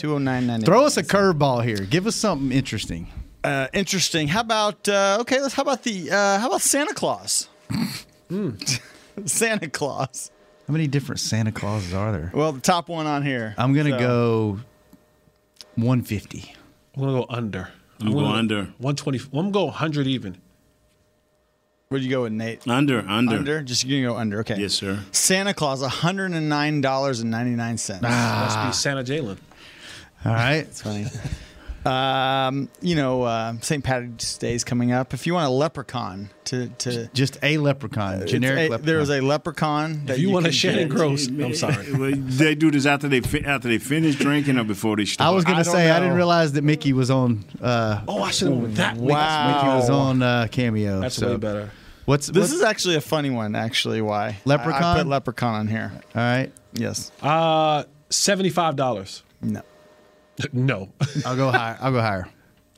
209.99. 0.60 0.66
Throw 0.66 0.86
us 0.86 0.97
a 0.97 1.03
curveball 1.03 1.64
here. 1.64 1.78
Give 1.78 2.05
us 2.07 2.16
something 2.16 2.51
interesting. 2.51 3.07
Uh, 3.43 3.68
interesting. 3.74 4.28
How 4.28 4.41
about 4.41 4.88
uh, 4.89 5.18
okay? 5.22 5.39
Let's. 5.41 5.53
How 5.53 5.64
about 5.64 5.84
the? 5.84 6.12
Uh, 6.12 6.39
how 6.39 6.47
about 6.47 6.62
Santa 6.62 6.93
Claus? 6.93 7.47
Hmm. 8.30 8.51
Santa 9.26 9.68
Claus. 9.70 10.30
How 10.68 10.72
many 10.72 10.86
different 10.86 11.20
Santa 11.20 11.51
Clauses 11.51 11.95
are 11.95 12.12
there? 12.12 12.30
Well, 12.32 12.51
the 12.51 12.62
top 12.62 12.88
one 12.88 13.07
on 13.07 13.24
here. 13.26 13.55
I'm 13.57 13.74
gonna 13.74 13.89
So- 13.91 13.97
go 13.97 14.60
150. 15.82 16.53
I'm 16.95 17.01
going 17.01 17.15
to 17.15 17.21
go 17.21 17.25
under. 17.30 17.69
I'm 17.99 18.11
going 18.11 18.25
gonna- 18.25 18.38
under. 18.38 18.55
120. 18.77 19.19
I'm 19.19 19.30
going 19.32 19.45
to 19.47 19.51
go 19.51 19.65
100 19.65 20.07
even. 20.07 20.38
Where'd 21.89 22.03
you 22.03 22.09
go 22.11 22.21
with 22.21 22.34
Nate? 22.34 22.67
Under, 22.67 22.99
under. 22.99 23.38
Under. 23.38 23.61
Just 23.63 23.84
you're 23.84 24.03
gonna 24.03 24.13
go 24.13 24.19
under. 24.21 24.41
Okay. 24.41 24.57
Yes, 24.59 24.73
sir. 24.75 24.99
Santa 25.11 25.55
Claus, 25.55 25.82
one 25.82 25.89
hundred 25.89 26.34
and 26.34 26.47
nine 26.47 26.82
dollars 26.82 27.19
and 27.21 27.32
ninety 27.32 27.55
nine 27.55 27.80
cents. 27.80 28.03
Ah. 28.05 28.43
Must 28.63 28.67
be 28.77 28.80
Santa 28.80 29.03
Jaylon. 29.03 29.39
All 30.23 30.32
right. 30.34 30.61
That's 30.65 30.84
funny. 30.84 31.07
Um, 31.86 32.69
you 32.82 32.95
know, 32.95 33.23
uh, 33.23 33.53
St. 33.61 33.84
Patrick's 33.84 34.38
Day 34.38 34.53
is 34.53 34.63
coming 34.63 34.91
up. 34.91 35.13
If 35.13 35.25
you 35.25 35.34
want 35.34 35.47
a 35.47 35.49
leprechaun 35.49 36.30
to 36.45 36.67
to 36.80 37.07
Just 37.13 37.38
a 37.41 37.57
leprechaun, 37.57 38.27
generic 38.27 38.59
It's 38.59 38.67
a- 38.67 38.71
leprechaun. 38.71 38.86
there 38.86 38.99
is 38.99 39.09
a 39.09 39.21
leprechaun. 39.21 40.05
That 40.05 40.13
If 40.15 40.19
you, 40.19 40.30
want 40.32 40.45
a 40.45 40.49
can 40.49 40.53
Shannon 40.55 40.89
get. 40.89 40.97
Gross, 40.97 41.27
I'm 41.27 41.55
sorry. 41.55 41.93
Well, 41.93 42.11
they 42.15 42.55
do 42.55 42.69
this 42.71 42.86
after 42.86 43.07
they 43.07 43.21
fi- 43.21 43.45
after 43.45 43.67
they 43.69 43.77
finish 43.77 44.15
drinking 44.15 44.57
or 44.57 44.63
before 44.65 44.97
they 44.97 45.05
start. 45.05 45.27
I 45.27 45.32
was 45.32 45.45
gonna 45.45 45.59
I 45.59 45.63
don't 45.63 45.73
say 45.73 45.89
I 45.89 45.99
didn't 45.99 46.15
realize 46.15 46.51
that 46.53 46.63
Mickey 46.63 46.91
was 46.93 47.09
on. 47.09 47.45
Uh, 47.61 48.01
Oh, 48.07 48.21
I 48.23 48.32
should 48.32 48.49
have 48.49 48.57
went 48.57 48.75
that. 48.75 48.97
Wow. 48.97 49.47
Mickey 49.55 49.67
was 49.77 49.89
on 49.89 50.21
uh, 50.21 50.47
cameo. 50.51 50.99
That's 50.99 51.15
so. 51.15 51.32
way 51.32 51.38
better. 51.38 51.71
What's 52.05 52.27
This 52.27 52.38
what's- 52.41 52.53
is 52.53 52.61
actually 52.63 52.95
a 52.95 53.01
funny 53.01 53.30
one. 53.30 53.55
Actually, 53.55 54.01
why 54.01 54.38
Leprechaun? 54.43 54.84
I, 54.84 54.93
I 54.93 54.97
put 54.97 55.07
leprechaun 55.07 55.53
on 55.55 55.67
here. 55.67 55.91
all 56.15 56.21
right? 56.21 56.51
Yes. 56.73 57.11
Uh, 57.21 57.84
seventy-five 58.09 58.75
dollars. 58.75 59.23
No. 59.41 59.61
No. 60.54 60.90
I'll 61.26 61.36
go 61.36 61.52
higher. 61.52 61.78
I'll 61.82 61.92
go 61.92 62.02
higher. 62.02 62.30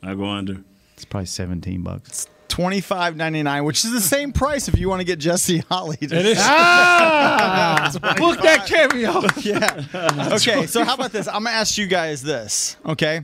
I'll 0.04 0.16
go 0.16 0.26
under. 0.26 0.64
It's 0.96 1.06
probably 1.06 1.26
17 1.28 1.82
bucks. 1.82 2.28
Twenty 2.48 2.82
five 2.82 3.16
ninety 3.16 3.44
nine, 3.44 3.64
which 3.64 3.86
is 3.86 3.94
the 3.94 4.02
same 4.02 4.34
price 4.34 4.68
if 4.68 4.78
you 4.78 4.90
want 4.90 5.00
to 5.00 5.06
get 5.06 5.20
Jesse 5.20 5.60
Holley. 5.70 5.96
To 5.96 6.14
It 6.20 6.26
is. 6.26 6.38
Ah! 6.42 7.90
Book 8.18 8.42
that 8.42 8.68
cameo. 8.68 9.22
yeah. 9.38 10.34
Okay, 10.34 10.66
so 10.68 10.84
how 10.84 10.96
about 10.96 11.14
this? 11.14 11.30
I'm 11.30 11.46
gonna 11.46 11.52
ask 11.52 11.78
you 11.78 11.88
guys 11.88 12.22
this. 12.22 12.76
Okay, 12.86 13.24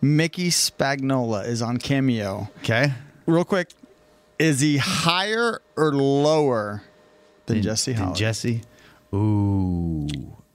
Mickey 0.00 0.48
Spagnola 0.48 1.46
is 1.46 1.60
on 1.60 1.76
Cameo. 1.76 2.48
Okay. 2.60 2.92
Real 3.26 3.44
quick, 3.44 3.70
is 4.38 4.60
he 4.60 4.78
higher 4.78 5.60
or 5.76 5.92
lower 5.92 6.82
than 7.44 7.60
Jesse 7.60 7.92
Then 7.92 8.02
Holley? 8.04 8.16
Jesse. 8.16 8.62
Ooh. 9.14 10.06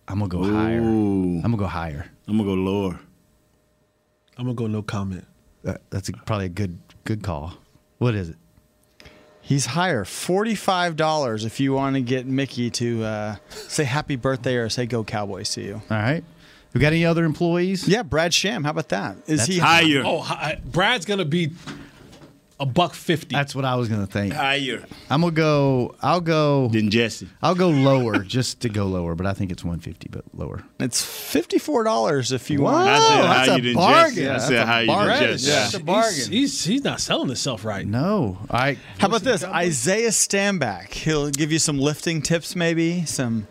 I'm 0.08 0.20
going 0.20 0.30
to 0.30 0.38
go 0.38 0.44
higher. 0.44 0.80
I'm 0.80 1.42
going 1.42 1.52
to 1.52 1.58
go 1.58 1.68
higher. 1.68 2.06
I'm 2.32 2.38
gonna 2.38 2.48
go 2.48 2.54
lower. 2.54 3.00
I'm 4.38 4.46
gonna 4.46 4.54
go 4.54 4.68
no 4.68 4.82
comment. 4.82 5.26
That, 5.64 5.82
that's 5.90 6.08
a, 6.08 6.14
probably 6.14 6.46
a 6.46 6.50
good 6.50 6.80
good 7.04 7.24
call. 7.24 7.56
What 7.98 8.16
is 8.16 8.30
it? 8.30 8.38
He's 9.42 9.66
higher, 9.66 10.06
forty 10.06 10.56
five 10.56 10.96
dollars 10.96 11.44
if 11.44 11.60
you 11.60 11.74
want 11.74 11.98
to 11.98 12.02
get 12.02 12.26
Mickey 12.26 12.70
to 12.70 13.04
uh, 13.04 13.36
say 13.50 13.84
happy 13.84 14.16
birthday 14.16 14.56
or 14.56 14.70
say 14.70 14.86
go 14.86 15.04
Cowboys 15.04 15.50
to 15.56 15.62
you. 15.62 15.82
All 15.92 15.98
right. 15.98 16.24
We 16.74 16.80
got 16.80 16.94
any 16.94 17.06
other 17.06 17.26
employees? 17.26 17.86
Yeah, 17.86 18.02
Brad 18.04 18.34
Sham. 18.34 18.64
How 18.64 18.70
about 18.70 18.88
that? 18.90 19.18
Is 19.28 19.40
That's 19.40 19.48
he 19.48 19.58
Higher. 19.58 20.04
Oh, 20.06 20.22
hi, 20.22 20.62
Brad's 20.64 21.04
gonna 21.04 21.26
be 21.26 21.52
a 22.62 22.66
buck 22.66 22.94
fifty. 22.94 23.36
That's 23.36 23.54
what 23.56 23.66
I 23.66 23.76
was 23.76 23.90
going 23.90 24.06
to 24.06 24.12
think. 24.12 24.34
Higher 24.34 24.86
I'm 25.10 25.22
going 25.22 25.34
to 25.34 25.36
go 25.36 25.96
I'll 26.02 26.22
go 26.22 26.68
than 26.70 26.90
Jesse. 26.90 27.28
I'll 27.42 27.56
go 27.56 27.70
lower 27.70 28.20
just 28.24 28.62
to 28.62 28.70
go 28.70 28.86
lower, 28.86 29.16
but 29.16 29.26
I 29.26 29.34
think 29.34 29.52
it's 29.52 29.64
150 29.64 30.08
but 30.10 30.24
lower. 30.34 30.64
It's 30.80 31.04
fifty 31.04 31.58
four 31.58 31.84
dollars 31.84 32.32
if 32.32 32.50
you 32.50 32.60
Whoa, 32.62 32.72
want. 32.72 32.88
I 32.88 33.00
said 33.00 33.22
that's 33.24 33.50
higher 33.50 33.58
a 33.58 33.62
than 33.62 33.74
bargain. 33.74 34.16
Jesse. 34.16 34.28
I 34.30 34.32
That's 34.34 34.46
said 34.48 34.56
a 34.56 34.66
higher 34.66 34.86
bargain. 34.88 35.08
than 35.10 35.18
Brad 35.20 35.30
Jesse. 35.32 35.34
is- 35.34 35.48
That's 35.48 35.74
a 35.74 35.80
bargain. 35.84 36.14
He's, 36.16 36.28
he's 36.28 36.64
he's 36.66 36.84
not 36.84 37.02
selling 37.02 37.28
himself 37.28 37.66
right. 37.66 37.86
No. 37.86 38.38
All 38.50 38.60
right. 38.60 38.78
How 39.00 39.08
about 39.08 39.22
this? 39.24 39.44
Isaiah 39.44 40.10
Stanback. 40.10 40.94
He'll 40.94 41.30
give 41.32 41.52
you 41.52 41.60
some 41.60 41.80
lifting 41.80 42.22
tips, 42.22 42.56
maybe 42.56 43.06
some 43.06 43.48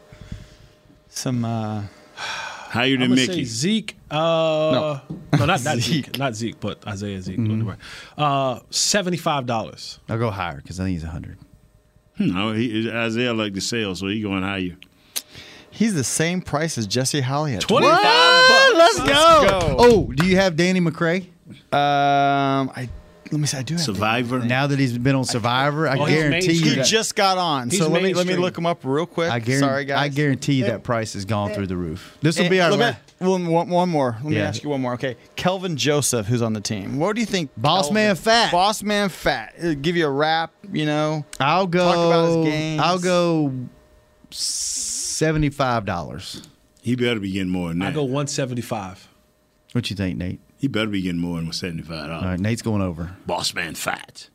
some. 1.08 1.44
uh 1.44 1.82
Higher 2.14 2.94
I'm 2.94 3.00
than 3.10 3.16
say 3.16 3.26
Mickey. 3.26 3.44
Zeke. 3.44 3.96
Uh, 4.10 5.00
no. 5.36 5.46
not, 5.46 5.46
not 5.46 5.58
Zeke. 5.78 6.06
Zeke. 6.06 6.18
Not 6.18 6.34
Zeke, 6.34 6.58
but 6.60 6.86
Isaiah 6.86 7.20
Zeke. 7.20 7.38
Mm-hmm. 7.38 7.70
Uh, 8.18 8.60
Seventy-five 8.70 9.46
dollars. 9.46 9.98
I'll 10.08 10.18
go 10.18 10.30
higher 10.30 10.56
because 10.56 10.80
I 10.80 10.84
think 10.84 10.94
he's 10.94 11.04
a 11.04 11.06
100. 11.06 11.38
No, 12.18 12.52
he, 12.52 12.90
Isaiah 12.90 13.32
like 13.32 13.54
to 13.54 13.60
sell, 13.60 13.94
so 13.94 14.06
he 14.08 14.20
going 14.20 14.42
higher. 14.42 14.76
He's 15.70 15.94
the 15.94 16.04
same 16.04 16.42
price 16.42 16.76
as 16.76 16.86
Jesse 16.86 17.20
Holley 17.22 17.54
at 17.54 17.62
Twenty-five 17.62 18.02
bucks. 18.02 18.74
Let's 18.74 18.98
go. 18.98 19.76
Oh, 19.78 20.12
do 20.12 20.26
you 20.26 20.36
have 20.36 20.56
Danny 20.56 20.80
McCray? 20.80 21.26
Um, 21.72 22.70
I 22.76 22.88
let 23.30 23.40
me 23.40 23.46
see. 23.46 23.56
I 23.56 23.62
do 23.62 23.74
have. 23.74 23.82
Survivor. 23.82 24.40
Now 24.40 24.66
that 24.66 24.78
he's 24.78 24.98
been 24.98 25.14
on 25.14 25.24
Survivor, 25.24 25.88
I 25.88 25.96
Oh, 25.96 26.06
guarantee 26.06 26.52
you. 26.52 26.74
He 26.74 26.82
just 26.82 27.14
got 27.14 27.38
on, 27.38 27.70
He's 27.70 27.78
so 27.78 27.88
let 27.88 28.02
me 28.02 28.12
let 28.12 28.26
me 28.26 28.34
look 28.36 28.58
him 28.58 28.66
up 28.66 28.80
real 28.84 29.06
quick. 29.06 29.30
I 29.30 29.38
guarantee, 29.38 29.66
Sorry, 29.66 29.84
guys. 29.84 29.98
I 29.98 30.08
guarantee 30.08 30.54
you 30.54 30.64
that 30.64 30.82
price 30.82 31.12
has 31.14 31.24
gone 31.24 31.52
through 31.54 31.68
the 31.68 31.76
roof. 31.76 32.18
This 32.20 32.38
will 32.38 32.50
be 32.50 32.60
our 32.60 32.70
let 32.70 32.78
me- 32.78 32.84
last. 32.86 32.98
One, 33.20 33.46
one, 33.48 33.68
one 33.68 33.88
more. 33.90 34.16
Let 34.22 34.30
me 34.30 34.36
Yeah. 34.36 34.48
ask 34.48 34.62
you 34.62 34.70
one 34.70 34.80
more. 34.80 34.94
Okay, 34.94 35.16
Kelvin 35.36 35.76
Joseph, 35.76 36.26
who's 36.26 36.40
on 36.42 36.52
the 36.54 36.60
team. 36.60 36.98
What 36.98 37.14
do 37.14 37.20
you 37.20 37.26
think? 37.26 37.50
Boss 37.56 37.82
Kelvin- 37.86 37.94
man 37.94 38.16
fat. 38.16 38.50
Boss 38.52 38.82
man 38.82 39.08
fat. 39.10 39.54
He'll 39.60 39.74
give 39.74 39.96
you 39.96 40.06
a 40.06 40.10
rap. 40.10 40.52
You 40.72 40.86
know. 40.86 41.24
I'll 41.38 41.66
go. 41.66 41.84
Talk 41.92 42.06
about 42.06 42.26
his 42.26 42.52
games. 42.52 42.80
I'll 42.82 42.98
go 42.98 43.52
seventy-five 44.30 45.84
dollars. 45.84 46.42
He 46.82 46.96
better 46.96 47.20
be 47.20 47.30
getting 47.30 47.50
more 47.50 47.68
than 47.68 47.82
I 47.82 47.86
that. 47.86 47.94
go 47.94 48.04
one 48.04 48.26
seventy-five. 48.26 49.08
What 49.72 49.90
you 49.90 49.96
think, 49.96 50.16
Nate? 50.18 50.40
He 50.56 50.66
better 50.68 50.88
be 50.88 51.02
getting 51.02 51.20
more 51.20 51.36
than 51.40 51.52
seventy 51.52 51.82
five 51.82 52.02
All 52.04 52.08
dollars. 52.08 52.24
right, 52.24 52.40
Nate's 52.40 52.62
going 52.62 52.82
over. 52.82 53.16
Boss 53.26 53.54
man 53.54 53.74
fat. 53.74 54.28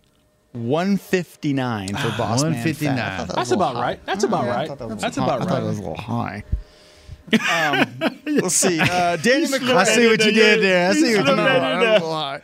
One 0.54 0.98
fifty 0.98 1.54
nine 1.54 1.90
for 1.90 2.10
boss 2.18 2.42
ah, 2.44 2.50
man. 2.50 2.54
159. 2.54 2.96
Fat. 2.98 3.06
I 3.14 3.18
thought 3.18 3.28
that 3.28 3.28
was 3.28 3.36
That's 3.36 3.52
a 3.52 3.56
little 3.56 3.64
about 3.72 3.76
high. 3.76 3.82
right. 3.82 4.06
That's 4.06 4.24
about 4.24 4.46
Yeah, 4.46 4.52
I 4.52 4.56
right. 4.56 4.68
thought 4.70 4.80
that 4.80 4.88
was 4.88 5.02
That's 5.02 5.18
a 5.18 5.22
little 5.22 5.36
about 5.36 5.50
high. 5.50 5.56
I 5.56 5.60
thought 5.60 5.62
right. 5.62 5.66
it 5.66 5.70
was 5.70 5.78
a 5.80 5.82
little 5.82 5.98
high. 5.98 6.44
Um, 7.34 8.20
let's 8.26 8.56
see. 8.56 8.80
Uh, 8.80 9.18
Danny 9.18 9.46
McCray. 9.48 9.76
I 9.76 9.84
see 9.84 10.08
what 10.08 10.24
you 10.24 10.32
did 10.32 10.62
there. 10.62 10.90
I 10.90 10.94
see 10.94 11.02
what 11.02 11.10
you 11.10 11.18
did. 11.18 11.26
no, 11.26 11.36
no, 11.36 11.80
no, 11.80 11.98
no. 12.00 12.42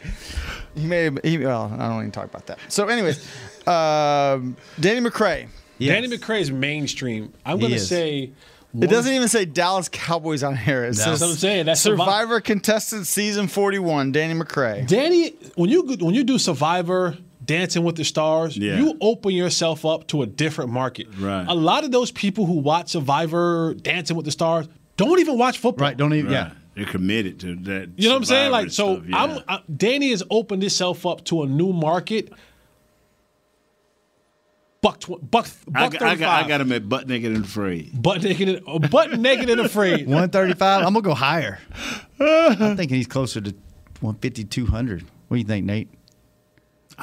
He 0.75 0.85
may 0.85 1.03
have, 1.03 1.19
he, 1.23 1.37
well, 1.37 1.71
I 1.77 1.89
don't 1.89 1.99
even 1.99 2.11
talk 2.11 2.25
about 2.25 2.47
that. 2.47 2.59
So, 2.69 2.87
anyways, 2.87 3.17
um, 3.67 4.55
Danny 4.79 5.07
McCray. 5.07 5.47
Danny 5.79 6.07
McCray 6.07 6.41
is 6.41 6.51
mainstream. 6.51 7.33
I'm 7.45 7.59
going 7.59 7.71
to 7.71 7.77
is. 7.77 7.87
say. 7.87 8.31
It 8.79 8.89
doesn't 8.89 9.11
even 9.11 9.27
say 9.27 9.43
Dallas 9.43 9.89
Cowboys 9.89 10.43
on 10.43 10.55
here. 10.55 10.85
It 10.85 10.95
That's 10.95 11.03
says 11.03 11.21
what 11.21 11.29
I'm 11.31 11.35
saying. 11.35 11.65
That's 11.65 11.81
Survi- 11.81 11.97
Survivor 11.97 12.39
contestant 12.39 13.05
season 13.05 13.49
41, 13.49 14.13
Danny 14.13 14.33
McCray. 14.33 14.87
Danny, 14.87 15.31
when 15.55 15.69
you 15.69 15.83
when 15.99 16.15
you 16.15 16.23
do 16.23 16.39
Survivor, 16.39 17.17
Dancing 17.51 17.83
with 17.83 17.95
the 17.97 18.03
Stars, 18.05 18.55
Yeah. 18.57 18.77
you 18.79 18.97
open 19.01 19.31
yourself 19.33 19.85
up 19.85 20.07
to 20.07 20.21
a 20.21 20.25
different 20.25 20.71
market. 20.71 21.07
Right. 21.19 21.45
A 21.47 21.53
lot 21.53 21.83
of 21.83 21.91
those 21.91 22.09
people 22.11 22.45
who 22.45 22.53
watch 22.59 22.89
Survivor, 22.91 23.73
Dancing 23.73 24.15
with 24.15 24.25
the 24.25 24.31
Stars, 24.31 24.67
don't 24.97 25.19
even 25.19 25.37
watch 25.37 25.57
football. 25.57 25.87
Right? 25.87 25.97
Don't 25.97 26.13
even. 26.13 26.31
Right. 26.31 26.47
Yeah. 26.47 26.51
They're 26.75 26.85
committed 26.85 27.39
to 27.41 27.55
that. 27.55 27.89
You 27.97 28.07
know 28.07 28.15
what 28.15 28.19
I'm 28.19 28.25
saying? 28.25 28.51
Like, 28.51 28.71
so 28.71 28.95
stuff, 28.95 29.05
yeah. 29.09 29.17
I'm, 29.23 29.39
I, 29.47 29.59
Danny 29.75 30.11
has 30.11 30.23
opened 30.29 30.61
himself 30.63 31.05
up 31.05 31.25
to 31.25 31.43
a 31.43 31.45
new 31.45 31.73
market. 31.73 32.31
Buck, 34.81 34.99
tw- 35.01 35.19
buck, 35.29 35.47
buck 35.67 35.75
I, 35.75 35.89
got- 35.89 36.01
I, 36.01 36.09
35. 36.15 36.19
got, 36.19 36.45
I 36.45 36.47
got 36.47 36.61
him 36.61 36.71
at 36.71 36.87
butt 36.89 37.07
naked 37.07 37.33
and 37.33 37.43
afraid. 37.45 38.01
butt 38.01 38.23
naked, 38.23 38.47
and- 38.49 38.61
uh, 38.67 38.79
butt 38.79 39.11
naked 39.19 39.49
and 39.49 39.59
afraid. 39.61 40.07
One 40.07 40.29
thirty-five. 40.29 40.79
I'm 40.85 40.93
gonna 40.93 41.01
go 41.01 41.13
higher. 41.13 41.59
I'm 42.19 42.77
thinking 42.77 42.95
he's 42.97 43.07
closer 43.07 43.41
to 43.41 43.51
150, 43.99 44.45
200. 44.45 45.01
What 45.27 45.35
do 45.35 45.39
you 45.39 45.45
think, 45.45 45.65
Nate? 45.65 45.89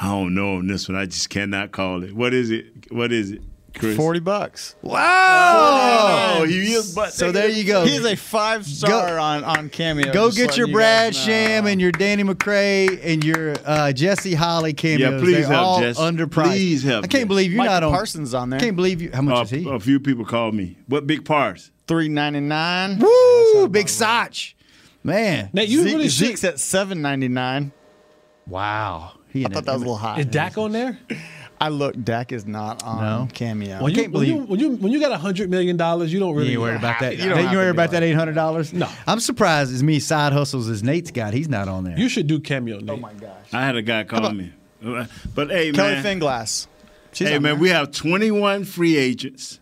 I 0.01 0.05
don't 0.07 0.33
know 0.33 0.55
on 0.55 0.67
this 0.67 0.87
one. 0.87 0.97
I 0.97 1.05
just 1.05 1.29
cannot 1.29 1.71
call 1.73 2.03
it. 2.03 2.13
What 2.13 2.33
is 2.33 2.51
it? 2.51 2.89
What 2.89 3.11
is 3.11 3.31
it, 3.31 3.41
Chris? 3.77 3.97
40 3.97 4.21
bucks. 4.21 4.75
Wow! 4.81 6.37
Oh, 6.39 6.43
he 6.45 6.71
is 6.71 6.95
butt 6.95 7.11
So 7.11 7.33
there 7.33 7.49
you 7.49 7.65
go. 7.65 7.85
He's 7.85 8.05
a 8.05 8.15
five 8.15 8.65
star 8.65 9.19
on, 9.19 9.43
on 9.43 9.69
Cameo. 9.69 10.13
Go 10.13 10.27
just 10.27 10.37
get 10.37 10.43
letting 10.47 10.57
your 10.59 10.67
you 10.69 10.73
Brad 10.73 11.13
guys 11.13 11.27
know. 11.27 11.33
Sham 11.33 11.65
and 11.67 11.81
your 11.81 11.91
Danny 11.91 12.23
McCray 12.23 12.97
and 13.03 13.23
your 13.25 13.55
uh, 13.65 13.91
Jesse 13.91 14.33
Holley 14.35 14.71
cameos. 14.71 15.11
Yeah, 15.15 15.19
please 15.19 15.35
They're 15.35 15.47
help, 15.47 15.65
all 15.67 15.79
Jess. 15.81 15.99
underpriced. 15.99 16.45
Please 16.47 16.83
help, 16.83 17.03
I 17.03 17.07
can't 17.07 17.23
Jess. 17.23 17.27
believe 17.27 17.51
you're 17.51 17.57
Michael 17.57 17.73
not 17.73 17.83
on. 17.83 17.91
Parsons 17.91 18.33
on 18.33 18.49
there. 18.51 18.59
I 18.59 18.63
can't 18.63 18.77
believe 18.77 19.01
you. 19.01 19.11
How 19.13 19.21
much 19.21 19.37
Uh, 19.37 19.41
is 19.41 19.49
he? 19.49 19.69
a 19.69 19.79
few 19.81 19.99
people 19.99 20.23
called 20.23 20.55
me. 20.55 20.77
What 20.87 21.05
big 21.07 21.25
parts? 21.25 21.71
399 21.87 22.99
Woo! 22.99 23.67
Big 23.67 23.87
Soch. 23.89 24.53
Man. 25.03 25.49
Now, 25.51 25.63
you 25.63 25.81
Zeke, 25.83 25.91
really 25.93 26.03
should. 26.09 26.27
Zeke's 26.27 26.43
at 26.45 26.59
799 26.59 27.71
Wow. 28.47 29.13
He 29.31 29.45
I 29.45 29.49
thought 29.49 29.65
that 29.65 29.73
was 29.73 29.81
a 29.81 29.85
little 29.85 29.97
high. 29.97 30.19
Is 30.19 30.25
Dak 30.27 30.57
on 30.57 30.71
there? 30.71 30.97
I 31.61 31.67
look, 31.69 32.01
Dak 32.01 32.31
is 32.31 32.45
not 32.45 32.83
on 32.83 33.01
No. 33.01 33.27
Cameo. 33.33 33.83
When 33.83 33.93
you, 33.93 34.09
when 34.09 34.25
you 34.25 34.37
when 34.37 34.59
you 34.59 34.69
when 34.77 34.91
you 34.93 34.99
got 34.99 35.11
a 35.11 35.17
hundred 35.17 35.49
million 35.49 35.75
dollars, 35.75 36.11
you 36.13 36.19
don't 36.19 36.33
really 36.33 36.51
You 36.51 36.65
ain't 36.67 36.77
about 36.77 37.01
that. 37.01 37.17
You 37.17 37.23
You 37.23 37.29
don't 37.29 37.37
ain't 37.37 37.47
have 37.47 37.51
to 37.53 37.57
worried 37.57 37.69
about 37.71 37.91
that 37.91 38.01
eight 38.01 38.13
hundred 38.13 38.35
dollars. 38.35 38.71
No. 38.71 38.87
I'm 39.05 39.19
surprised 39.19 39.73
as 39.73 39.83
many 39.83 39.99
side 39.99 40.31
hustles 40.31 40.69
as 40.69 40.83
Nate's 40.83 41.11
got. 41.11 41.33
He's 41.33 41.49
not 41.49 41.67
on 41.67 41.83
there. 41.83 41.97
You 41.99 42.07
should 42.07 42.27
do 42.27 42.39
cameo. 42.39 42.79
Nate. 42.79 42.89
oh 42.91 42.97
my 42.97 43.13
gosh. 43.13 43.53
I 43.53 43.65
had 43.65 43.75
a 43.75 43.81
guy 43.81 44.03
call 44.05 44.31
me. 44.31 44.53
But 44.81 45.49
hey, 45.49 45.71
Kelli 45.73 45.75
man. 45.75 46.03
Finglass. 46.19 46.67
She's 47.11 47.27
hey, 47.27 47.33
man, 47.39 47.41
there. 47.43 47.55
we 47.55 47.69
have 47.69 47.91
21 47.91 48.63
free 48.65 48.95
agents. 48.95 49.59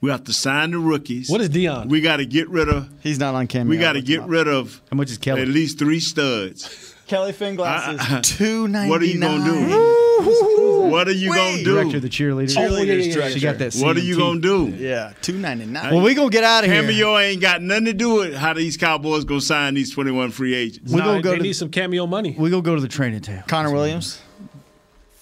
We 0.00 0.10
have 0.10 0.24
to 0.24 0.32
sign 0.32 0.70
the 0.70 0.78
rookies. 0.78 1.28
What 1.28 1.40
is 1.40 1.48
Dion? 1.50 1.88
We 1.88 2.00
got 2.00 2.18
to 2.18 2.26
get 2.26 2.48
rid 2.48 2.68
of. 2.68 2.88
He's 3.02 3.18
not 3.18 3.34
on 3.34 3.46
Cameo. 3.46 3.68
We 3.68 3.76
got 3.76 3.94
to 3.94 4.02
get 4.02 4.20
him 4.20 4.28
rid 4.28 4.46
of 4.48 4.80
How 4.90 4.96
much 4.96 5.10
is 5.10 5.18
Kelli? 5.18 5.42
at 5.42 5.48
least 5.48 5.78
three 5.78 6.00
studs. 6.00 6.94
Kelli 7.08 7.32
Finglass 7.32 7.88
Uh, 7.88 8.18
is 8.20 8.36
299 8.36 8.88
What 8.88 9.00
are 9.00 9.04
you 9.04 9.20
gonna 9.20 9.44
do? 9.44 10.90
What 10.90 11.08
are 11.08 11.12
you 11.12 11.32
gonna 11.34 11.56
do? 11.58 11.64
Director 11.64 11.96
of 11.98 12.02
do? 12.02 12.08
the 12.08 12.08
cheerleaders. 12.08 12.56
Oh, 12.56 12.60
yeah, 12.62 12.82
yeah, 12.82 12.92
yeah, 12.94 13.14
Cheerleaders 13.14 13.32
She 13.34 13.40
got 13.40 13.58
that. 13.58 13.74
What 13.76 13.96
are 13.96 14.00
you 14.00 14.16
gonna 14.16 14.40
do? 14.40 14.68
Yeah, 14.76 15.12
299 15.22 15.94
Well, 15.94 16.02
we 16.04 16.14
gonna 16.14 16.30
get 16.30 16.42
out 16.44 16.64
of 16.64 16.70
here. 16.70 16.80
Cameo 16.82 17.16
ain't 17.18 17.40
got 17.40 17.62
nothing 17.62 17.84
to 17.86 17.92
do 17.92 18.14
with 18.14 18.34
how 18.34 18.54
these 18.54 18.76
Cowboys 18.76 19.24
gonna 19.24 19.40
sign 19.40 19.74
these 19.74 19.90
21 19.92 20.30
free 20.32 20.54
agents. 20.54 20.90
We 20.92 20.98
Nah, 20.98 21.04
gonna 21.06 21.22
go 21.22 21.30
they 21.30 21.36
to 21.38 21.42
need 21.42 21.52
some 21.52 21.68
cameo 21.70 22.06
money. 22.06 22.34
we 22.38 22.50
gonna 22.50 22.62
go 22.62 22.74
to 22.74 22.80
the 22.80 22.88
training 22.88 23.20
table. 23.20 23.42
Connor 23.46 23.72
Williams. 23.72 24.20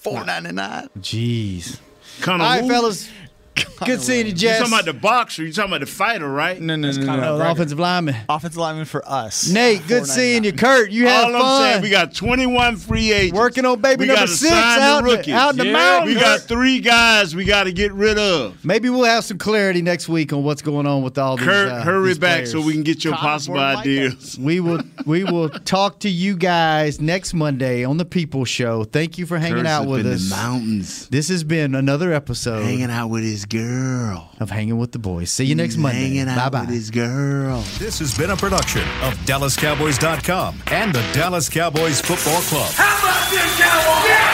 499 0.01 0.89
Jeez. 1.01 1.79
Connor, 2.21 2.45
All 2.45 2.51
right, 2.51 2.63
who? 2.63 2.69
fellas. 2.69 3.09
Good 3.85 4.01
seeing 4.01 4.27
you, 4.27 4.33
You 4.33 4.37
Jess. 4.39 4.59
talking 4.59 4.73
about 4.73 4.85
the 4.85 4.95
boxer? 4.95 5.45
You 5.45 5.53
talking 5.53 5.71
about 5.73 5.81
the 5.81 5.93
fighter, 5.93 6.29
right? 6.31 6.61
No, 6.61 6.75
no, 6.77 6.91
no, 6.91 7.03
no. 7.05 7.17
No, 7.17 7.39
the 7.39 7.51
offensive 7.51 7.79
lineman. 7.79 8.17
Offensive 8.29 8.57
lineman 8.57 8.85
for 8.87 9.07
us. 9.07 9.49
Nate, 9.51 9.87
good 9.87 10.07
seeing 10.07 10.45
you. 10.45 10.53
Kurt, 10.53 10.91
you 10.91 11.07
had 11.07 11.25
All 11.25 11.37
I'm 11.37 11.63
saying, 11.63 11.75
fun. 11.77 11.83
we 11.83 11.91
got 11.91 12.15
21 12.15 12.77
free 12.77 13.13
agents. 13.13 13.37
Working 13.39 13.65
on 13.67 13.81
baby 13.81 14.03
we 14.03 14.07
number 14.07 14.27
six 14.29 14.53
out 14.53 14.99
the- 15.01 15.05
rookies. 15.11 15.35
out 15.35 15.51
in 15.51 15.57
the 15.59 15.67
Yeah, 15.67 15.73
mountains. 15.73 16.15
We 16.15 16.21
got 16.21 16.41
three 16.43 16.81
guys 16.81 17.35
we 17.37 17.45
got 17.45 17.65
to 17.65 17.73
get 17.73 17.93
rid 17.93 18.17
of. 18.19 18.65
Maybe 18.65 18.89
we'll 18.89 19.05
have 19.05 19.25
some 19.25 19.39
clarity 19.39 19.83
next 19.83 20.09
week 20.09 20.33
on 20.33 20.43
what's 20.45 20.63
going 20.63 20.87
on 20.87 21.03
with 21.03 21.19
all 21.19 21.37
these. 21.37 21.47
Kurt, 21.47 21.69
uh, 21.69 21.83
hurry 21.83 22.09
these 22.09 22.19
back 22.19 22.35
players. 22.37 22.53
so 22.53 22.61
we 22.63 22.73
can 22.73 22.83
get 22.85 23.05
your 23.05 23.13
Connor 23.15 23.23
possible 23.29 23.55
Bourne 23.57 23.75
like 23.75 23.79
ideas. 23.81 24.39
We 24.45 24.61
will 24.61 24.81
we 25.05 25.25
will 25.25 25.49
talk 25.51 26.01
to 26.01 26.09
you 26.09 26.37
guys 26.37 27.01
next 27.01 27.35
Monday 27.35 27.85
on 27.85 27.99
the 27.99 28.05
People 28.05 28.45
Show. 28.45 28.85
Thank 28.85 29.19
you 29.19 29.27
for 29.27 29.39
hanging 29.39 29.59
Kurt's 29.59 29.69
out 29.69 29.83
up 29.83 29.89
with 29.89 30.07
in 30.07 30.13
us. 30.13 30.29
the 30.31 30.37
mountains, 30.37 31.09
This 31.09 31.29
has 31.29 31.45
been 31.45 31.75
another 31.75 32.13
episode 32.13 32.63
hanging 32.63 32.91
out 32.91 33.09
with 33.09 33.23
his 33.25 33.44
his 33.51 33.61
girl. 33.61 34.31
of 34.41 34.51
hanging 34.51 34.79
with 34.79 34.93
the 34.93 34.99
boys. 34.99 35.31
See 35.31 35.45
you 35.45 35.55
next 35.55 35.77
Monday. 35.77 36.03
Hanging 36.17 36.27
Bye 36.27 36.33
out 36.33 36.53
bye. 36.53 36.61
with 36.63 36.71
his 36.71 36.91
girl. 36.91 37.61
This 37.79 37.99
has 37.99 38.17
been 38.17 38.31
a 38.31 38.37
production 38.37 38.83
of 39.03 39.15
DallasCowboys.com 39.27 40.63
and 40.69 40.95
the 40.95 41.03
Dallas 41.13 41.49
Cowboys 41.49 42.01
Football 42.01 42.41
Club. 42.43 42.73
How 42.75 42.99
about 42.99 43.31
this, 43.31 43.61
Cowboys? 43.61 44.34